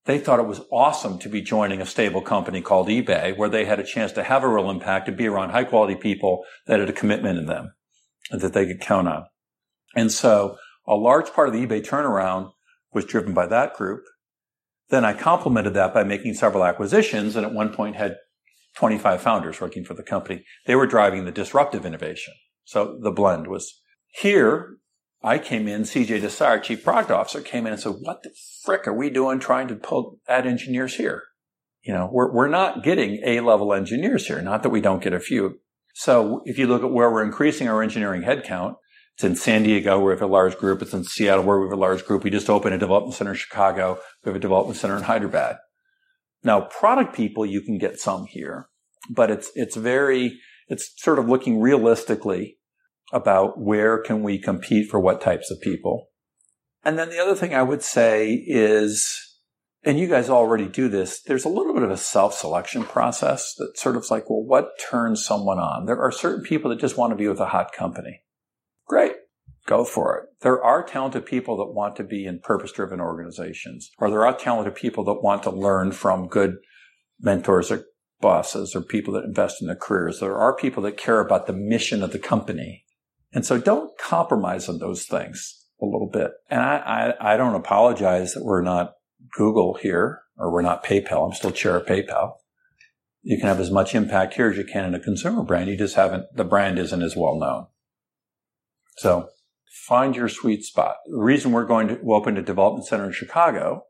they 0.10 0.18
thought 0.18 0.40
it 0.40 0.48
was 0.48 0.62
awesome 0.72 1.20
to 1.20 1.30
be 1.30 1.40
joining 1.40 1.82
a 1.82 1.86
stable 1.86 2.24
company 2.24 2.64
called 2.64 2.88
eBay 2.88 3.38
where 3.38 3.48
they 3.48 3.66
had 3.66 3.80
a 3.80 3.84
chance 3.84 4.12
to 4.14 4.24
have 4.24 4.44
a 4.44 4.48
real 4.48 4.72
impact, 4.72 5.06
to 5.06 5.12
be 5.12 5.28
around 5.28 5.52
high 5.52 5.64
quality 5.64 5.94
people 5.94 6.44
that 6.66 6.80
had 6.80 6.90
a 6.90 6.94
commitment 6.94 7.38
in 7.38 7.46
them 7.46 7.74
that 8.32 8.54
they 8.54 8.66
could 8.66 8.82
count 8.82 9.08
on. 9.08 9.28
And 9.96 10.12
so 10.12 10.58
a 10.88 10.96
large 10.96 11.32
part 11.32 11.48
of 11.48 11.54
the 11.54 11.64
eBay 11.64 11.86
turnaround 11.86 12.54
was 12.92 13.06
driven 13.06 13.36
by 13.36 13.46
that 13.46 13.76
group. 13.76 14.04
Then 14.90 15.06
I 15.06 15.14
complemented 15.14 15.76
that 15.76 15.94
by 15.94 16.04
making 16.04 16.34
several 16.34 16.66
acquisitions 16.66 17.36
and 17.36 17.46
at 17.46 17.54
one 17.54 17.72
point 17.72 17.96
had 17.96 18.16
25 18.78 19.22
founders 19.22 19.62
working 19.62 19.86
for 19.86 19.94
the 19.94 20.02
company. 20.02 20.44
They 20.66 20.74
were 20.74 20.88
driving 20.88 21.26
the 21.26 21.32
disruptive 21.32 21.86
innovation. 21.86 22.34
So 22.64 22.98
the 23.00 23.12
blend 23.12 23.46
was 23.46 23.80
here. 24.20 24.80
I 25.22 25.38
came 25.38 25.68
in, 25.68 25.82
CJ 25.82 26.22
Desai, 26.22 26.64
chief 26.64 26.84
product 26.84 27.12
officer, 27.12 27.42
came 27.42 27.66
in 27.68 27.74
and 27.74 27.82
said, 27.82 27.96
what 28.00 28.24
the 28.24 28.32
frick 28.64 28.88
are 28.88 28.94
we 28.94 29.10
doing 29.10 29.40
trying 29.40 29.68
to 29.68 29.76
pull, 29.76 30.20
add 30.28 30.48
engineers 30.48 30.96
here? 30.96 31.24
You 31.82 31.94
know, 31.94 32.10
we're, 32.12 32.32
we're 32.32 32.48
not 32.48 32.84
getting 32.84 33.22
A 33.26 33.42
level 33.42 33.74
engineers 33.74 34.28
here. 34.28 34.42
Not 34.42 34.64
that 34.64 34.70
we 34.70 34.82
don't 34.82 35.04
get 35.04 35.14
a 35.14 35.20
few. 35.20 35.60
So 35.94 36.42
if 36.46 36.58
you 36.58 36.68
look 36.68 36.84
at 36.84 36.92
where 36.92 37.12
we're 37.12 37.24
increasing 37.24 37.68
our 37.68 37.84
engineering 37.84 38.22
headcount, 38.22 38.76
it's 39.16 39.24
in 39.26 39.36
San 39.36 39.64
Diego, 39.64 39.98
where 40.00 40.14
we 40.14 40.14
have 40.14 40.22
a 40.22 40.32
large 40.32 40.58
group. 40.58 40.82
It's 40.82 40.94
in 40.94 41.04
Seattle, 41.04 41.44
where 41.44 41.60
we 41.60 41.66
have 41.66 41.78
a 41.78 41.82
large 41.82 42.06
group. 42.06 42.24
We 42.24 42.30
just 42.30 42.50
opened 42.50 42.76
a 42.76 42.78
development 42.78 43.16
center 43.16 43.32
in 43.32 43.38
Chicago. 43.38 44.00
We 44.24 44.30
have 44.30 44.38
a 44.38 44.40
development 44.40 44.78
center 44.78 44.96
in 44.96 45.04
Hyderabad. 45.04 45.58
Now, 46.42 46.62
product 46.62 47.14
people, 47.14 47.46
you 47.46 47.62
can 47.62 47.78
get 47.78 48.00
some 48.00 48.28
here, 48.28 48.70
but 49.10 49.30
it's, 49.30 49.52
it's 49.56 49.76
very, 49.76 50.40
it's 50.70 50.94
sort 50.96 51.20
of 51.20 51.28
looking 51.28 51.60
realistically 51.60 52.59
about 53.12 53.60
where 53.60 53.98
can 53.98 54.24
we 54.24 54.40
compete 54.40 54.90
for 54.90 55.00
what 55.00 55.22
types 55.22 55.50
of 55.52 55.62
people. 55.62 56.10
And 56.84 56.98
then 56.98 57.10
the 57.10 57.20
other 57.20 57.36
thing 57.36 57.54
I 57.54 57.64
would 57.64 57.84
say 57.84 58.34
is, 58.48 59.38
and 59.84 60.00
you 60.00 60.08
guys 60.08 60.30
already 60.30 60.68
do 60.68 60.88
this, 60.90 61.22
there's 61.22 61.46
a 61.46 61.50
little 61.50 61.74
bit 61.74 61.84
of 61.84 61.92
a 61.92 61.98
self-selection 61.98 62.84
process 62.84 63.54
that 63.58 63.78
sort 63.78 63.96
of 63.96 64.10
like, 64.10 64.30
well, 64.30 64.44
what 64.44 64.72
turns 64.90 65.26
someone 65.26 65.60
on? 65.60 65.86
There 65.86 66.02
are 66.02 66.12
certain 66.12 66.44
people 66.44 66.70
that 66.70 66.80
just 66.80 66.98
want 66.98 67.12
to 67.12 67.18
be 67.18 67.28
with 67.28 67.40
a 67.40 67.48
hot 67.48 67.74
company. 67.74 68.22
Great. 68.88 69.14
Go 69.66 69.84
for 69.84 70.18
it. 70.18 70.30
There 70.42 70.64
are 70.64 70.84
talented 70.84 71.26
people 71.26 71.58
that 71.58 71.74
want 71.74 71.96
to 71.98 72.04
be 72.04 72.26
in 72.26 72.40
purpose-driven 72.40 73.00
organizations, 73.00 73.92
or 74.00 74.10
there 74.10 74.26
are 74.26 74.36
talented 74.36 74.76
people 74.76 75.04
that 75.06 75.22
want 75.22 75.44
to 75.44 75.52
learn 75.52 75.92
from 75.92 76.28
good 76.28 76.56
mentors 77.20 77.70
or 77.72 77.86
bosses 78.22 78.76
or 78.76 78.82
people 78.82 79.14
that 79.14 79.26
invest 79.26 79.62
in 79.62 79.68
their 79.68 79.76
careers. 79.76 80.20
There 80.20 80.38
are 80.38 80.56
people 80.56 80.84
that 80.84 80.98
care 80.98 81.20
about 81.20 81.46
the 81.46 81.54
mission 81.54 82.02
of 82.04 82.12
the 82.12 82.20
company. 82.20 82.86
And 83.32 83.46
so 83.46 83.60
don't 83.60 83.98
compromise 83.98 84.68
on 84.68 84.80
those 84.80 85.06
things 85.06 85.66
a 85.82 85.86
little 85.86 86.10
bit. 86.12 86.32
And 86.50 86.62
I, 86.62 87.14
I, 87.20 87.34
I 87.34 87.38
don't 87.38 87.56
apologize 87.56 88.34
that 88.34 88.44
we're 88.44 88.62
not 88.62 88.94
Google 89.38 89.76
here 89.76 90.22
or 90.38 90.52
we're 90.52 90.62
not 90.62 90.84
PayPal. 90.84 91.28
I'm 91.28 91.34
still 91.34 91.52
chair 91.52 91.78
of 91.78 91.86
PayPal. 91.86 92.34
You 93.22 93.38
can 93.38 93.48
have 93.48 93.60
as 93.60 93.70
much 93.70 93.94
impact 93.94 94.34
here 94.36 94.50
as 94.50 94.58
you 94.58 94.64
can 94.64 94.86
in 94.86 94.96
a 94.96 95.00
consumer 95.00 95.44
brand. 95.44 95.70
You 95.70 95.78
just 95.78 95.96
haven't, 95.96 96.26
the 96.34 96.44
brand 96.44 96.80
isn't 96.80 97.02
as 97.02 97.16
well 97.16 97.38
known. 97.38 97.68
So 98.98 99.30
find 99.88 100.16
your 100.16 100.30
sweet 100.30 100.64
spot. 100.64 100.96
The 101.06 101.18
reason 101.18 101.52
we're 101.52 101.66
going 101.66 101.88
to 101.90 102.00
open 102.12 102.38
a 102.38 102.42
development 102.42 102.88
center 102.88 103.06
in 103.06 103.12
Chicago 103.12 103.84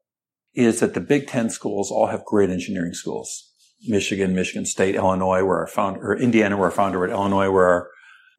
is 0.54 0.80
that 0.80 0.94
the 0.94 1.00
Big 1.00 1.28
Ten 1.28 1.50
schools 1.50 1.92
all 1.92 2.08
have 2.08 2.26
great 2.26 2.50
engineering 2.50 2.94
schools. 2.94 3.54
Michigan, 3.88 4.36
Michigan 4.36 4.66
State, 4.66 4.96
Illinois, 4.96 5.44
where 5.44 5.60
our 5.60 5.68
founder, 5.68 6.02
or 6.02 6.18
Indiana, 6.18 6.58
where 6.58 6.66
our 6.66 6.72
founder 6.72 7.06
at 7.06 7.12
Illinois, 7.12 7.50
where 7.50 7.66
our, 7.66 7.90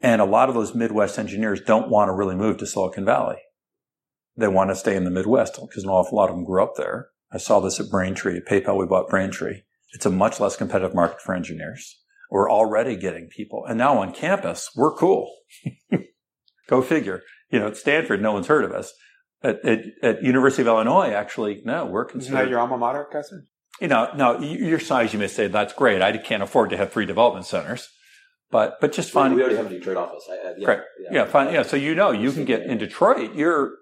and 0.00 0.20
a 0.20 0.26
lot 0.26 0.48
of 0.48 0.54
those 0.54 0.74
Midwest 0.74 1.18
engineers 1.18 1.60
don't 1.60 1.90
want 1.90 2.08
to 2.08 2.14
really 2.14 2.36
move 2.36 2.58
to 2.58 2.66
Silicon 2.66 3.04
Valley. 3.04 3.36
They 4.36 4.48
want 4.48 4.70
to 4.70 4.76
stay 4.76 4.96
in 4.96 5.04
the 5.04 5.10
Midwest 5.10 5.58
because 5.60 5.84
an 5.84 5.90
awful 5.90 6.16
lot 6.16 6.30
of 6.30 6.36
them 6.36 6.44
grew 6.44 6.62
up 6.62 6.76
there. 6.76 7.08
I 7.32 7.38
saw 7.38 7.60
this 7.60 7.78
at 7.78 7.90
Braintree. 7.90 8.38
At 8.38 8.46
PayPal, 8.46 8.78
we 8.78 8.86
bought 8.86 9.08
Braintree. 9.08 9.62
It's 9.92 10.06
a 10.06 10.10
much 10.10 10.40
less 10.40 10.56
competitive 10.56 10.94
market 10.94 11.20
for 11.20 11.34
engineers. 11.34 11.96
We're 12.30 12.50
already 12.50 12.96
getting 12.96 13.28
people. 13.28 13.64
And 13.66 13.76
now 13.76 13.98
on 13.98 14.14
campus, 14.14 14.70
we're 14.74 14.94
cool. 14.94 15.32
Go 16.68 16.80
figure. 16.80 17.22
You 17.50 17.58
know, 17.58 17.68
at 17.68 17.76
Stanford, 17.76 18.22
no 18.22 18.32
one's 18.32 18.46
heard 18.46 18.64
of 18.64 18.72
us. 18.72 18.92
At, 19.42 19.64
at, 19.64 19.80
at 20.02 20.22
University 20.22 20.62
of 20.62 20.68
Illinois, 20.68 21.10
actually, 21.10 21.62
no, 21.64 21.86
we're 21.86 22.04
considered. 22.04 22.34
Isn't 22.34 22.44
that 22.44 22.50
your 22.50 22.60
alma 22.60 22.78
mater, 22.78 23.06
Kessler? 23.10 23.44
you 23.80 23.88
know, 23.88 24.10
now 24.14 24.38
your 24.38 24.78
size, 24.78 25.12
you 25.12 25.18
may 25.18 25.26
say 25.26 25.48
that's 25.48 25.72
great. 25.72 26.02
I 26.02 26.16
can't 26.18 26.42
afford 26.42 26.70
to 26.70 26.76
have 26.76 26.92
three 26.92 27.06
development 27.06 27.46
centers, 27.46 27.88
but 28.50 28.80
but 28.80 28.92
just 28.92 29.10
find 29.10 29.34
we 29.34 29.42
already 29.42 29.56
have 29.56 29.66
a 29.66 29.70
Detroit 29.70 29.96
office. 29.96 30.28
I, 30.30 30.34
I, 30.34 30.54
yeah, 30.56 30.64
Correct. 30.66 30.84
yeah, 31.10 31.24
fine, 31.24 31.52
yeah. 31.52 31.62
So 31.62 31.76
you 31.76 31.94
know, 31.94 32.10
you 32.10 32.32
can 32.32 32.44
get 32.44 32.62
in 32.62 32.78
Detroit. 32.78 33.34
You're 33.34 33.72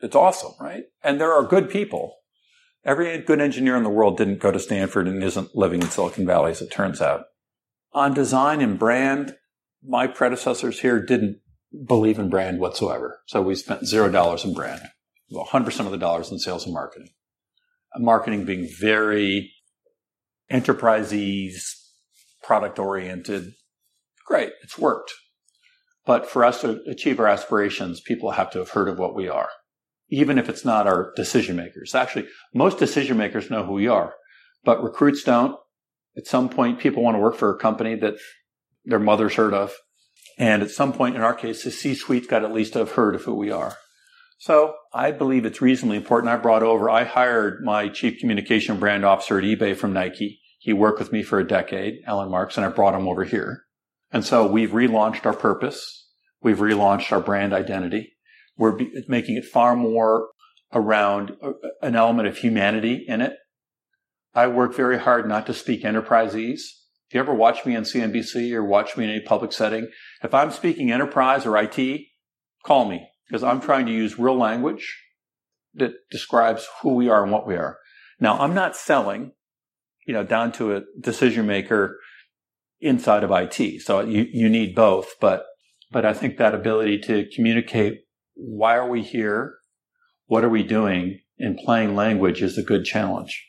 it's 0.00 0.16
awesome, 0.16 0.52
right? 0.60 0.84
And 1.02 1.20
there 1.20 1.32
are 1.32 1.44
good 1.44 1.70
people. 1.70 2.16
Every 2.84 3.16
good 3.18 3.40
engineer 3.40 3.76
in 3.76 3.82
the 3.82 3.88
world 3.88 4.18
didn't 4.18 4.40
go 4.40 4.50
to 4.50 4.58
Stanford 4.58 5.08
and 5.08 5.22
isn't 5.22 5.56
living 5.56 5.80
in 5.80 5.88
Silicon 5.88 6.26
Valley, 6.26 6.50
as 6.50 6.60
it 6.60 6.70
turns 6.70 7.00
out. 7.00 7.24
On 7.94 8.12
design 8.12 8.60
and 8.60 8.78
brand, 8.78 9.36
my 9.82 10.06
predecessors 10.06 10.80
here 10.80 11.00
didn't 11.00 11.40
believe 11.86 12.18
in 12.18 12.28
brand 12.28 12.60
whatsoever. 12.60 13.20
So 13.26 13.40
we 13.40 13.54
spent 13.54 13.86
zero 13.86 14.10
dollars 14.10 14.44
in 14.44 14.52
brand, 14.52 14.82
well, 15.30 15.46
100% 15.46 15.80
of 15.86 15.92
the 15.92 15.98
dollars 15.98 16.30
in 16.30 16.38
sales 16.38 16.64
and 16.64 16.74
marketing. 16.74 17.08
Marketing 17.96 18.44
being 18.44 18.68
very 18.80 19.52
enterprisey, 20.50 21.52
product 22.42 22.78
oriented. 22.78 23.54
Great. 24.24 24.52
It's 24.62 24.78
worked. 24.78 25.12
But 26.06 26.28
for 26.28 26.44
us 26.44 26.60
to 26.60 26.82
achieve 26.86 27.18
our 27.18 27.26
aspirations, 27.26 28.00
people 28.00 28.32
have 28.32 28.50
to 28.52 28.58
have 28.58 28.70
heard 28.70 28.88
of 28.88 28.98
what 28.98 29.14
we 29.14 29.28
are, 29.28 29.48
even 30.08 30.38
if 30.38 30.48
it's 30.48 30.64
not 30.64 30.86
our 30.86 31.12
decision 31.16 31.56
makers. 31.56 31.94
Actually, 31.94 32.28
most 32.52 32.78
decision 32.78 33.16
makers 33.16 33.50
know 33.50 33.64
who 33.64 33.72
we 33.72 33.88
are, 33.88 34.14
but 34.64 34.82
recruits 34.82 35.22
don't. 35.22 35.56
At 36.16 36.26
some 36.26 36.48
point, 36.48 36.78
people 36.78 37.02
want 37.02 37.16
to 37.16 37.20
work 37.20 37.36
for 37.36 37.50
a 37.50 37.58
company 37.58 37.96
that 37.96 38.14
their 38.84 38.98
mother's 38.98 39.34
heard 39.34 39.54
of. 39.54 39.74
And 40.38 40.62
at 40.62 40.70
some 40.70 40.92
point 40.92 41.16
in 41.16 41.22
our 41.22 41.34
case, 41.34 41.64
the 41.64 41.70
C-suite's 41.70 42.26
got 42.26 42.44
at 42.44 42.52
least 42.52 42.74
to 42.74 42.80
have 42.80 42.92
heard 42.92 43.14
of 43.14 43.22
who 43.22 43.34
we 43.34 43.50
are. 43.50 43.76
So 44.38 44.74
I 44.92 45.10
believe 45.10 45.46
it's 45.46 45.62
reasonably 45.62 45.96
important. 45.96 46.32
I 46.32 46.36
brought 46.36 46.62
over, 46.62 46.90
I 46.90 47.04
hired 47.04 47.64
my 47.64 47.88
chief 47.88 48.18
communication 48.18 48.78
brand 48.78 49.04
officer 49.04 49.38
at 49.38 49.44
eBay 49.44 49.76
from 49.76 49.92
Nike. 49.92 50.40
He 50.58 50.72
worked 50.72 50.98
with 50.98 51.12
me 51.12 51.22
for 51.22 51.38
a 51.38 51.46
decade, 51.46 52.00
Alan 52.06 52.30
Marks, 52.30 52.56
and 52.56 52.66
I 52.66 52.68
brought 52.68 52.94
him 52.94 53.08
over 53.08 53.24
here. 53.24 53.63
And 54.14 54.24
so 54.24 54.46
we've 54.46 54.70
relaunched 54.70 55.26
our 55.26 55.34
purpose. 55.34 56.08
We've 56.40 56.58
relaunched 56.58 57.10
our 57.10 57.20
brand 57.20 57.52
identity. 57.52 58.12
We're 58.56 58.76
be- 58.76 59.04
making 59.08 59.36
it 59.36 59.44
far 59.44 59.74
more 59.74 60.28
around 60.72 61.32
an 61.82 61.96
element 61.96 62.28
of 62.28 62.38
humanity 62.38 63.04
in 63.08 63.20
it. 63.20 63.32
I 64.32 64.46
work 64.46 64.72
very 64.72 65.00
hard 65.00 65.28
not 65.28 65.46
to 65.46 65.54
speak 65.54 65.84
enterprisese. 65.84 66.62
If 67.08 67.14
you 67.14 67.20
ever 67.20 67.34
watch 67.34 67.66
me 67.66 67.74
on 67.74 67.82
CNBC 67.82 68.52
or 68.52 68.64
watch 68.64 68.96
me 68.96 69.02
in 69.02 69.10
any 69.10 69.20
public 69.20 69.52
setting, 69.52 69.88
if 70.22 70.32
I'm 70.32 70.52
speaking 70.52 70.92
enterprise 70.92 71.44
or 71.44 71.58
IT, 71.58 72.02
call 72.64 72.84
me 72.84 73.08
because 73.26 73.42
I'm 73.42 73.60
trying 73.60 73.86
to 73.86 73.92
use 73.92 74.16
real 74.16 74.38
language 74.38 74.96
that 75.74 75.92
describes 76.12 76.68
who 76.82 76.94
we 76.94 77.08
are 77.08 77.24
and 77.24 77.32
what 77.32 77.48
we 77.48 77.56
are. 77.56 77.78
Now, 78.20 78.38
I'm 78.38 78.54
not 78.54 78.76
selling, 78.76 79.32
you 80.06 80.14
know, 80.14 80.22
down 80.22 80.52
to 80.52 80.76
a 80.76 80.82
decision 81.00 81.46
maker 81.46 81.98
inside 82.84 83.24
of 83.24 83.30
IT. 83.30 83.80
So 83.82 84.00
you, 84.00 84.26
you 84.30 84.48
need 84.48 84.74
both, 84.74 85.14
but, 85.20 85.46
but 85.90 86.04
I 86.04 86.12
think 86.12 86.36
that 86.36 86.54
ability 86.54 86.98
to 87.00 87.26
communicate 87.34 88.02
why 88.34 88.76
are 88.76 88.88
we 88.88 89.02
here? 89.02 89.54
What 90.26 90.44
are 90.44 90.48
we 90.48 90.62
doing 90.62 91.20
in 91.38 91.56
plain 91.56 91.94
language 91.94 92.42
is 92.42 92.58
a 92.58 92.62
good 92.62 92.84
challenge. 92.84 93.46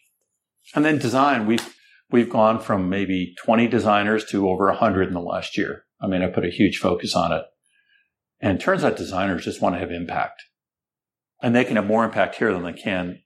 And 0.73 0.85
then 0.85 0.97
design, 0.97 1.45
we've, 1.45 1.75
we've 2.09 2.29
gone 2.29 2.59
from 2.59 2.89
maybe 2.89 3.35
20 3.43 3.67
designers 3.67 4.25
to 4.25 4.49
over 4.49 4.67
100 4.67 5.07
in 5.07 5.13
the 5.13 5.19
last 5.19 5.57
year. 5.57 5.83
I 6.01 6.07
mean, 6.07 6.21
I 6.21 6.27
put 6.27 6.45
a 6.45 6.49
huge 6.49 6.77
focus 6.77 7.15
on 7.15 7.31
it. 7.31 7.43
And 8.39 8.59
it 8.59 8.63
turns 8.63 8.83
out 8.83 8.97
designers 8.97 9.45
just 9.45 9.61
want 9.61 9.75
to 9.75 9.79
have 9.79 9.91
impact. 9.91 10.43
And 11.41 11.55
they 11.55 11.65
can 11.65 11.75
have 11.75 11.85
more 11.85 12.05
impact 12.05 12.35
here 12.35 12.53
than 12.53 12.63
they 12.63 12.73
can. 12.73 13.19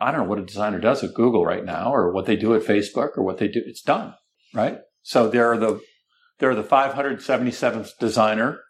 I 0.00 0.10
don't 0.10 0.22
know 0.22 0.28
what 0.28 0.38
a 0.38 0.44
designer 0.44 0.80
does 0.80 1.04
at 1.04 1.14
Google 1.14 1.44
right 1.44 1.64
now 1.64 1.92
or 1.92 2.12
what 2.12 2.26
they 2.26 2.36
do 2.36 2.54
at 2.54 2.62
Facebook 2.62 3.16
or 3.16 3.22
what 3.22 3.38
they 3.38 3.48
do. 3.48 3.62
It's 3.64 3.82
done, 3.82 4.14
right? 4.54 4.78
So 5.02 5.28
they're 5.28 5.56
the, 5.56 5.80
they're 6.38 6.54
the 6.54 6.62
577th 6.62 7.90
designer 7.98 8.60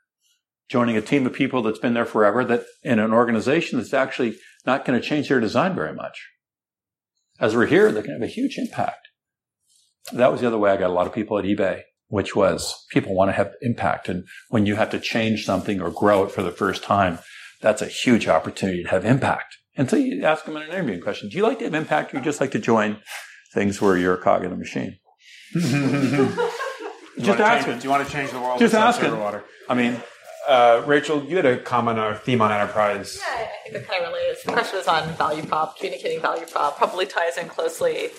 joining 0.69 0.97
a 0.97 1.03
team 1.03 1.27
of 1.27 1.33
people 1.33 1.63
that's 1.63 1.79
been 1.79 1.95
there 1.95 2.07
forever 2.07 2.45
that 2.45 2.65
in 2.83 2.99
an 2.99 3.13
organization 3.13 3.79
that's 3.79 3.93
actually 3.93 4.37
not 4.65 4.85
going 4.85 4.99
to 4.99 5.07
change 5.07 5.29
their 5.29 5.41
design 5.41 5.75
very 5.75 5.95
much 5.95 6.19
as 7.43 7.57
we're 7.57 7.67
here, 7.67 7.91
they 7.91 8.03
can 8.03 8.13
have 8.13 8.23
a 8.23 8.27
huge 8.27 8.57
impact. 8.57 9.09
That 10.13 10.31
was 10.31 10.41
the 10.41 10.47
other 10.47 10.59
way 10.59 10.71
I 10.71 10.77
got 10.77 10.91
a 10.91 10.93
lot 10.93 11.09
of 11.09 11.13
people 11.13 11.39
at 11.39 11.45
eBay, 11.45 11.83
which 12.07 12.37
was 12.37 12.87
people 12.91 13.15
want 13.15 13.31
to 13.31 13.33
have 13.33 13.53
impact. 13.63 14.09
And 14.09 14.25
when 14.49 14.65
you 14.65 14.77
have 14.77 14.91
to 14.91 15.01
change 15.01 15.45
something 15.45 15.81
or 15.81 15.91
grow 15.91 16.25
it 16.25 16.31
for 16.31 16.43
the 16.43 16.53
first 16.53 16.85
time, 16.85 17.19
that's 17.61 17.83
a 17.83 17.87
huge 17.87 18.29
opportunity 18.29 18.85
to 18.85 18.91
have 18.91 19.05
impact. 19.05 19.57
And 19.77 19.91
so 19.91 19.97
you 19.97 20.25
ask 20.25 20.45
them 20.45 20.57
in 20.57 20.63
an 20.63 20.69
interviewing 20.69 21.01
question, 21.01 21.31
do 21.31 21.37
you 21.37 21.43
like 21.43 21.59
to 21.59 21.65
have 21.65 21.75
impact 21.75 22.15
or 22.15 22.19
you 22.19 22.23
just 22.23 22.41
like 22.41 22.53
to 22.53 22.59
join 22.59 22.99
things 23.55 23.81
where 23.81 23.97
you're 23.97 24.15
a 24.15 24.23
cog 24.23 24.45
in 24.45 24.51
the 24.51 24.57
machine? 24.57 24.99
Just 25.53 27.41
ask 27.41 27.41
asking. 27.41 27.79
do 27.79 27.85
you 27.85 27.91
want 27.91 28.07
to 28.07 28.13
change 28.13 28.31
the 28.31 28.41
world? 28.41 28.59
Just 28.59 28.75
asking. 28.75 29.19
Water? 29.19 29.45
I 29.69 29.75
mean, 29.75 30.03
uh, 30.49 30.83
Rachel, 30.87 31.23
you 31.25 31.37
had 31.37 31.47
a 31.47 31.59
comment 31.59 31.99
or 31.99 32.15
theme 32.15 32.41
on 32.43 32.51
enterprise. 32.51 33.19
Yeah, 33.21 33.45
I 33.45 33.49
think 33.63 33.75
that 33.75 33.89
kind 33.89 34.05
of 34.05 34.13
relates. 34.13 34.43
The 34.45 34.53
question 34.53 34.79
was 34.79 34.89
on 34.89 35.09
value 35.15 35.45
prop, 35.45 35.77
communicating 35.77 36.21
value 36.21 36.47
prop. 36.47 36.77
Probably 36.79 37.07
ties 37.07 37.37
in 37.39 37.49
closely 37.49 38.11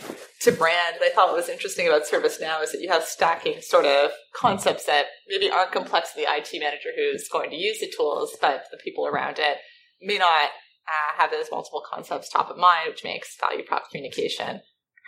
to 0.42 0.52
brand. 0.52 0.98
I 1.02 1.10
thought 1.14 1.28
what 1.30 1.38
was 1.38 1.50
interesting 1.50 1.88
about 1.88 2.04
ServiceNow 2.04 2.64
is 2.64 2.72
that 2.72 2.82
you 2.82 2.90
have 2.90 3.04
stacking 3.04 3.62
sort 3.62 3.86
of 3.86 4.12
concepts 4.36 4.86
that 4.86 5.06
maybe 5.28 5.50
aren't 5.50 5.72
complex 5.72 6.14
to 6.14 6.22
the 6.22 6.28
IT 6.30 6.50
manager 6.60 6.90
who's 6.96 7.28
going 7.28 7.50
to 7.50 7.56
use 7.56 7.80
the 7.80 7.92
tools, 7.96 8.38
but 8.42 8.66
the 8.72 8.78
people 8.78 9.08
around 9.08 9.40
it 9.40 9.58
may 10.02 10.18
not 10.18 10.50
uh, 10.88 11.18
have 11.18 11.32
those 11.32 11.48
multiple 11.52 11.84
concepts 11.90 12.30
top 12.30 12.50
of 12.50 12.58
mind, 12.58 12.90
which 12.90 13.04
makes 13.04 13.38
value 13.40 13.64
prop 13.66 13.90
communication 13.90 14.62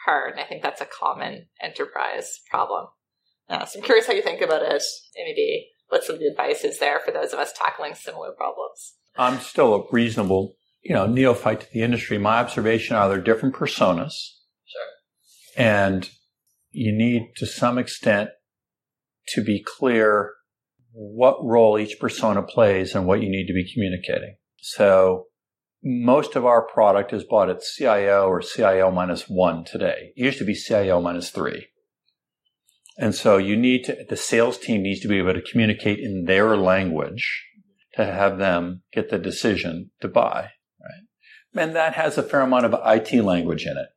hard. 0.06 0.34
And 0.34 0.40
I 0.40 0.46
think 0.46 0.64
that's 0.64 0.82
a 0.82 0.86
common 0.86 1.48
enterprise 1.62 2.40
problem. 2.50 2.88
Uh, 3.50 3.66
so 3.66 3.80
I'm 3.80 3.86
curious 3.86 4.08
how 4.08 4.14
you 4.14 4.22
think 4.22 4.42
about 4.42 4.64
it, 4.64 4.84
maybe 5.16 5.68
what 5.90 6.04
some 6.04 6.16
of 6.16 6.20
the 6.20 6.28
advice 6.28 6.64
is 6.64 6.80
there 6.80 7.00
for 7.00 7.12
those 7.12 7.34
of 7.34 7.40
us 7.40 7.54
tackling 7.54 7.94
similar 7.94 8.32
problems. 8.32 8.96
I'm 9.18 9.40
still 9.40 9.76
a 9.76 9.84
reasonable, 9.92 10.56
you 10.82 10.94
know, 10.96 11.06
neophyte 11.06 11.62
to 11.62 11.68
the 11.72 11.84
industry. 11.84 12.18
My 12.18 12.40
observation 12.40 12.96
are 12.96 13.08
there 13.08 13.22
different 13.22 13.56
personas. 13.56 14.14
Sure. 14.66 14.82
And 15.58 16.10
you 16.72 16.92
need 16.92 17.34
to 17.38 17.46
some 17.46 17.78
extent 17.78 18.32
to 19.30 19.44
be 19.44 19.64
clear 19.64 20.34
what 20.92 21.44
role 21.44 21.78
each 21.78 22.00
persona 22.00 22.42
plays 22.42 22.96
and 22.96 23.06
what 23.06 23.22
you 23.22 23.30
need 23.30 23.48
to 23.48 23.54
be 23.54 23.72
communicating. 23.72 24.38
So 24.58 25.26
most 25.88 26.36
of 26.36 26.48
our 26.48 26.64
product 26.64 27.14
is 27.14 27.24
bought 27.24 27.50
at 27.50 27.62
CIO 27.62 28.28
or 28.28 28.42
CIO 28.42 28.90
minus 28.90 29.30
one 29.30 29.64
today. 29.64 30.12
It 30.16 30.26
used 30.26 30.40
to 30.40 30.44
be 30.44 30.56
CIO 30.56 31.00
minus 31.00 31.30
three. 31.30 31.68
And 32.98 33.14
so 33.14 33.38
you 33.38 33.56
need 33.56 33.84
to, 33.84 34.04
the 34.10 34.18
sales 34.18 34.58
team 34.58 34.82
needs 34.82 35.02
to 35.02 35.08
be 35.08 35.20
able 35.20 35.34
to 35.34 35.42
communicate 35.42 36.00
in 36.00 36.26
their 36.26 36.58
language 36.58 37.46
to 37.94 38.06
have 38.06 38.40
them 38.40 38.82
get 38.92 39.12
the 39.12 39.20
decision 39.20 39.92
to 40.02 40.08
buy, 40.08 40.50
right? 40.82 41.04
And 41.56 41.76
that 41.76 41.94
has 41.94 42.18
a 42.18 42.24
fair 42.24 42.42
amount 42.42 42.66
of 42.66 42.76
IT 42.84 43.14
language 43.24 43.66
in 43.66 43.78
it. 43.78 43.90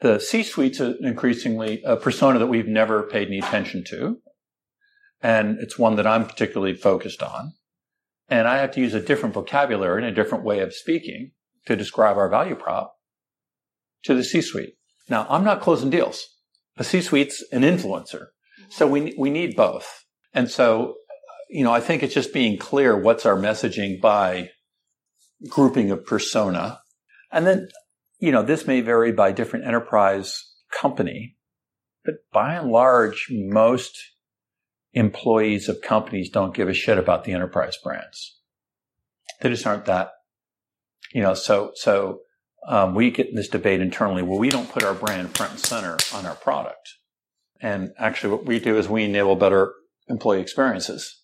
The 0.00 0.20
C-suite's 0.20 0.78
an 0.78 0.98
increasingly 1.02 1.82
a 1.84 1.96
persona 1.96 2.38
that 2.38 2.46
we've 2.46 2.68
never 2.68 3.02
paid 3.02 3.28
any 3.28 3.38
attention 3.38 3.82
to. 3.88 4.18
And 5.22 5.58
it's 5.58 5.78
one 5.78 5.96
that 5.96 6.06
I'm 6.06 6.26
particularly 6.26 6.74
focused 6.74 7.22
on. 7.22 7.54
And 8.28 8.48
I 8.48 8.58
have 8.58 8.72
to 8.72 8.80
use 8.80 8.94
a 8.94 9.00
different 9.00 9.34
vocabulary 9.34 10.02
and 10.02 10.10
a 10.10 10.14
different 10.14 10.44
way 10.44 10.60
of 10.60 10.74
speaking 10.74 11.32
to 11.66 11.76
describe 11.76 12.16
our 12.16 12.28
value 12.28 12.56
prop 12.56 12.94
to 14.04 14.14
the 14.14 14.24
C-suite. 14.24 14.74
Now, 15.08 15.26
I'm 15.28 15.44
not 15.44 15.60
closing 15.60 15.90
deals. 15.90 16.26
A 16.76 16.84
C-suite's 16.84 17.44
an 17.52 17.62
influencer. 17.62 18.26
So 18.68 18.86
we, 18.86 19.14
we 19.16 19.30
need 19.30 19.56
both. 19.56 20.04
And 20.34 20.50
so, 20.50 20.96
you 21.48 21.64
know, 21.64 21.72
I 21.72 21.80
think 21.80 22.02
it's 22.02 22.14
just 22.14 22.34
being 22.34 22.58
clear 22.58 22.98
what's 22.98 23.24
our 23.24 23.36
messaging 23.36 24.00
by 24.00 24.50
grouping 25.48 25.90
of 25.90 26.04
persona. 26.04 26.80
And 27.30 27.46
then, 27.46 27.68
you 28.18 28.32
know, 28.32 28.42
this 28.42 28.66
may 28.66 28.80
vary 28.80 29.12
by 29.12 29.32
different 29.32 29.66
enterprise 29.66 30.42
company, 30.72 31.36
but 32.04 32.14
by 32.32 32.54
and 32.54 32.70
large, 32.70 33.28
most 33.30 33.96
employees 34.96 35.68
of 35.68 35.82
companies 35.82 36.30
don't 36.30 36.54
give 36.54 36.68
a 36.68 36.74
shit 36.74 36.96
about 36.96 37.24
the 37.24 37.32
enterprise 37.32 37.76
brands. 37.84 38.40
They 39.42 39.50
just 39.50 39.66
aren't 39.66 39.84
that, 39.84 40.12
you 41.12 41.20
know, 41.20 41.34
so, 41.34 41.72
so 41.74 42.20
um, 42.66 42.94
we 42.94 43.10
get 43.10 43.28
in 43.28 43.34
this 43.34 43.48
debate 43.48 43.82
internally. 43.82 44.22
Well, 44.22 44.38
we 44.38 44.48
don't 44.48 44.70
put 44.70 44.82
our 44.82 44.94
brand 44.94 45.36
front 45.36 45.52
and 45.52 45.60
center 45.60 45.98
on 46.14 46.24
our 46.24 46.34
product. 46.34 46.94
And 47.60 47.92
actually, 47.98 48.32
what 48.32 48.46
we 48.46 48.58
do 48.58 48.78
is 48.78 48.88
we 48.88 49.04
enable 49.04 49.36
better 49.36 49.74
employee 50.08 50.40
experiences. 50.40 51.22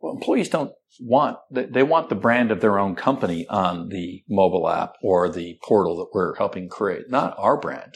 Well, 0.00 0.14
employees 0.14 0.48
don't 0.48 0.70
want, 1.00 1.38
they 1.50 1.82
want 1.82 2.10
the 2.10 2.14
brand 2.14 2.52
of 2.52 2.60
their 2.60 2.78
own 2.78 2.94
company 2.94 3.44
on 3.48 3.88
the 3.88 4.22
mobile 4.28 4.68
app 4.68 4.94
or 5.02 5.28
the 5.28 5.58
portal 5.64 5.96
that 5.96 6.10
we're 6.14 6.36
helping 6.36 6.68
create, 6.68 7.10
not 7.10 7.34
our 7.38 7.56
brand. 7.56 7.94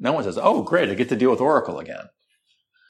No 0.00 0.12
one 0.12 0.24
says, 0.24 0.38
oh, 0.40 0.64
great, 0.64 0.88
I 0.88 0.94
get 0.94 1.08
to 1.10 1.16
deal 1.16 1.30
with 1.30 1.40
Oracle 1.40 1.78
again. 1.78 2.06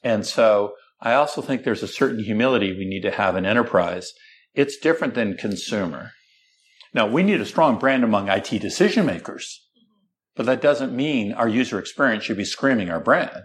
And 0.03 0.25
so 0.25 0.73
I 1.01 1.13
also 1.13 1.41
think 1.41 1.63
there's 1.63 1.83
a 1.83 1.87
certain 1.87 2.23
humility 2.23 2.73
we 2.73 2.85
need 2.85 3.01
to 3.01 3.11
have 3.11 3.35
in 3.35 3.45
enterprise. 3.45 4.11
It's 4.53 4.77
different 4.77 5.13
than 5.13 5.37
consumer. 5.37 6.11
Now, 6.93 7.07
we 7.07 7.23
need 7.23 7.39
a 7.39 7.45
strong 7.45 7.77
brand 7.77 8.03
among 8.03 8.29
IT 8.29 8.49
decision 8.59 9.05
makers, 9.05 9.65
but 10.35 10.45
that 10.47 10.61
doesn't 10.61 10.95
mean 10.95 11.33
our 11.33 11.47
user 11.47 11.79
experience 11.79 12.23
should 12.23 12.37
be 12.37 12.45
screaming 12.45 12.89
our 12.89 12.99
brand. 12.99 13.43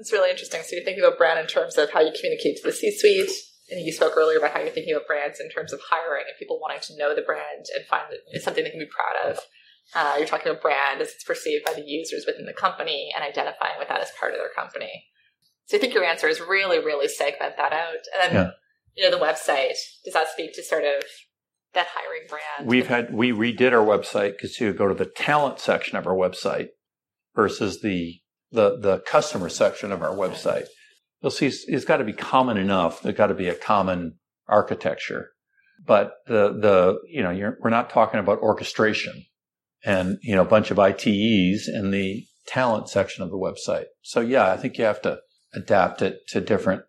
It's 0.00 0.12
really 0.12 0.30
interesting. 0.30 0.62
So 0.62 0.76
you're 0.76 0.84
thinking 0.84 1.04
about 1.04 1.18
brand 1.18 1.38
in 1.38 1.46
terms 1.46 1.76
of 1.76 1.90
how 1.90 2.00
you 2.00 2.12
communicate 2.18 2.56
to 2.56 2.62
the 2.64 2.72
C-suite, 2.72 3.30
and 3.70 3.84
you 3.84 3.92
spoke 3.92 4.14
earlier 4.16 4.38
about 4.38 4.52
how 4.52 4.60
you're 4.60 4.70
thinking 4.70 4.94
about 4.94 5.06
brands 5.06 5.40
in 5.40 5.50
terms 5.50 5.72
of 5.72 5.80
hiring 5.90 6.24
and 6.26 6.38
people 6.38 6.58
wanting 6.60 6.80
to 6.82 6.96
know 6.96 7.14
the 7.14 7.22
brand 7.22 7.66
and 7.76 7.84
find 7.86 8.04
it's 8.32 8.44
something 8.44 8.64
they 8.64 8.70
can 8.70 8.80
be 8.80 8.88
proud 8.88 9.30
of. 9.30 9.40
Uh, 9.94 10.14
you're 10.18 10.26
talking 10.26 10.48
about 10.48 10.62
brand 10.62 11.00
as 11.00 11.08
it's 11.08 11.24
perceived 11.24 11.64
by 11.64 11.74
the 11.74 11.84
users 11.84 12.24
within 12.26 12.46
the 12.46 12.52
company 12.52 13.10
and 13.14 13.24
identifying 13.24 13.78
with 13.78 13.88
that 13.88 14.00
as 14.00 14.10
part 14.18 14.32
of 14.32 14.38
their 14.38 14.50
company. 14.54 15.04
So 15.68 15.76
I 15.76 15.80
think 15.80 15.92
your 15.92 16.04
answer 16.04 16.28
is 16.28 16.40
really, 16.40 16.78
really 16.78 17.08
segment 17.08 17.56
that 17.58 17.72
out. 17.74 17.98
And 18.14 18.34
then, 18.34 18.34
yeah. 18.34 18.50
you 18.96 19.04
know, 19.10 19.16
the 19.16 19.22
website, 19.22 19.74
does 20.04 20.14
that 20.14 20.28
speak 20.32 20.54
to 20.54 20.62
sort 20.62 20.84
of 20.84 21.04
that 21.74 21.86
hiring 21.94 22.26
brand? 22.26 22.66
We've 22.66 22.86
had, 22.86 23.12
we 23.12 23.32
redid 23.32 23.72
our 23.72 23.84
website 23.84 24.32
because 24.32 24.58
you 24.58 24.72
go 24.72 24.88
to 24.88 24.94
the 24.94 25.04
talent 25.04 25.60
section 25.60 25.98
of 25.98 26.06
our 26.06 26.14
website 26.14 26.68
versus 27.36 27.82
the, 27.82 28.18
the, 28.50 28.78
the 28.78 29.02
customer 29.06 29.50
section 29.50 29.92
of 29.92 30.02
our 30.02 30.14
website. 30.14 30.64
You'll 31.20 31.30
see 31.30 31.46
it's, 31.46 31.66
it's 31.68 31.84
got 31.84 31.98
to 31.98 32.04
be 32.04 32.14
common 32.14 32.56
enough. 32.56 33.02
There's 33.02 33.16
got 33.16 33.26
to 33.26 33.34
be 33.34 33.48
a 33.48 33.54
common 33.54 34.14
architecture. 34.48 35.32
But 35.84 36.12
the, 36.26 36.58
the, 36.58 36.98
you 37.06 37.22
know, 37.22 37.52
we're 37.60 37.68
not 37.68 37.90
talking 37.90 38.20
about 38.20 38.38
orchestration 38.38 39.26
and, 39.84 40.16
you 40.22 40.34
know, 40.34 40.42
a 40.42 40.46
bunch 40.48 40.70
of 40.70 40.78
ITEs 40.78 41.68
in 41.68 41.90
the 41.90 42.24
talent 42.46 42.88
section 42.88 43.22
of 43.22 43.30
the 43.30 43.36
website. 43.36 43.84
So 44.02 44.20
yeah, 44.20 44.50
I 44.50 44.56
think 44.56 44.78
you 44.78 44.84
have 44.84 45.02
to 45.02 45.18
adapt 45.54 46.02
it 46.02 46.26
to 46.28 46.40
different 46.40 46.82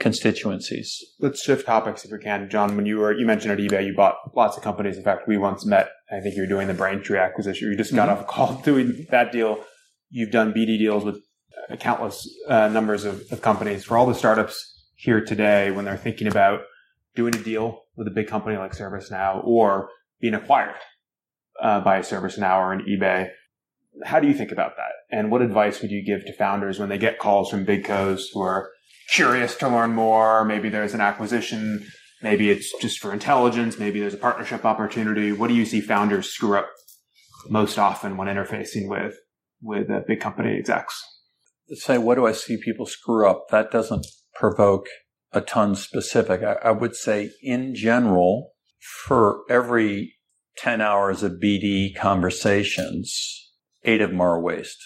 constituencies. 0.00 1.04
Let's 1.20 1.42
shift 1.42 1.66
topics 1.66 2.04
if 2.04 2.10
we 2.10 2.18
can. 2.18 2.48
John, 2.50 2.76
when 2.76 2.86
you 2.86 2.98
were, 2.98 3.12
you 3.12 3.26
mentioned 3.26 3.52
at 3.52 3.58
eBay, 3.58 3.86
you 3.86 3.94
bought 3.94 4.16
lots 4.34 4.56
of 4.56 4.62
companies. 4.62 4.96
In 4.96 5.04
fact, 5.04 5.28
we 5.28 5.36
once 5.36 5.64
met, 5.64 5.90
I 6.10 6.20
think 6.20 6.34
you 6.34 6.42
were 6.42 6.48
doing 6.48 6.68
the 6.68 6.74
Braintree 6.74 7.18
acquisition. 7.18 7.70
You 7.70 7.76
just 7.76 7.94
got 7.94 8.08
Mm-hmm. 8.08 8.18
off 8.18 8.24
a 8.24 8.26
call 8.26 8.54
doing 8.64 9.06
that 9.10 9.32
deal. 9.32 9.64
You've 10.10 10.30
done 10.30 10.52
BD 10.52 10.78
deals 10.78 11.04
with 11.04 11.16
uh, 11.70 11.76
countless 11.76 12.28
uh, 12.48 12.68
numbers 12.68 13.04
of, 13.04 13.22
of 13.30 13.42
companies. 13.42 13.84
For 13.84 13.96
all 13.98 14.06
the 14.06 14.14
startups 14.14 14.86
here 14.96 15.24
today, 15.24 15.70
when 15.70 15.84
they're 15.84 15.96
thinking 15.96 16.26
about 16.26 16.60
doing 17.14 17.34
a 17.36 17.38
deal 17.42 17.82
with 17.96 18.06
a 18.08 18.10
big 18.10 18.26
company 18.28 18.56
like 18.56 18.72
ServiceNow 18.72 19.44
or 19.44 19.90
being 20.20 20.34
acquired 20.34 20.74
uh, 21.62 21.80
by 21.80 21.98
a 21.98 22.02
ServiceNow 22.02 22.58
or 22.58 22.72
an 22.72 22.86
eBay, 22.88 23.28
how 24.04 24.20
do 24.20 24.28
you 24.28 24.34
think 24.34 24.52
about 24.52 24.76
that? 24.76 24.92
And 25.10 25.30
what 25.30 25.42
advice 25.42 25.80
would 25.80 25.90
you 25.90 26.04
give 26.04 26.24
to 26.26 26.32
founders 26.34 26.78
when 26.78 26.88
they 26.88 26.98
get 26.98 27.18
calls 27.18 27.50
from 27.50 27.64
big 27.64 27.84
co's 27.84 28.30
who 28.32 28.40
are 28.40 28.70
curious 29.12 29.56
to 29.56 29.68
learn 29.68 29.94
more? 29.94 30.44
Maybe 30.44 30.68
there's 30.68 30.94
an 30.94 31.00
acquisition. 31.00 31.86
Maybe 32.22 32.50
it's 32.50 32.72
just 32.80 32.98
for 32.98 33.12
intelligence. 33.12 33.78
Maybe 33.78 34.00
there's 34.00 34.14
a 34.14 34.18
partnership 34.18 34.64
opportunity. 34.64 35.32
What 35.32 35.48
do 35.48 35.54
you 35.54 35.64
see 35.64 35.80
founders 35.80 36.28
screw 36.28 36.58
up 36.58 36.68
most 37.48 37.78
often 37.78 38.16
when 38.16 38.28
interfacing 38.28 38.88
with 38.88 39.14
with 39.60 39.90
uh, 39.90 40.00
big 40.06 40.20
company 40.20 40.56
execs? 40.58 41.02
Say, 41.70 41.98
what 41.98 42.14
do 42.14 42.26
I 42.26 42.32
see 42.32 42.58
people 42.62 42.86
screw 42.86 43.28
up? 43.28 43.48
That 43.50 43.70
doesn't 43.70 44.06
provoke 44.34 44.86
a 45.32 45.40
ton 45.40 45.74
specific. 45.74 46.42
I, 46.42 46.54
I 46.64 46.70
would 46.70 46.96
say, 46.96 47.30
in 47.42 47.74
general, 47.74 48.52
for 49.06 49.40
every 49.50 50.14
10 50.56 50.80
hours 50.80 51.22
of 51.22 51.32
BD 51.42 51.94
conversations, 51.94 53.47
eight 53.84 54.00
of 54.00 54.10
them 54.10 54.20
are 54.20 54.40
waste. 54.40 54.82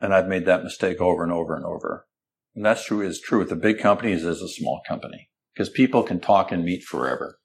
And 0.00 0.14
I've 0.14 0.28
made 0.28 0.46
that 0.46 0.62
mistake 0.62 1.00
over 1.00 1.22
and 1.22 1.32
over 1.32 1.56
and 1.56 1.64
over. 1.64 2.06
And 2.54 2.64
that's 2.64 2.84
true 2.84 3.02
is 3.02 3.20
true 3.20 3.38
with 3.38 3.48
the 3.48 3.56
big 3.56 3.78
companies 3.78 4.24
as 4.24 4.40
a 4.40 4.48
small 4.48 4.80
company 4.86 5.30
because 5.52 5.68
people 5.68 6.02
can 6.02 6.20
talk 6.20 6.52
and 6.52 6.64
meet 6.64 6.82
forever. 6.84 7.38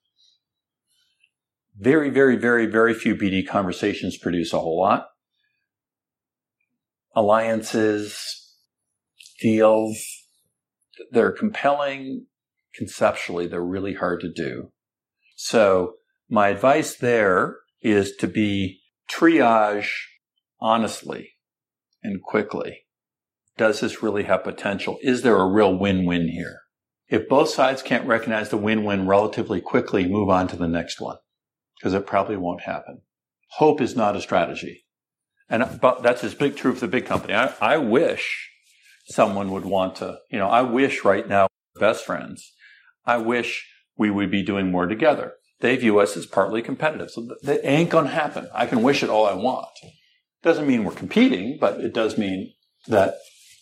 Very, 1.77 2.09
very, 2.09 2.35
very, 2.35 2.67
very 2.67 2.93
few 2.93 3.15
BD 3.15 3.47
conversations 3.47 4.17
produce 4.17 4.53
a 4.53 4.59
whole 4.59 4.79
lot. 4.79 5.07
Alliances, 7.15 8.55
deals, 9.39 10.03
they're 11.11 11.31
compelling 11.31 12.27
conceptually. 12.75 13.47
They're 13.47 13.63
really 13.63 13.95
hard 13.95 14.21
to 14.21 14.31
do. 14.31 14.71
So 15.35 15.93
my 16.29 16.49
advice 16.49 16.95
there 16.95 17.57
is 17.81 18.15
to 18.17 18.27
be 18.27 18.79
triage 19.11 19.91
honestly 20.63 21.33
and 22.01 22.23
quickly. 22.23 22.85
Does 23.57 23.81
this 23.81 24.01
really 24.01 24.23
have 24.23 24.43
potential? 24.43 24.97
Is 25.03 25.21
there 25.21 25.37
a 25.37 25.47
real 25.47 25.77
win-win 25.77 26.29
here? 26.29 26.61
If 27.09 27.27
both 27.27 27.49
sides 27.49 27.83
can't 27.83 28.07
recognize 28.07 28.49
the 28.49 28.57
win-win 28.57 29.05
relatively 29.07 29.61
quickly, 29.61 30.07
move 30.07 30.29
on 30.29 30.47
to 30.47 30.55
the 30.55 30.67
next 30.67 30.99
one 30.99 31.17
because 31.77 31.93
it 31.93 32.07
probably 32.07 32.37
won't 32.37 32.61
happen. 32.61 33.01
Hope 33.57 33.81
is 33.81 33.95
not 33.95 34.15
a 34.15 34.21
strategy. 34.21 34.85
And 35.49 35.79
but 35.79 36.01
that's 36.01 36.23
as 36.23 36.33
big 36.33 36.55
true 36.55 36.73
for 36.73 36.79
the 36.79 36.87
big 36.87 37.05
company. 37.05 37.35
I, 37.35 37.53
I 37.61 37.77
wish 37.77 38.49
someone 39.07 39.51
would 39.51 39.65
want 39.65 39.97
to, 39.97 40.19
you 40.31 40.39
know, 40.39 40.47
I 40.47 40.61
wish 40.61 41.03
right 41.03 41.27
now, 41.27 41.47
best 41.79 42.05
friends, 42.05 42.53
I 43.05 43.17
wish 43.17 43.69
we 43.97 44.09
would 44.09 44.31
be 44.31 44.41
doing 44.41 44.71
more 44.71 44.87
together. 44.87 45.33
They 45.59 45.75
view 45.75 45.99
us 45.99 46.17
as 46.17 46.25
partly 46.25 46.61
competitive. 46.61 47.11
So 47.11 47.27
that 47.43 47.59
ain't 47.63 47.89
going 47.89 48.05
to 48.05 48.11
happen. 48.11 48.47
I 48.53 48.65
can 48.65 48.81
wish 48.81 49.03
it 49.03 49.09
all 49.09 49.27
I 49.27 49.33
want. 49.33 49.67
Doesn't 50.43 50.67
mean 50.67 50.83
we're 50.83 50.91
competing, 50.91 51.57
but 51.59 51.79
it 51.79 51.93
does 51.93 52.17
mean 52.17 52.53
that. 52.87 53.15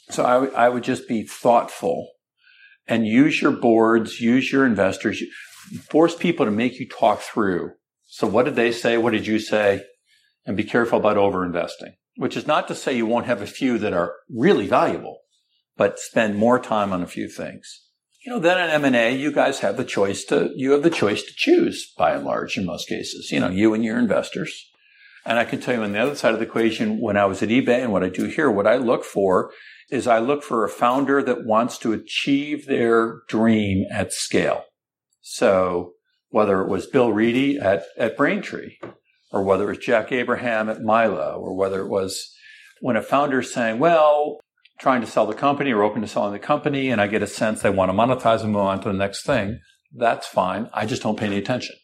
So 0.10 0.26
I, 0.26 0.34
w- 0.34 0.54
I 0.54 0.68
would 0.68 0.84
just 0.84 1.08
be 1.08 1.24
thoughtful 1.24 2.10
and 2.88 3.08
use 3.08 3.42
your 3.42 3.52
boards, 3.52 4.20
use 4.20 4.52
your 4.52 4.66
investors, 4.66 5.24
force 5.90 6.16
people 6.16 6.46
to 6.46 6.52
make 6.52 6.80
you 6.80 6.88
talk 6.90 7.22
through. 7.22 7.72
So 8.08 8.28
what 8.28 8.46
did 8.46 8.56
they 8.56 8.72
say? 8.72 8.98
What 8.98 9.14
did 9.14 9.28
you 9.28 9.40
say? 9.40 9.84
And 10.46 10.58
be 10.58 10.64
careful 10.64 11.00
about 11.00 11.18
over 11.18 11.46
investing, 11.46 11.94
which 12.16 12.36
is 12.36 12.48
not 12.48 12.68
to 12.68 12.76
say 12.76 12.98
you 12.98 13.06
won't 13.06 13.28
have 13.28 13.42
a 13.42 13.48
few 13.48 13.78
that 13.78 13.94
are 13.94 14.16
really 14.30 14.68
valuable, 14.68 15.20
but 15.78 16.00
spend 16.00 16.36
more 16.36 16.60
time 16.60 16.92
on 16.92 17.04
a 17.04 17.08
few 17.08 17.30
things. 17.30 17.86
You 18.26 18.32
know, 18.34 18.40
then 18.40 18.60
in 18.60 18.84
M&A, 18.86 19.16
you 19.16 19.32
guys 19.32 19.60
have 19.60 19.78
the 19.78 19.86
choice 19.86 20.24
to, 20.26 20.52
you 20.56 20.72
have 20.72 20.84
the 20.84 20.90
choice 20.90 21.24
to 21.24 21.34
choose 21.36 21.92
by 21.98 22.14
and 22.14 22.26
large 22.26 22.58
in 22.58 22.66
most 22.66 22.88
cases, 22.88 23.32
you 23.32 23.40
know, 23.40 23.50
you 23.50 23.74
and 23.74 23.84
your 23.84 23.98
investors. 23.98 24.71
And 25.26 25.38
I 25.38 25.46
can 25.46 25.60
tell 25.60 25.76
you 25.76 25.84
on 25.84 25.92
the 25.92 26.00
other 26.00 26.16
side 26.16 26.34
of 26.34 26.40
the 26.40 26.46
equation, 26.46 27.00
when 27.00 27.16
I 27.16 27.26
was 27.26 27.44
at 27.44 27.50
eBay 27.50 27.84
and 27.84 27.92
what 27.92 28.04
I 28.04 28.10
do 28.10 28.26
here, 28.26 28.50
what 28.50 28.68
I 28.68 28.78
look 28.78 29.04
for 29.04 29.52
is 29.90 30.08
I 30.08 30.20
look 30.20 30.42
for 30.44 30.64
a 30.64 30.70
founder 30.70 31.22
that 31.22 31.46
wants 31.46 31.78
to 31.80 31.94
achieve 31.94 32.66
their 32.66 33.22
dream 33.28 33.86
at 33.92 34.14
scale. 34.14 34.64
So 35.22 35.94
whether 36.30 36.62
it 36.62 36.70
was 36.70 36.88
Bill 36.88 37.12
Ready 37.12 37.60
at, 37.60 37.84
at 37.98 38.18
Braintree 38.18 38.78
or 39.32 39.44
whether 39.44 39.66
it 39.66 39.78
was 39.78 39.86
Jack 39.86 40.12
Abraham 40.12 40.70
at 40.70 40.82
Milo 40.82 41.36
or 41.40 41.56
whether 41.56 41.82
it 41.82 41.90
was 41.90 42.34
when 42.80 42.96
a 42.96 43.04
founder 43.04 43.42
is 43.42 43.54
saying, 43.54 43.78
well, 43.80 44.40
trying 44.80 45.02
to 45.02 45.08
sell 45.08 45.28
the 45.28 45.36
company 45.36 45.72
or 45.72 45.84
open 45.84 46.02
to 46.02 46.08
selling 46.08 46.34
the 46.34 46.40
company 46.40 46.90
and 46.90 47.00
I 47.00 47.08
get 47.08 47.22
a 47.22 47.28
sense 47.28 47.62
they 47.62 47.70
want 47.70 47.92
to 47.92 47.98
monetize 47.98 48.42
and 48.42 48.54
move 48.54 48.64
on 48.64 48.82
to 48.82 48.90
the 48.90 48.98
next 48.98 49.24
thing, 49.24 49.60
that's 49.96 50.26
fine. 50.26 50.70
I 50.74 50.86
just 50.86 51.04
don't 51.04 51.20
pay 51.20 51.28
any 51.28 51.38
attention. 51.38 51.76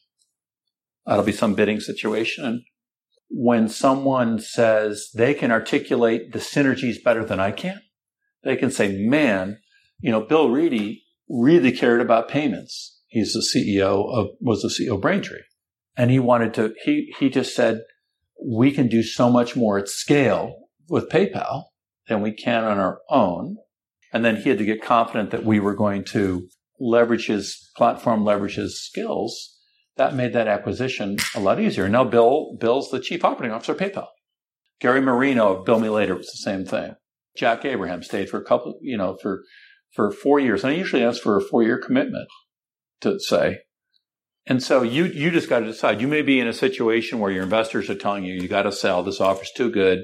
That'll 1.05 1.23
be 1.23 1.31
some 1.31 1.53
bidding 1.53 1.79
situation. 1.79 2.45
And 2.45 2.61
when 3.29 3.67
someone 3.67 4.39
says 4.39 5.09
they 5.13 5.33
can 5.33 5.51
articulate 5.51 6.31
the 6.31 6.39
synergies 6.39 7.03
better 7.03 7.25
than 7.25 7.39
I 7.39 7.51
can, 7.51 7.81
they 8.43 8.55
can 8.55 8.71
say, 8.71 8.97
man, 8.97 9.59
you 9.99 10.11
know, 10.11 10.21
Bill 10.21 10.49
Ready 10.49 11.03
really 11.29 11.71
cared 11.71 12.01
about 12.01 12.29
payments. 12.29 13.01
He's 13.07 13.33
the 13.33 13.39
CEO 13.41 14.09
of, 14.13 14.27
was 14.39 14.61
the 14.61 14.69
CEO 14.69 14.95
of 14.95 15.01
Braintree. 15.01 15.41
And 15.95 16.11
he 16.11 16.19
wanted 16.19 16.53
to, 16.55 16.73
he, 16.83 17.13
he 17.19 17.29
just 17.29 17.55
said, 17.55 17.81
we 18.43 18.71
can 18.71 18.87
do 18.87 19.01
so 19.03 19.29
much 19.29 19.55
more 19.55 19.77
at 19.77 19.87
scale 19.87 20.55
with 20.89 21.09
PayPal 21.09 21.65
than 22.07 22.21
we 22.21 22.31
can 22.31 22.63
on 22.63 22.77
our 22.77 22.99
own. 23.09 23.57
And 24.13 24.23
then 24.23 24.37
he 24.37 24.49
had 24.49 24.59
to 24.59 24.65
get 24.65 24.81
confident 24.81 25.31
that 25.31 25.43
we 25.43 25.59
were 25.59 25.75
going 25.75 26.03
to 26.05 26.47
leverage 26.79 27.27
his 27.27 27.71
platform, 27.75 28.23
leverage 28.23 28.55
his 28.55 28.81
skills. 28.81 29.56
That 29.97 30.15
made 30.15 30.33
that 30.33 30.47
acquisition 30.47 31.17
a 31.35 31.39
lot 31.39 31.59
easier. 31.59 31.89
Now 31.89 32.03
Bill, 32.03 32.55
Bill's 32.59 32.89
the 32.89 32.99
chief 32.99 33.25
operating 33.25 33.53
officer 33.53 33.73
of 33.73 33.79
PayPal. 33.79 34.07
Gary 34.79 35.01
Marino 35.01 35.57
of 35.57 35.65
Bill 35.65 35.79
Me 35.79 35.89
Later 35.89 36.15
was 36.15 36.27
the 36.27 36.37
same 36.37 36.65
thing. 36.65 36.95
Jack 37.35 37.65
Abraham 37.65 38.03
stayed 38.03 38.29
for 38.29 38.39
a 38.39 38.45
couple, 38.45 38.77
you 38.81 38.97
know, 38.97 39.17
for, 39.21 39.43
for 39.93 40.11
four 40.11 40.39
years. 40.39 40.63
And 40.63 40.73
I 40.73 40.75
usually 40.75 41.03
ask 41.03 41.21
for 41.21 41.37
a 41.37 41.41
four 41.41 41.63
year 41.63 41.79
commitment 41.79 42.27
to 43.01 43.19
say. 43.19 43.59
And 44.45 44.63
so 44.63 44.81
you, 44.81 45.05
you 45.05 45.29
just 45.29 45.49
got 45.49 45.59
to 45.59 45.65
decide. 45.65 45.99
You 45.99 46.07
may 46.07 46.21
be 46.21 46.39
in 46.39 46.47
a 46.47 46.53
situation 46.53 47.19
where 47.19 47.31
your 47.31 47.43
investors 47.43 47.89
are 47.89 47.95
telling 47.95 48.23
you, 48.23 48.35
you 48.35 48.47
got 48.47 48.63
to 48.63 48.71
sell. 48.71 49.03
This 49.03 49.19
offer's 49.19 49.51
too 49.51 49.69
good. 49.69 50.03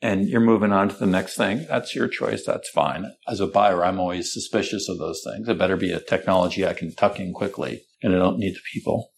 And 0.00 0.28
you're 0.28 0.40
moving 0.40 0.70
on 0.70 0.90
to 0.90 0.96
the 0.96 1.06
next 1.06 1.36
thing. 1.36 1.66
That's 1.68 1.94
your 1.94 2.08
choice. 2.08 2.44
That's 2.44 2.68
fine. 2.70 3.06
As 3.26 3.40
a 3.40 3.46
buyer, 3.46 3.84
I'm 3.84 3.98
always 3.98 4.32
suspicious 4.32 4.88
of 4.88 4.98
those 4.98 5.22
things. 5.24 5.48
It 5.48 5.58
better 5.58 5.76
be 5.76 5.92
a 5.92 6.00
technology 6.00 6.66
I 6.66 6.74
can 6.74 6.94
tuck 6.94 7.18
in 7.18 7.32
quickly 7.32 7.82
and 8.02 8.14
I 8.14 8.18
don't 8.18 8.38
need 8.38 8.54
the 8.54 8.60
people. 8.72 9.13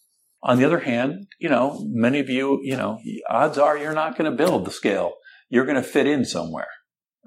On 0.46 0.58
the 0.58 0.64
other 0.64 0.78
hand, 0.78 1.26
you 1.40 1.48
know, 1.48 1.84
many 1.88 2.20
of 2.20 2.30
you, 2.30 2.60
you 2.62 2.76
know, 2.76 3.00
odds 3.28 3.58
are 3.58 3.76
you're 3.76 3.92
not 3.92 4.16
going 4.16 4.30
to 4.30 4.36
build 4.36 4.64
the 4.64 4.70
scale. 4.70 5.14
You're 5.48 5.66
going 5.66 5.74
to 5.74 5.82
fit 5.82 6.06
in 6.06 6.24
somewhere, 6.24 6.68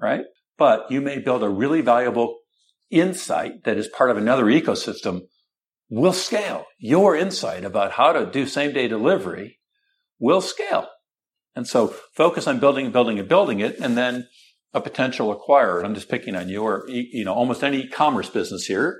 right? 0.00 0.22
But 0.56 0.90
you 0.90 1.02
may 1.02 1.18
build 1.18 1.42
a 1.42 1.48
really 1.50 1.82
valuable 1.82 2.38
insight 2.90 3.64
that 3.64 3.76
is 3.76 3.88
part 3.88 4.10
of 4.10 4.16
another 4.16 4.46
ecosystem 4.46 5.20
will 5.90 6.14
scale. 6.14 6.64
Your 6.78 7.14
insight 7.14 7.62
about 7.62 7.92
how 7.92 8.12
to 8.12 8.24
do 8.24 8.46
same 8.46 8.72
day 8.72 8.88
delivery 8.88 9.58
will 10.18 10.40
scale. 10.40 10.88
And 11.54 11.68
so 11.68 11.94
focus 12.14 12.46
on 12.46 12.58
building 12.58 12.90
building 12.90 13.18
and 13.18 13.28
building 13.28 13.60
it 13.60 13.78
and 13.80 13.98
then 13.98 14.28
a 14.72 14.80
potential 14.80 15.34
acquirer. 15.36 15.84
I'm 15.84 15.94
just 15.94 16.08
picking 16.08 16.36
on 16.36 16.48
you 16.48 16.62
or, 16.62 16.86
you 16.88 17.26
know, 17.26 17.34
almost 17.34 17.62
any 17.62 17.80
e-commerce 17.80 18.30
business 18.30 18.64
here. 18.64 18.98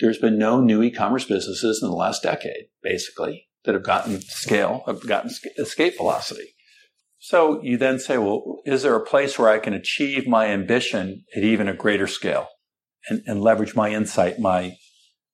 There's 0.00 0.18
been 0.18 0.38
no 0.38 0.60
new 0.60 0.82
e-commerce 0.82 1.24
businesses 1.24 1.80
in 1.82 1.88
the 1.88 1.96
last 1.96 2.22
decade, 2.22 2.66
basically, 2.82 3.48
that 3.64 3.74
have 3.74 3.84
gotten 3.84 4.20
scale, 4.20 4.82
have 4.86 5.06
gotten 5.06 5.30
escape 5.58 5.96
velocity. 5.96 6.54
So 7.18 7.62
you 7.62 7.76
then 7.76 8.00
say, 8.00 8.18
well, 8.18 8.56
is 8.64 8.82
there 8.82 8.96
a 8.96 9.04
place 9.04 9.38
where 9.38 9.48
I 9.48 9.60
can 9.60 9.74
achieve 9.74 10.26
my 10.26 10.46
ambition 10.46 11.24
at 11.36 11.44
even 11.44 11.68
a 11.68 11.74
greater 11.74 12.08
scale 12.08 12.48
and, 13.08 13.22
and 13.26 13.40
leverage 13.40 13.76
my 13.76 13.90
insight, 13.90 14.40
my, 14.40 14.76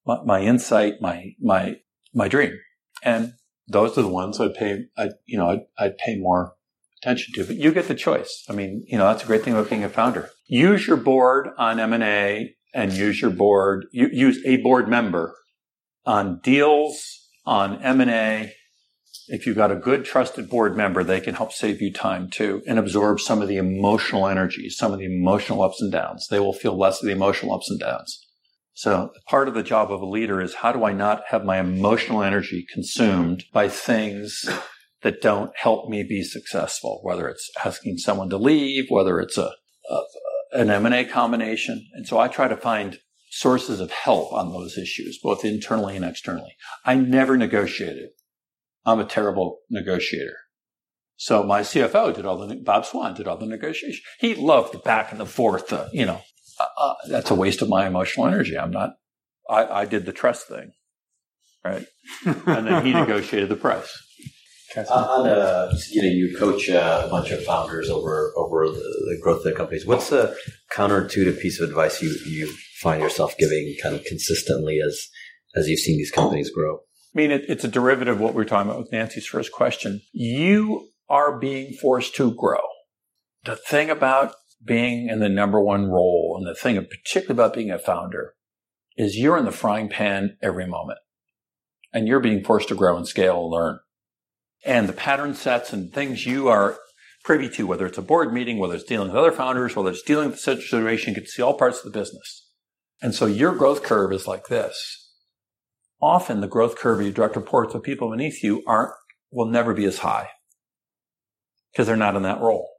my, 0.05 0.23
my 0.23 0.41
insight, 0.43 1.01
my, 1.01 1.31
my, 1.41 1.77
my 2.13 2.29
dream? 2.29 2.59
And 3.03 3.33
those 3.67 3.97
are 3.97 4.03
the 4.03 4.09
ones 4.09 4.39
I'd 4.39 4.55
pay, 4.55 4.85
I, 4.99 5.11
you 5.25 5.39
know, 5.39 5.49
I'd, 5.49 5.61
I'd 5.79 5.99
pay 5.99 6.17
more 6.19 6.57
attention 7.01 7.33
to. 7.35 7.47
But 7.47 7.57
you 7.57 7.73
get 7.73 7.89
the 7.89 7.95
choice. 7.95 8.45
I 8.51 8.53
mean, 8.53 8.85
you 8.87 8.99
know, 8.99 9.05
that's 9.05 9.23
a 9.23 9.27
great 9.27 9.43
thing 9.43 9.55
about 9.55 9.71
being 9.71 9.85
a 9.85 9.89
founder. 9.89 10.29
Use 10.47 10.87
your 10.87 10.97
board 10.99 11.49
on 11.57 11.81
M&A 11.81 12.55
and 12.75 12.93
use 12.93 13.21
your 13.21 13.31
board, 13.31 13.87
use 13.93 14.45
a 14.45 14.59
board 14.59 14.89
member 14.89 15.35
on 16.05 16.41
deals, 16.43 17.03
on 17.45 17.83
M&A. 17.83 18.53
If 19.29 19.47
you've 19.47 19.57
got 19.57 19.73
a 19.73 19.77
good 19.77 20.05
trusted 20.05 20.49
board 20.49 20.77
member, 20.77 21.05
they 21.05 21.21
can 21.21 21.35
help 21.35 21.53
save 21.53 21.83
you 21.83 21.93
time 21.93 22.31
too 22.31 22.63
and 22.67 22.79
absorb 22.79 23.21
some 23.21 23.43
of 23.43 23.49
the 23.49 23.57
emotional 23.57 24.27
energy, 24.27 24.71
some 24.71 24.93
of 24.93 24.99
the 24.99 25.05
emotional 25.05 25.63
ups 25.63 25.81
and 25.81 25.93
downs. 25.93 26.27
They 26.31 26.41
will 26.41 26.53
feel 26.55 26.79
less 26.79 27.03
of 27.03 27.07
the 27.07 27.13
emotional 27.13 27.55
ups 27.55 27.71
and 27.71 27.79
downs. 27.79 28.25
So 28.73 29.11
part 29.27 29.49
of 29.49 29.55
the 29.55 29.63
job 29.63 29.91
of 29.91 30.01
a 30.01 30.07
leader 30.07 30.41
is 30.41 30.55
how 30.55 30.73
do 30.73 30.85
I 30.85 30.93
not 30.93 31.23
have 31.29 31.45
my 31.45 31.59
emotional 31.59 32.23
energy 32.23 32.65
consumed 32.73 33.45
by 33.53 33.69
things 33.69 34.49
that 35.03 35.21
don't 35.21 35.51
help 35.57 35.89
me 35.89 36.05
be 36.05 36.23
successful, 36.23 37.01
whether 37.03 37.29
it's 37.29 37.51
asking 37.65 37.99
someone 37.99 38.31
to 38.31 38.37
leave, 38.37 38.87
whether 38.89 39.21
it's 39.21 39.37
a, 39.37 39.51
a 39.91 40.01
an 40.53 40.71
M&A 40.71 41.05
combination. 41.05 41.87
And 41.95 42.07
so 42.07 42.19
I 42.19 42.29
try 42.29 42.49
to 42.49 42.57
find 42.57 42.99
sources 43.31 43.81
of 43.81 43.91
help 43.91 44.33
on 44.33 44.51
those 44.51 44.79
issues, 44.79 45.19
both 45.23 45.45
internally 45.45 45.97
and 45.97 46.05
externally. 46.05 46.57
I 46.85 46.95
never 46.95 47.37
negotiated. 47.37 48.11
I'm 48.87 49.01
a 49.01 49.05
terrible 49.05 49.61
negotiator. 49.71 50.37
So 51.17 51.43
my 51.43 51.61
CFO 51.61 52.15
did 52.15 52.25
all 52.25 52.39
the, 52.39 52.57
Bob 52.57 52.87
Swan 52.87 53.15
did 53.15 53.27
all 53.27 53.37
the 53.37 53.47
negotiation. 53.47 54.01
He 54.21 54.35
loved 54.35 54.73
the 54.73 54.79
back 54.79 55.11
and 55.11 55.21
the 55.21 55.27
forth, 55.27 55.73
uh, 55.73 55.89
you 55.93 56.07
know, 56.07 56.21
uh, 56.61 56.67
uh, 56.79 56.95
that's 57.09 57.31
a 57.31 57.35
waste 57.35 57.61
of 57.61 57.69
my 57.69 57.87
emotional 57.87 58.27
energy. 58.27 58.57
I'm 58.57 58.71
not, 58.71 58.95
I, 59.51 59.67
I 59.67 59.85
did 59.85 60.07
the 60.07 60.13
trust 60.13 60.49
thing. 60.49 60.73
Right. 61.65 61.87
and 62.25 62.67
then 62.67 62.87
he 62.87 62.93
negotiated 62.95 63.49
the 63.49 63.57
price. 63.57 63.93
Uh, 64.77 64.83
on 64.91 65.29
uh, 65.29 65.73
you 65.91 66.03
know, 66.03 66.09
you 66.09 66.37
coach 66.37 66.69
uh, 66.69 67.05
a 67.07 67.11
bunch 67.11 67.31
of 67.31 67.43
founders 67.45 67.89
over 67.89 68.33
over 68.37 68.69
the, 68.69 68.75
the, 68.75 69.19
growth 69.23 69.39
of 69.39 69.45
their 69.45 69.55
companies. 69.55 69.87
What's 69.87 70.11
the 70.11 70.37
counterintuitive 70.73 71.41
piece 71.41 71.59
of 71.59 71.69
advice 71.69 72.03
you 72.03 72.15
you 72.27 72.53
find 72.81 73.03
yourself 73.03 73.35
giving 73.39 73.75
kind 73.83 73.95
of 73.95 74.05
consistently 74.05 74.79
as 74.87 75.09
as 75.57 75.69
you've 75.69 75.81
seen 75.81 75.97
these 75.97 76.11
companies 76.11 76.51
grow? 76.51 76.77
I 76.77 77.15
mean, 77.15 77.31
it, 77.31 77.45
it's 77.49 77.65
a 77.65 77.69
derivative 77.69 78.17
of 78.17 78.21
what 78.21 78.35
we 78.35 78.39
were 78.39 78.45
talking 78.45 78.71
about 78.71 78.81
with 78.81 78.93
Nancy's 78.93 79.27
first 79.27 79.53
question. 79.53 80.03
You 80.13 80.89
are 81.09 81.39
being 81.39 81.73
forced 81.73 82.15
to 82.17 82.35
grow. 82.35 82.61
The 83.45 83.57
thing 83.57 83.89
about 83.89 84.35
being 84.63 85.09
in 85.09 85.21
the 85.21 85.29
number 85.31 85.61
one 85.61 85.87
role 85.87 86.37
and 86.39 86.47
the 86.47 86.59
thing 86.59 86.75
particularly 86.85 87.33
about 87.33 87.55
being 87.55 87.71
a 87.71 87.79
founder 87.79 88.35
is 88.97 89.17
you're 89.17 89.39
in 89.39 89.45
the 89.45 89.53
frying 89.53 89.89
pan 89.89 90.37
every 90.43 90.67
moment 90.67 90.99
and 91.93 92.07
you're 92.07 92.21
being 92.21 92.45
forced 92.45 92.69
to 92.69 92.75
grow 92.75 92.97
and 92.97 93.07
scale 93.07 93.43
and 93.43 93.51
learn 93.51 93.79
and 94.65 94.89
the 94.89 94.93
pattern 94.93 95.35
sets 95.35 95.73
and 95.73 95.93
things 95.93 96.27
you 96.27 96.49
are 96.49 96.79
privy 97.25 97.49
to, 97.51 97.67
whether 97.67 97.87
it's 97.87 97.99
a 97.99 98.03
board 98.03 98.33
meeting, 98.33 98.59
whether 98.59 98.75
it's 98.75 98.85
dealing 98.85 99.09
with 99.09 99.17
other 99.17 99.33
founders, 99.33 99.77
whether 99.77 99.91
it's 99.91 100.03
dealing 100.03 100.31
with 100.31 100.37
the 100.37 100.57
situation, 100.57 101.15
you 101.15 101.21
can 101.21 101.27
see 101.27 101.43
all 101.43 101.55
parts 101.55 101.79
of 101.79 101.85
the 101.85 101.99
business. 101.99 102.49
And 103.01 103.15
so 103.15 103.27
your 103.27 103.55
growth 103.55 103.83
curve 103.83 104.13
is 104.13 104.27
like 104.27 104.49
this. 104.49 105.13
Often 106.01 106.41
the 106.41 106.49
growth 106.49 106.77
curve 106.77 107.01
of 107.01 107.05
your 107.05 107.13
direct 107.13 107.37
reports 107.37 107.75
of 107.75 107.83
people 107.83 108.11
beneath 108.11 108.43
you 108.43 108.63
aren't, 108.67 108.93
will 109.31 109.47
never 109.47 109.75
be 109.75 109.85
as 109.85 109.99
high 109.99 110.29
because 111.73 111.87
they're 111.87 111.97
not 111.97 112.17
in 112.17 112.23
that 112.23 112.41
role. 112.41 112.71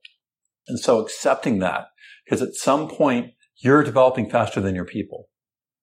And 0.67 0.79
so 0.79 0.99
accepting 0.99 1.59
that, 1.59 1.87
because 2.25 2.41
at 2.41 2.55
some 2.55 2.87
point 2.87 3.33
you're 3.57 3.83
developing 3.83 4.29
faster 4.29 4.61
than 4.61 4.75
your 4.75 4.85
people. 4.85 5.29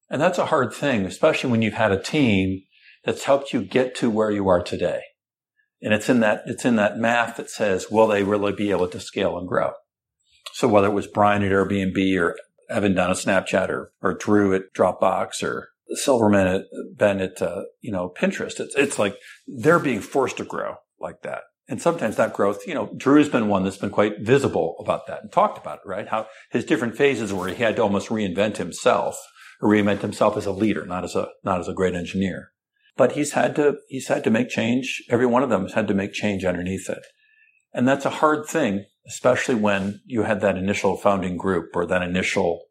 And 0.08 0.20
that's 0.20 0.38
a 0.38 0.46
hard 0.46 0.72
thing, 0.72 1.04
especially 1.04 1.50
when 1.50 1.62
you've 1.62 1.74
had 1.74 1.92
a 1.92 2.02
team 2.02 2.62
that's 3.04 3.24
helped 3.24 3.52
you 3.52 3.62
get 3.62 3.94
to 3.96 4.10
where 4.10 4.30
you 4.30 4.48
are 4.48 4.62
today. 4.62 5.00
And 5.86 5.94
it's 5.94 6.08
in 6.08 6.18
that, 6.18 6.42
it's 6.46 6.64
in 6.64 6.74
that 6.76 6.98
math 6.98 7.36
that 7.36 7.48
says, 7.48 7.92
will 7.92 8.08
they 8.08 8.24
really 8.24 8.50
be 8.50 8.72
able 8.72 8.88
to 8.88 8.98
scale 8.98 9.38
and 9.38 9.46
grow? 9.46 9.70
So 10.52 10.66
whether 10.66 10.88
it 10.88 10.94
was 10.94 11.06
Brian 11.06 11.44
at 11.44 11.52
Airbnb 11.52 12.20
or 12.20 12.36
Evan 12.68 12.96
down 12.96 13.12
at 13.12 13.18
Snapchat 13.18 13.68
or, 13.68 13.92
or 14.02 14.14
Drew 14.14 14.52
at 14.52 14.72
Dropbox 14.76 15.44
or 15.44 15.68
Silbermann 15.94 16.52
at 16.52 16.62
Ben 16.96 17.20
at, 17.20 17.40
uh, 17.40 17.62
you 17.82 17.92
know, 17.92 18.12
Pinterest, 18.18 18.58
it's, 18.58 18.74
it's 18.74 18.98
like 18.98 19.16
they're 19.46 19.78
being 19.78 20.00
forced 20.00 20.38
to 20.38 20.44
grow 20.44 20.74
like 20.98 21.22
that. 21.22 21.42
And 21.68 21.80
sometimes 21.80 22.16
that 22.16 22.32
growth, 22.32 22.66
you 22.66 22.74
know, 22.74 22.92
Drew's 22.96 23.28
been 23.28 23.46
one 23.46 23.62
that's 23.62 23.76
been 23.76 23.90
quite 23.90 24.18
visible 24.18 24.74
about 24.80 25.06
that 25.06 25.22
and 25.22 25.30
talked 25.30 25.56
about 25.56 25.78
it, 25.84 25.88
right? 25.88 26.08
How 26.08 26.26
his 26.50 26.64
different 26.64 26.96
phases 26.96 27.32
where 27.32 27.48
he 27.48 27.62
had 27.62 27.76
to 27.76 27.82
almost 27.82 28.08
reinvent 28.08 28.56
himself 28.56 29.16
or 29.60 29.70
reinvent 29.70 30.00
himself 30.00 30.36
as 30.36 30.46
a 30.46 30.52
leader, 30.52 30.84
not 30.84 31.04
as 31.04 31.14
a, 31.14 31.28
not 31.44 31.60
as 31.60 31.68
a 31.68 31.74
great 31.74 31.94
engineer 31.94 32.50
but 32.96 33.12
he's 33.12 33.32
had 33.32 33.54
to 33.56 33.76
he's 33.88 34.08
had 34.08 34.24
to 34.24 34.30
make 34.30 34.48
change. 34.48 35.02
Every 35.10 35.26
one 35.26 35.42
of 35.42 35.50
them 35.50 35.62
has 35.62 35.74
had 35.74 35.88
to 35.88 35.94
make 35.94 36.12
change 36.12 36.44
underneath 36.44 36.88
it, 36.88 37.04
and 37.72 37.86
that's 37.86 38.04
a 38.04 38.10
hard 38.10 38.46
thing, 38.46 38.84
especially 39.06 39.54
when 39.54 40.00
you 40.06 40.22
had 40.22 40.40
that 40.40 40.56
initial 40.56 40.96
founding 40.96 41.36
group 41.36 41.70
or 41.74 41.86
that 41.86 42.02
initial. 42.02 42.62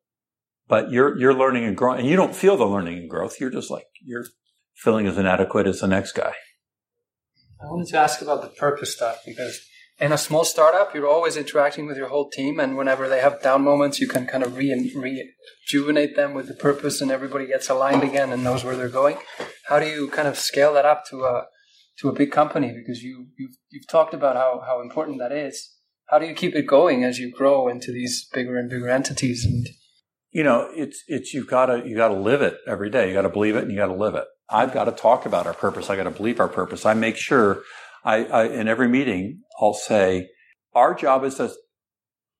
But 0.68 0.92
you're 0.92 1.18
you're 1.18 1.34
learning 1.34 1.66
and 1.66 1.78
growing, 1.78 2.00
and 2.00 2.10
you 2.10 2.16
don't 2.16 2.36
feel 2.36 2.58
the 2.58 2.66
learning 2.66 2.98
and 2.98 3.10
growth. 3.10 3.40
You're 3.40 3.52
just 3.52 3.70
like 3.70 3.86
you're 4.04 4.26
feeling 4.74 5.08
as 5.08 5.18
inadequate 5.18 5.68
as 5.68 5.80
the 5.80 5.88
next 5.88 6.14
guy. 6.14 6.34
I 7.62 7.66
wanted 7.68 7.88
to 7.88 7.98
ask 7.98 8.22
about 8.22 8.42
the 8.42 8.50
purpose 8.50 8.94
stuff 8.94 9.20
because 9.26 9.62
in 9.98 10.12
a 10.12 10.18
small 10.18 10.44
startup, 10.44 10.94
you're 10.94 11.08
always 11.08 11.38
interacting 11.38 11.86
with 11.86 11.98
your 11.98 12.10
whole 12.10 12.30
team, 12.30 12.60
and 12.60 12.76
whenever 12.76 13.08
they 13.08 13.22
have 13.22 13.42
down 13.42 13.64
moments, 13.64 14.00
you 14.00 14.08
can 14.08 14.26
kind 14.26 14.44
of 14.44 14.58
re- 14.58 15.24
rejuvenate 15.72 16.16
them 16.16 16.34
with 16.34 16.48
the 16.48 16.54
purpose, 16.54 17.00
and 17.00 17.12
everybody 17.12 17.48
gets 17.48 17.70
aligned 17.70 18.04
again 18.04 18.34
and 18.34 18.44
knows 18.44 18.64
where 18.64 18.76
they're 18.76 18.90
going. 18.90 19.18
How 19.68 19.80
do 19.80 19.88
you 19.88 20.10
kind 20.10 20.28
of 20.28 20.38
scale 20.38 20.74
that 20.74 20.86
up 20.86 21.06
to 21.10 21.24
a 21.24 21.46
to 22.00 22.10
a 22.10 22.14
big 22.14 22.32
company? 22.32 22.74
Because 22.74 23.04
you 23.04 23.28
you've, 23.38 23.56
you've 23.70 23.88
talked 23.88 24.14
about 24.14 24.36
how 24.36 24.62
how 24.66 24.82
important 24.82 25.20
that 25.20 25.32
is. 25.32 25.72
How 26.08 26.20
do 26.20 26.28
you 26.28 26.36
keep 26.36 26.54
it 26.56 26.68
going 26.68 27.04
as 27.04 27.18
you 27.18 27.32
grow 27.32 27.68
into 27.68 27.92
these 27.92 28.28
bigger 28.32 28.58
and 28.58 28.70
bigger 28.70 28.90
entities? 28.90 29.44
And 29.44 29.68
you 30.32 30.44
know, 30.44 30.70
it's 30.74 31.04
it's 31.08 31.34
you've 31.34 31.48
got 31.48 31.68
to 31.68 31.84
you 31.86 31.96
got 31.96 32.10
to 32.10 32.16
live 32.16 32.42
it 32.42 32.58
every 32.68 32.90
day. 32.90 33.08
You 33.08 33.14
got 33.14 33.24
to 33.24 33.30
believe 33.30 33.56
it, 33.56 33.64
and 33.64 33.72
you 33.72 33.78
got 33.78 33.88
to 33.88 33.96
live 33.96 34.16
it. 34.16 34.26
I've 34.50 34.74
got 34.74 34.86
to 34.86 34.92
talk 34.92 35.26
about 35.26 35.48
our 35.48 35.54
purpose. 35.54 35.90
I 35.90 35.96
got 35.96 36.04
to 36.04 36.12
believe 36.12 36.40
our 36.40 36.48
purpose. 36.48 36.86
I 36.86 36.94
make 36.94 37.16
sure 37.16 37.64
I, 38.04 38.26
I, 38.26 38.44
in 38.46 38.68
every 38.68 38.88
meeting, 38.88 39.42
I'll 39.60 39.74
say, 39.74 40.30
our 40.76 40.94
job 40.94 41.24
is 41.24 41.36
to 41.36 41.52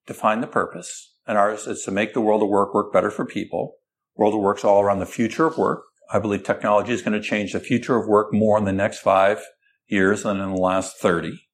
define 0.06 0.42
the 0.42 0.48
purpose, 0.48 1.16
and 1.26 1.38
ours 1.38 1.66
is 1.66 1.82
to 1.84 1.92
make 1.92 2.14
the 2.14 2.22
world 2.22 2.44
of 2.44 2.50
work 2.50 2.76
work 2.76 2.94
better 2.94 3.10
for 3.10 3.26
people. 3.26 3.78
World 4.16 4.36
of 4.36 4.42
work's 4.42 4.64
all 4.64 4.82
around 4.82 5.00
the 5.00 5.06
future 5.08 5.48
of 5.48 5.58
work. 5.58 5.84
I 6.12 6.20
believe 6.20 6.44
technology 6.44 6.94
is 6.94 7.02
going 7.02 7.20
to 7.20 7.28
change 7.28 7.54
the 7.54 7.60
future 7.60 7.98
of 7.98 8.08
work 8.08 8.34
more 8.34 8.58
in 8.58 8.66
the 8.66 8.74
next 8.74 9.00
five 9.00 9.44
years 9.88 10.24
than 10.24 10.40
in 10.40 10.54
the 10.54 10.62
last 10.62 10.98
30. 11.00 11.48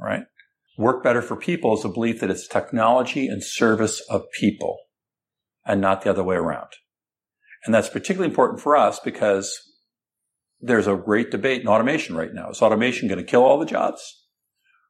Right? 0.00 0.24
Work 0.76 1.02
better 1.02 1.22
for 1.22 1.36
people 1.36 1.76
is 1.76 1.84
a 1.84 1.88
belief 1.88 2.20
that 2.20 2.30
it's 2.30 2.46
technology 2.46 3.26
and 3.26 3.42
service 3.42 4.00
of 4.08 4.22
people 4.38 4.78
and 5.66 5.80
not 5.80 6.02
the 6.02 6.10
other 6.10 6.22
way 6.22 6.36
around. 6.36 6.68
And 7.64 7.74
that's 7.74 7.88
particularly 7.88 8.30
important 8.30 8.60
for 8.60 8.76
us 8.76 9.00
because 9.00 9.60
there's 10.60 10.86
a 10.86 10.96
great 10.96 11.30
debate 11.30 11.62
in 11.62 11.68
automation 11.68 12.16
right 12.16 12.32
now. 12.32 12.50
Is 12.50 12.62
automation 12.62 13.08
going 13.08 13.18
to 13.18 13.24
kill 13.24 13.42
all 13.42 13.58
the 13.58 13.66
jobs? 13.66 14.24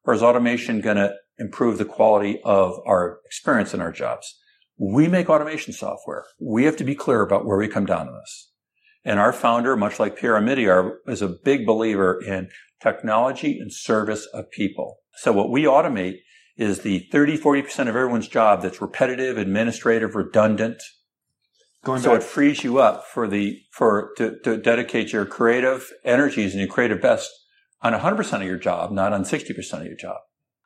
Or 0.04 0.14
is 0.14 0.22
automation 0.22 0.80
going 0.80 0.96
to 0.96 1.14
improve 1.38 1.78
the 1.78 1.84
quality 1.84 2.40
of 2.44 2.78
our 2.86 3.20
experience 3.24 3.74
in 3.74 3.80
our 3.80 3.92
jobs? 3.92 4.38
We 4.78 5.08
make 5.08 5.28
automation 5.28 5.72
software. 5.72 6.24
We 6.40 6.64
have 6.64 6.76
to 6.76 6.84
be 6.84 6.94
clear 6.94 7.22
about 7.22 7.44
where 7.44 7.58
we 7.58 7.68
come 7.68 7.86
down 7.86 8.08
on 8.08 8.14
this. 8.14 8.50
And 9.08 9.18
our 9.18 9.32
founder, 9.32 9.74
much 9.74 9.98
like 9.98 10.18
Pierre 10.18 10.34
Omidyar, 10.34 10.96
is 11.06 11.22
a 11.22 11.28
big 11.28 11.64
believer 11.64 12.20
in 12.22 12.50
technology 12.82 13.58
and 13.58 13.72
service 13.72 14.26
of 14.34 14.50
people. 14.50 14.98
So 15.14 15.32
what 15.32 15.48
we 15.48 15.62
automate 15.62 16.16
is 16.58 16.80
the 16.80 17.08
30, 17.10 17.38
40% 17.38 17.88
of 17.88 17.96
everyone's 17.96 18.28
job 18.28 18.60
that's 18.60 18.82
repetitive, 18.82 19.38
administrative, 19.38 20.14
redundant, 20.14 20.82
Going 21.84 22.02
so 22.02 22.10
back. 22.10 22.20
it 22.20 22.24
frees 22.24 22.62
you 22.62 22.80
up 22.80 23.06
for 23.06 23.26
the 23.26 23.62
for 23.72 24.10
to, 24.18 24.38
to 24.44 24.58
dedicate 24.58 25.10
your 25.10 25.24
creative 25.24 25.90
energies 26.04 26.52
and 26.52 26.60
your 26.60 26.68
creative 26.68 27.00
best 27.00 27.30
on 27.80 27.94
100% 27.94 28.32
of 28.34 28.42
your 28.42 28.58
job, 28.58 28.92
not 28.92 29.14
on 29.14 29.22
60% 29.22 29.72
of 29.72 29.86
your 29.86 29.96
job. 29.96 30.18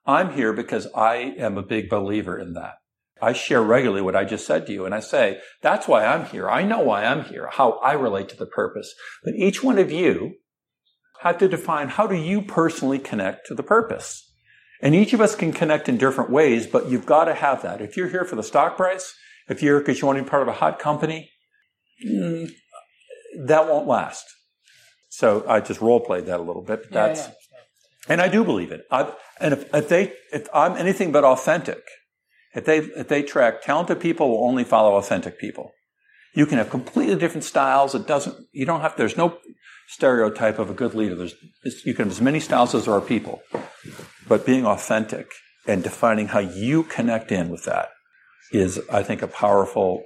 I'm 0.05 0.33
here 0.33 0.53
because 0.53 0.89
I 0.97 1.35
am 1.39 1.57
a 1.57 1.63
big 1.63 1.89
believer 1.89 2.37
in 2.41 2.55
that. 2.55 2.75
I 3.23 3.33
share 3.33 3.63
regularly 3.63 4.03
what 4.03 4.17
I 4.17 4.25
just 4.25 4.45
said 4.45 4.67
to 4.67 4.73
you, 4.73 4.85
and 4.85 4.93
I 4.93 4.99
say, 4.99 5.41
that's 5.61 5.87
why 5.87 6.05
I'm 6.05 6.27
here. 6.27 6.51
I 6.51 6.65
know 6.65 6.81
why 6.81 7.05
I'm 7.05 7.23
here, 7.23 7.49
how 7.53 7.75
I 7.75 7.93
relate 7.93 8.29
to 8.31 8.37
the 8.37 8.47
purpose. 8.47 8.93
But 9.23 9.35
each 9.35 9.63
one 9.63 9.79
of 9.79 9.93
you 9.93 10.35
had 11.21 11.39
to 11.39 11.47
define 11.47 11.89
how 11.89 12.09
do 12.09 12.17
you 12.17 12.43
personally 12.43 12.99
connect 12.99 13.47
to 13.47 13.55
the 13.55 13.63
purpose? 13.63 14.29
And 14.83 14.93
each 14.93 15.13
of 15.13 15.21
us 15.21 15.37
can 15.37 15.53
connect 15.53 15.89
in 15.89 15.99
different 15.99 16.31
ways, 16.31 16.67
but 16.67 16.91
you've 16.91 17.07
got 17.07 17.27
to 17.27 17.35
have 17.35 17.63
that. 17.63 17.81
If 17.81 17.97
you're 17.97 18.09
here 18.09 18.25
for 18.25 18.35
the 18.35 18.43
stock 18.43 18.77
price, 18.77 19.15
if 19.49 19.63
you're 19.63 19.79
because 19.79 20.01
you 20.01 20.09
want 20.09 20.19
to 20.19 20.25
be 20.25 20.29
part 20.29 20.43
of 20.43 20.49
a 20.49 20.53
hot 20.53 20.81
company, 20.81 21.31
mm, 22.05 22.51
that 23.47 23.69
won't 23.69 23.87
last. 23.87 24.25
So 25.11 25.45
I 25.47 25.61
just 25.61 25.81
role 25.81 26.01
played 26.01 26.27
that 26.27 26.41
a 26.41 26.43
little 26.43 26.63
bit. 26.63 26.83
But 26.83 26.91
that's 26.91 27.21
yeah, 27.21 27.27
yeah. 27.53 28.13
and 28.13 28.21
I 28.21 28.27
do 28.27 28.43
believe 28.43 28.73
it. 28.73 28.83
I, 28.91 29.13
and 29.41 29.55
if, 29.55 29.73
if 29.73 29.89
they 29.89 30.15
if 30.33 30.49
I'm 30.53 30.77
anything 30.77 31.13
but 31.13 31.23
authentic, 31.23 31.85
if 32.55 32.65
they 32.65 32.79
if 32.79 33.09
they 33.09 33.23
track 33.23 33.63
talented 33.63 34.01
people 34.01 34.29
will 34.29 34.47
only 34.47 34.65
follow 34.65 34.97
authentic 34.97 35.39
people. 35.39 35.73
You 36.35 36.47
can 36.47 36.59
have 36.59 36.71
completely 36.71 37.17
different 37.17 37.45
styles. 37.45 37.95
It 37.95 38.07
doesn't. 38.07 38.37
You 38.53 38.65
don't 38.65 38.81
have. 38.81 38.97
There's 38.97 39.17
no 39.17 39.39
stereotype 39.89 40.59
of 40.59 40.71
a 40.71 40.75
good 40.75 40.95
leader. 40.95 41.15
There's 41.15 41.35
you 41.85 41.95
can 41.95 42.07
have 42.07 42.13
as 42.13 42.21
many 42.21 42.41
styles 42.41 42.75
as 42.75 42.87
there 42.87 42.95
are 42.95 43.01
people, 43.01 43.43
but 44.27 44.47
being 44.47 44.67
authentic 44.67 45.31
and 45.67 45.83
defining 45.83 46.29
how 46.29 46.41
you 46.41 46.85
connect 46.85 47.31
in 47.31 47.49
with 47.51 47.65
that 47.65 47.91
is, 48.51 48.81
I 48.91 49.03
think, 49.03 49.23
a 49.23 49.29
powerful 49.29 50.05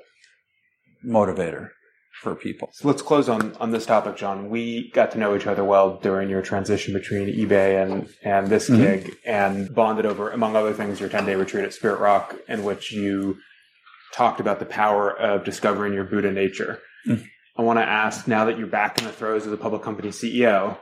motivator 1.04 1.70
for 2.26 2.34
people. 2.34 2.70
So 2.72 2.88
let's 2.88 3.02
close 3.02 3.28
on, 3.28 3.54
on 3.60 3.70
this 3.70 3.86
topic, 3.86 4.16
John. 4.16 4.50
We 4.50 4.90
got 4.90 5.12
to 5.12 5.18
know 5.18 5.36
each 5.36 5.46
other 5.46 5.62
well 5.62 5.98
during 5.98 6.28
your 6.28 6.42
transition 6.42 6.92
between 6.92 7.28
eBay 7.28 7.80
and, 7.80 8.08
and 8.24 8.48
this 8.48 8.68
mm-hmm. 8.68 8.82
gig 8.82 9.16
and 9.24 9.72
bonded 9.72 10.06
over, 10.06 10.30
among 10.30 10.56
other 10.56 10.72
things, 10.72 10.98
your 10.98 11.08
10 11.08 11.24
day 11.24 11.36
retreat 11.36 11.64
at 11.64 11.72
Spirit 11.72 12.00
Rock, 12.00 12.34
in 12.48 12.64
which 12.64 12.90
you 12.90 13.36
talked 14.12 14.40
about 14.40 14.58
the 14.58 14.66
power 14.66 15.16
of 15.16 15.44
discovering 15.44 15.92
your 15.92 16.02
Buddha 16.02 16.32
nature. 16.32 16.80
Mm. 17.06 17.24
I 17.56 17.62
want 17.62 17.78
to 17.78 17.84
ask 17.84 18.26
now 18.26 18.44
that 18.46 18.58
you're 18.58 18.66
back 18.66 18.98
in 18.98 19.04
the 19.04 19.12
throes 19.12 19.44
of 19.44 19.52
the 19.52 19.56
public 19.56 19.82
company 19.82 20.08
CEO, 20.08 20.76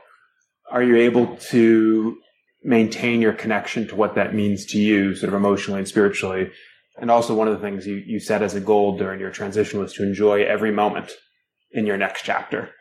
are 0.71 0.81
you 0.81 0.95
able 0.95 1.37
to 1.51 2.17
maintain 2.63 3.21
your 3.21 3.33
connection 3.33 3.87
to 3.89 3.95
what 3.95 4.15
that 4.15 4.33
means 4.33 4.65
to 4.71 4.79
you, 4.79 5.15
sort 5.15 5.31
of 5.31 5.35
emotionally 5.35 5.77
and 5.77 5.87
spiritually? 5.87 6.49
And 6.97 7.11
also, 7.11 7.35
one 7.35 7.47
of 7.47 7.53
the 7.53 7.59
things 7.59 7.85
you, 7.85 7.97
you 7.97 8.19
set 8.19 8.41
as 8.41 8.55
a 8.55 8.59
goal 8.59 8.97
during 8.97 9.19
your 9.19 9.29
transition 9.29 9.79
was 9.79 9.93
to 9.93 10.03
enjoy 10.03 10.43
every 10.43 10.71
moment 10.71 11.11
in 11.75 11.85
your 11.85 11.97
next 11.97 12.23
chapter. 12.23 12.71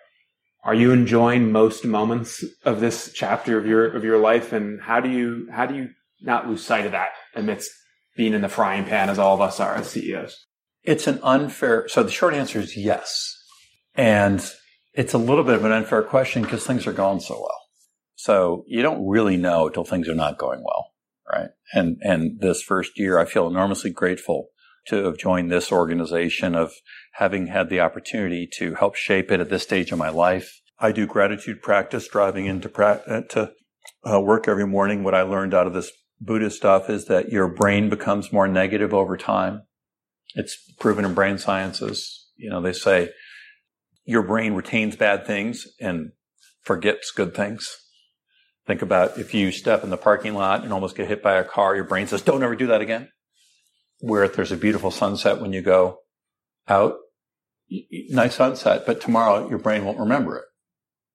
Are 0.65 0.75
you 0.75 0.93
enjoying 0.93 1.53
most 1.53 1.85
moments 1.85 2.43
of 2.65 2.81
this 2.81 3.13
chapter 3.13 3.59
of 3.59 3.67
your 3.67 3.95
of 3.95 4.03
your 4.03 4.19
life, 4.19 4.53
and 4.53 4.81
how 4.81 5.01
do 5.01 5.11
you 5.11 5.49
how 5.53 5.67
do 5.67 5.75
you 5.75 5.91
not 6.23 6.49
lose 6.49 6.65
sight 6.65 6.87
of 6.87 6.93
that 6.93 7.11
amidst 7.35 7.71
being 8.17 8.33
in 8.33 8.41
the 8.41 8.49
frying 8.49 8.85
pan 8.85 9.11
as 9.11 9.19
all 9.19 9.35
of 9.35 9.43
us 9.43 9.61
are 9.61 9.75
as 9.75 9.91
CEOs? 9.91 10.47
It's 10.83 11.07
an 11.07 11.21
unfair. 11.23 11.87
So 11.89 12.03
the 12.03 12.11
short 12.11 12.33
answer 12.33 12.61
is 12.61 12.79
yes, 12.79 13.37
and 13.95 14.43
it's 14.95 15.13
a 15.13 15.19
little 15.19 15.45
bit 15.45 15.57
of 15.57 15.65
an 15.67 15.73
unfair 15.73 16.03
question 16.03 16.43
because 16.43 16.67
things 16.67 16.87
are 16.87 16.93
going 16.93 17.21
so 17.21 17.35
well. 17.35 17.61
So 18.15 18.65
you 18.67 18.81
don't 18.81 19.07
really 19.07 19.37
know 19.37 19.69
till 19.69 19.85
things 19.85 20.09
are 20.09 20.15
not 20.15 20.39
going 20.39 20.63
well, 20.65 20.93
right? 21.31 21.51
And 21.75 21.99
and 22.01 22.41
this 22.41 22.63
first 22.63 22.99
year, 22.99 23.19
I 23.19 23.27
feel 23.27 23.49
enormously 23.49 23.91
grateful 23.91 24.49
to 24.87 25.05
have 25.05 25.19
joined 25.19 25.51
this 25.51 25.73
organization, 25.73 26.55
of 26.55 26.73
having 27.15 27.49
had 27.49 27.69
the 27.69 27.81
opportunity 27.81 28.49
to 28.59 28.75
help 28.75 28.95
shape 28.95 29.31
it 29.31 29.41
at 29.41 29.51
this 29.51 29.63
stage 29.63 29.93
of 29.93 29.99
my 29.99 30.09
life. 30.09 30.61
I 30.79 30.93
do 30.93 31.07
gratitude 31.07 31.63
practice, 31.63 32.09
driving 32.09 32.47
into 32.47 32.69
pra- 32.69 33.03
uh, 33.07 33.21
to 33.31 33.53
uh, 34.11 34.21
work 34.21 34.49
every 34.49 34.67
morning. 34.67 35.03
What 35.03 35.15
I 35.15 35.23
learned 35.23 35.55
out 35.55 35.67
of 35.67 35.73
this 35.73 35.91
Buddhist 36.21 36.57
stuff 36.57 36.89
is 36.91 37.07
that 37.07 37.31
your 37.31 37.49
brain 37.49 37.89
becomes 37.89 38.33
more 38.33 38.49
negative 38.49 38.95
over 38.95 39.17
time. 39.17 39.63
It's 40.35 40.57
proven 40.81 41.05
in 41.05 41.15
brain 41.15 41.39
sciences. 41.39 42.29
You 42.37 42.51
know, 42.51 42.61
they 42.61 42.73
say 42.73 43.11
your 44.05 44.23
brain 44.23 44.55
retains 44.55 44.97
bad 44.97 45.27
things 45.27 45.67
and 45.81 46.13
forgets 46.63 47.11
good 47.11 47.35
things. 47.35 47.77
Think 48.67 48.83
about 48.83 49.19
if 49.19 49.35
you 49.35 49.53
step 49.53 49.85
in 49.85 49.91
the 49.91 49.97
parking 49.97 50.35
lot 50.35 50.65
and 50.65 50.73
almost 50.73 50.97
get 50.97 51.09
hit 51.09 51.23
by 51.23 51.35
a 51.35 51.45
car, 51.45 51.75
your 51.75 51.85
brain 51.85 52.07
says, 52.07 52.23
don't 52.23 52.43
ever 52.43 52.57
do 52.57 52.67
that 52.69 52.81
again. 52.81 53.09
Where 54.05 54.29
there's 54.29 54.53
a 54.53 54.57
beautiful 54.57 54.91
sunset 54.91 55.41
when 55.41 55.53
you 55.53 55.63
go 55.63 55.99
out, 56.69 56.97
nice 58.11 58.35
sunset, 58.35 58.85
but 58.87 59.01
tomorrow 59.01 59.49
your 59.49 59.59
brain 59.59 59.85
won't 59.85 59.99
remember 59.99 60.37
it. 60.37 60.45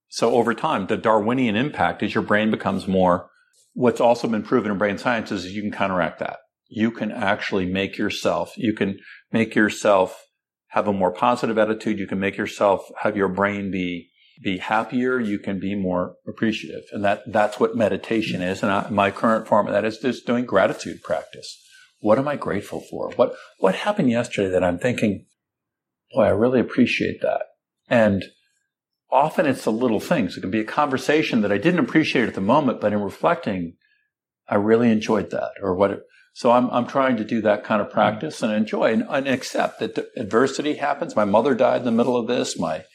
So 0.09 0.31
over 0.31 0.55
time, 0.55 0.87
the 0.87 0.97
Darwinian 0.97 1.55
impact 1.55 2.01
is 2.01 2.15
your 2.15 2.23
brain 2.23 2.49
becomes 2.49 2.87
more. 2.87 3.29
What's 3.73 4.01
also 4.01 4.27
been 4.27 4.41
proven 4.41 4.71
in 4.71 4.77
brain 4.79 4.97
science 4.97 5.31
is 5.31 5.45
you 5.53 5.61
can 5.61 5.71
counteract 5.71 6.19
that. 6.19 6.37
You 6.67 6.89
can 6.89 7.11
actually 7.11 7.67
make 7.67 7.97
yourself, 7.97 8.53
you 8.57 8.73
can 8.73 8.97
make 9.31 9.53
yourself 9.53 10.25
have 10.69 10.87
a 10.87 10.93
more 10.93 11.11
positive 11.11 11.57
attitude. 11.57 11.99
You 11.99 12.07
can 12.07 12.19
make 12.19 12.37
yourself 12.37 12.89
have 13.01 13.15
your 13.15 13.27
brain 13.27 13.71
be, 13.71 14.09
be 14.43 14.57
happier. 14.57 15.19
You 15.19 15.37
can 15.37 15.59
be 15.59 15.75
more 15.75 16.15
appreciative. 16.27 16.83
And 16.91 17.03
that, 17.03 17.21
that's 17.31 17.59
what 17.59 17.75
meditation 17.75 18.41
is. 18.41 18.63
And 18.63 18.71
I, 18.71 18.89
my 18.89 19.11
current 19.11 19.47
form 19.47 19.67
of 19.67 19.73
that 19.73 19.85
is 19.85 19.97
just 19.97 20.25
doing 20.25 20.45
gratitude 20.45 21.03
practice. 21.03 21.59
What 21.99 22.17
am 22.17 22.27
I 22.27 22.35
grateful 22.35 22.81
for? 22.81 23.11
What, 23.15 23.33
what 23.59 23.75
happened 23.75 24.09
yesterday 24.09 24.49
that 24.49 24.63
I'm 24.63 24.79
thinking, 24.79 25.25
boy, 26.13 26.23
I 26.23 26.29
really 26.29 26.59
appreciate 26.59 27.21
that. 27.21 27.43
And 27.89 28.25
often 29.11 29.45
it's 29.45 29.63
the 29.63 29.71
little 29.71 29.99
things. 29.99 30.37
It 30.37 30.41
can 30.41 30.51
be 30.51 30.61
a 30.61 30.65
conversation 30.65 31.41
that 31.41 31.51
I 31.51 31.57
didn't 31.57 31.81
appreciate 31.81 32.27
at 32.27 32.35
the 32.35 32.41
moment, 32.41 32.79
but 32.79 32.93
in 32.93 33.01
reflecting, 33.01 33.73
I 34.47 34.55
really 34.55 34.91
enjoyed 34.91 35.31
that 35.31 35.51
or 35.61 35.75
what. 35.75 36.01
So 36.33 36.51
I'm, 36.51 36.69
I'm 36.69 36.87
trying 36.87 37.17
to 37.17 37.25
do 37.25 37.41
that 37.41 37.63
kind 37.63 37.81
of 37.81 37.87
mm-hmm. 37.87 37.95
practice 37.95 38.41
and 38.41 38.53
enjoy 38.53 38.93
and, 38.93 39.05
and 39.09 39.27
accept 39.27 39.79
that 39.79 40.07
adversity 40.15 40.75
happens. 40.75 41.15
My 41.15 41.25
mother 41.25 41.53
died 41.53 41.79
in 41.79 41.85
the 41.85 41.91
middle 41.91 42.15
of 42.15 42.27
this. 42.27 42.57
My, 42.57 42.85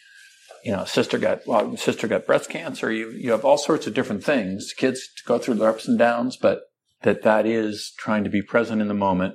you 0.65 0.73
know, 0.73 0.85
sister 0.85 1.19
got, 1.19 1.47
well, 1.47 1.77
sister 1.77 2.09
got 2.09 2.27
breast 2.27 2.49
cancer. 2.49 2.91
You, 2.91 3.11
you 3.11 3.33
have 3.33 3.45
all 3.45 3.59
sorts 3.59 3.87
of 3.87 3.93
different 3.93 4.25
things. 4.25 4.73
Kids 4.73 5.07
go 5.27 5.39
through 5.39 5.55
their 5.55 5.69
ups 5.69 5.87
and 5.87 5.99
downs, 5.99 6.37
but 6.37 6.63
that 7.05 7.23
that 7.23 7.47
is 7.47 7.93
trying 7.97 8.25
to 8.25 8.31
be 8.31 8.43
present 8.43 8.83
in 8.83 8.89
the 8.89 8.95
moment, 8.95 9.35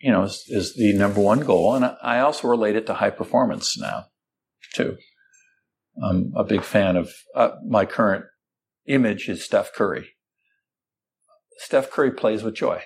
you 0.00 0.10
know, 0.10 0.24
is, 0.24 0.44
is 0.48 0.74
the 0.74 0.92
number 0.92 1.20
one 1.20 1.40
goal. 1.40 1.74
And 1.74 1.84
I 2.02 2.18
also 2.18 2.48
relate 2.48 2.76
it 2.76 2.86
to 2.86 2.94
high 2.94 3.10
performance 3.10 3.78
now 3.78 4.06
too. 4.74 4.96
I'm 6.02 6.32
a 6.34 6.44
big 6.44 6.62
fan 6.62 6.96
of 6.96 7.12
uh, 7.34 7.50
my 7.66 7.84
current 7.84 8.24
image 8.86 9.28
is 9.28 9.44
Steph 9.44 9.72
Curry. 9.74 10.08
Steph 11.58 11.90
Curry 11.90 12.10
plays 12.10 12.42
with 12.42 12.54
joy, 12.54 12.82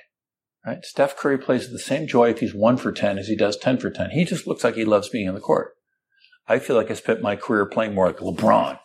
right? 0.66 0.84
Steph 0.84 1.16
Curry 1.16 1.38
plays 1.38 1.62
with 1.62 1.72
the 1.72 1.78
same 1.78 2.06
joy 2.06 2.30
if 2.30 2.40
he's 2.40 2.54
one 2.54 2.76
for 2.76 2.92
10 2.92 3.18
as 3.18 3.28
he 3.28 3.36
does 3.36 3.56
10 3.56 3.78
for 3.78 3.90
10. 3.90 4.10
He 4.10 4.24
just 4.24 4.46
looks 4.46 4.64
like 4.64 4.74
he 4.74 4.84
loves 4.84 5.08
being 5.08 5.28
on 5.28 5.34
the 5.34 5.40
court. 5.40 5.72
I 6.48 6.58
feel 6.58 6.76
like 6.76 6.90
I 6.90 6.94
spent 6.94 7.22
my 7.22 7.36
career 7.36 7.64
playing 7.66 7.94
more 7.94 8.06
like 8.06 8.18
LeBron 8.18 8.78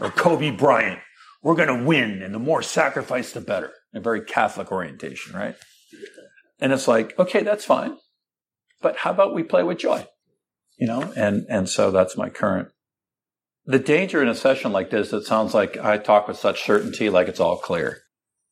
or 0.00 0.10
Kobe 0.10 0.50
Bryant. 0.50 1.00
We're 1.42 1.54
going 1.54 1.78
to 1.78 1.84
win, 1.84 2.22
and 2.22 2.34
the 2.34 2.38
more 2.38 2.62
sacrifice, 2.62 3.32
the 3.32 3.40
better. 3.40 3.72
A 3.94 4.00
very 4.00 4.22
Catholic 4.22 4.70
orientation, 4.70 5.34
right? 5.34 5.56
And 6.60 6.72
it's 6.72 6.88
like, 6.88 7.18
okay, 7.18 7.42
that's 7.42 7.64
fine. 7.64 7.96
But 8.82 8.96
how 8.96 9.10
about 9.10 9.34
we 9.34 9.42
play 9.42 9.62
with 9.62 9.78
joy? 9.78 10.06
You 10.76 10.86
know, 10.86 11.12
and, 11.16 11.46
and 11.48 11.68
so 11.68 11.90
that's 11.90 12.16
my 12.16 12.28
current. 12.28 12.68
The 13.64 13.78
danger 13.78 14.22
in 14.22 14.28
a 14.28 14.34
session 14.34 14.72
like 14.72 14.90
this, 14.90 15.12
it 15.12 15.24
sounds 15.24 15.54
like 15.54 15.76
I 15.76 15.98
talk 15.98 16.28
with 16.28 16.38
such 16.38 16.64
certainty, 16.64 17.10
like 17.10 17.28
it's 17.28 17.40
all 17.40 17.56
clear. 17.56 17.98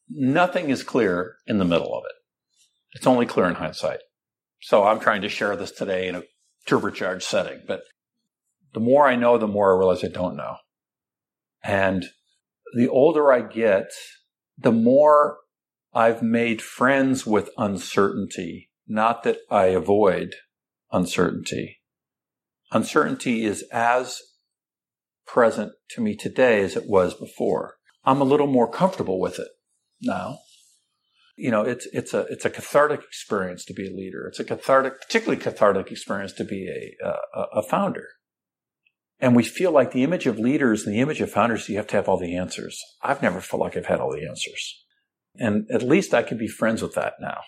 Nothing 0.08 0.70
is 0.70 0.82
clear 0.82 1.36
in 1.46 1.58
the 1.58 1.64
middle 1.64 1.96
of 1.96 2.04
it. 2.04 2.12
It's 2.94 3.06
only 3.06 3.26
clear 3.26 3.46
in 3.46 3.54
hindsight. 3.54 4.00
So 4.60 4.84
I'm 4.84 5.00
trying 5.00 5.22
to 5.22 5.28
share 5.28 5.56
this 5.56 5.70
today 5.70 6.08
in 6.08 6.16
a 6.16 6.22
turbocharged 6.66 7.22
setting, 7.22 7.60
but 7.66 7.82
the 8.74 8.80
more 8.80 9.06
I 9.06 9.16
know, 9.16 9.38
the 9.38 9.46
more 9.46 9.74
I 9.74 9.78
realize 9.78 10.04
I 10.04 10.08
don't 10.08 10.36
know. 10.36 10.56
And 11.62 12.06
the 12.76 12.88
older 12.88 13.32
I 13.32 13.40
get, 13.40 13.90
the 14.58 14.70
more 14.70 15.38
I've 15.94 16.22
made 16.22 16.60
friends 16.60 17.26
with 17.26 17.48
uncertainty, 17.56 18.70
not 18.86 19.22
that 19.22 19.38
I 19.50 19.66
avoid 19.66 20.34
uncertainty. 20.92 21.78
Uncertainty 22.72 23.46
is 23.46 23.64
as 23.72 24.20
present 25.26 25.72
to 25.90 26.02
me 26.02 26.14
today 26.14 26.60
as 26.60 26.76
it 26.76 26.86
was 26.86 27.14
before. 27.14 27.76
I'm 28.04 28.20
a 28.20 28.24
little 28.24 28.46
more 28.46 28.70
comfortable 28.70 29.18
with 29.18 29.38
it 29.38 29.48
now. 30.02 30.40
You 31.34 31.50
know, 31.50 31.62
it's 31.62 31.86
it's 31.94 32.12
a 32.12 32.26
it's 32.28 32.44
a 32.44 32.50
cathartic 32.50 33.00
experience 33.00 33.64
to 33.66 33.74
be 33.74 33.88
a 33.88 33.96
leader. 33.96 34.26
It's 34.26 34.40
a 34.40 34.44
cathartic, 34.44 35.00
particularly 35.00 35.42
cathartic 35.42 35.90
experience 35.90 36.34
to 36.34 36.44
be 36.44 36.68
a 36.68 37.06
a, 37.06 37.42
a 37.60 37.62
founder. 37.62 38.06
And 39.18 39.34
we 39.34 39.42
feel 39.42 39.70
like 39.70 39.92
the 39.92 40.04
image 40.04 40.26
of 40.26 40.38
leaders 40.38 40.84
and 40.84 40.94
the 40.94 41.00
image 41.00 41.20
of 41.20 41.30
founders, 41.30 41.68
you 41.68 41.76
have 41.76 41.86
to 41.88 41.96
have 41.96 42.08
all 42.08 42.18
the 42.18 42.36
answers. 42.36 42.80
I've 43.02 43.22
never 43.22 43.40
felt 43.40 43.62
like 43.62 43.76
I've 43.76 43.86
had 43.86 44.00
all 44.00 44.12
the 44.12 44.26
answers. 44.28 44.84
And 45.38 45.66
at 45.70 45.82
least 45.82 46.12
I 46.12 46.22
can 46.22 46.38
be 46.38 46.48
friends 46.48 46.82
with 46.82 46.94
that 46.94 47.14
now, 47.20 47.40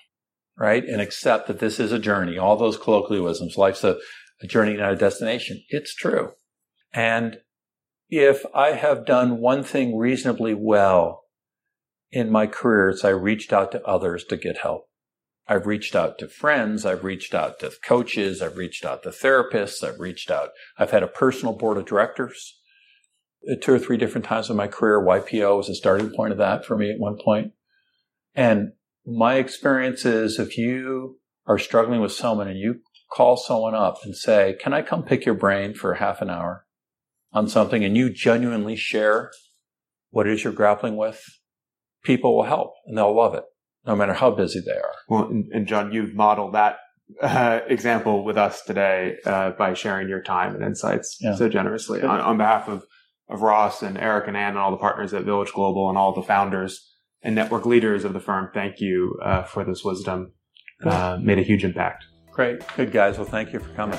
right? 0.56 0.84
And 0.84 1.00
accept 1.00 1.46
that 1.46 1.58
this 1.58 1.78
is 1.78 1.92
a 1.92 1.98
journey. 1.98 2.38
All 2.38 2.56
those 2.56 2.78
colloquialisms, 2.78 3.56
life's 3.58 3.84
a, 3.84 3.98
a 4.42 4.46
journey, 4.46 4.74
not 4.74 4.92
a 4.92 4.96
destination. 4.96 5.62
It's 5.68 5.94
true. 5.94 6.32
And 6.92 7.38
if 8.08 8.44
I 8.54 8.72
have 8.72 9.04
done 9.04 9.38
one 9.38 9.62
thing 9.62 9.96
reasonably 9.96 10.54
well 10.54 11.24
in 12.10 12.30
my 12.30 12.46
career, 12.46 12.90
it's 12.90 13.04
I 13.04 13.10
reached 13.10 13.52
out 13.52 13.72
to 13.72 13.84
others 13.84 14.24
to 14.24 14.36
get 14.38 14.58
help. 14.58 14.88
I've 15.49 15.66
reached 15.66 15.96
out 15.96 16.18
to 16.18 16.28
friends. 16.28 16.84
I've 16.84 17.05
reached 17.05 17.34
out 17.34 17.59
to 17.61 17.72
coaches. 17.82 18.42
I've 18.42 18.59
reached 18.59 18.84
out 18.84 19.03
to 19.05 19.09
therapists. 19.09 19.82
I've 19.82 19.99
reached 19.99 20.30
out. 20.30 20.51
I've 20.78 20.90
had 20.90 21.03
a 21.03 21.09
personal 21.09 21.55
board 21.55 21.78
of 21.78 21.86
directors 21.86 22.59
uh, 23.51 23.55
two 23.61 23.72
or 23.72 23.78
three 23.78 23.96
different 23.96 24.26
times 24.26 24.51
in 24.51 24.57
my 24.57 24.68
career. 24.68 25.01
YPO 25.01 25.57
was 25.57 25.70
a 25.70 25.74
starting 25.74 26.11
point 26.11 26.32
of 26.32 26.38
that 26.38 26.66
for 26.66 26.76
me 26.76 26.90
at 26.90 27.01
one 27.01 27.16
point. 27.24 27.53
And 28.34 28.72
my 29.07 29.36
experience 29.36 30.05
is 30.05 30.38
if 30.38 30.59
you 30.59 31.18
are 31.46 31.59
struggling 31.59 32.03
with 32.03 32.12
someone 32.12 32.49
and 32.49 32.59
you 32.59 32.80
call 33.11 33.38
someone 33.38 33.74
up 33.74 33.99
and 34.05 34.14
say, 34.14 34.55
can 34.61 34.74
I 34.74 34.82
come 34.82 35.03
pick 35.03 35.24
your 35.24 35.34
brain 35.34 35.72
for 35.72 35.94
half 35.94 36.20
an 36.20 36.28
hour 36.28 36.66
on 37.32 37.49
something 37.49 37.82
and 37.82 37.96
you 37.96 38.11
genuinely 38.11 38.76
share 38.76 39.30
what 40.11 40.26
it 40.26 40.34
is 40.34 40.44
you're 40.44 40.53
grappling 40.53 40.96
with, 40.96 41.22
people 42.05 42.36
will 42.36 42.44
help 42.44 42.74
and 42.86 42.99
they'll 42.99 43.16
love 43.16 43.34
it 43.34 43.44
no 43.87 43.97
matter 43.97 44.12
how 44.12 44.31
busy 44.31 44.61
they 44.61 44.72
are. 44.72 44.95
Well, 45.09 45.29
and, 45.29 45.51
and 45.53 45.66
John, 45.66 45.93
you've 45.93 46.14
modeled 46.14 46.55
that 46.55 46.79
uh, 47.22 47.61
example 47.68 48.24
with 48.24 48.37
us 48.37 48.62
today 48.62 49.16
uh, 49.24 49.51
by 49.53 49.74
sharing 49.74 50.09
your 50.09 50.22
time 50.22 50.55
and 50.55 50.62
insights 50.62 51.18
yeah. 51.20 51.35
so 51.35 51.49
generously 51.49 52.03
on, 52.03 52.20
on, 52.20 52.37
behalf 52.37 52.68
of, 52.68 52.85
of 53.29 53.41
Ross 53.41 53.83
and 53.83 53.97
Erik 53.97 54.29
and 54.29 54.37
Anne 54.37 54.51
and 54.51 54.59
all 54.59 54.70
the 54.70 54.76
partners 54.76 55.14
at 55.14 55.24
Village 55.24 55.53
Global 55.53 55.89
and 55.89 55.97
all 55.97 56.12
the 56.14 56.22
founders 56.22 56.95
and 57.22 57.35
network 57.35 57.66
leaders 57.66 58.05
of 58.05 58.12
the 58.12 58.20
firm. 58.20 58.51
Thank 58.53 58.81
you 58.81 59.18
uh, 59.24 59.43
for 59.45 59.64
this 59.64 59.83
wisdom. 59.85 60.33
Uh, 60.85 61.18
made 61.20 61.39
a 61.39 61.43
huge 61.43 61.64
impact. 61.64 62.05
Great. 62.31 62.62
Good 62.76 62.93
guys. 62.93 63.18
Well, 63.18 63.26
thank 63.26 63.53
you 63.53 63.59
for 63.59 63.70
coming. 63.70 63.99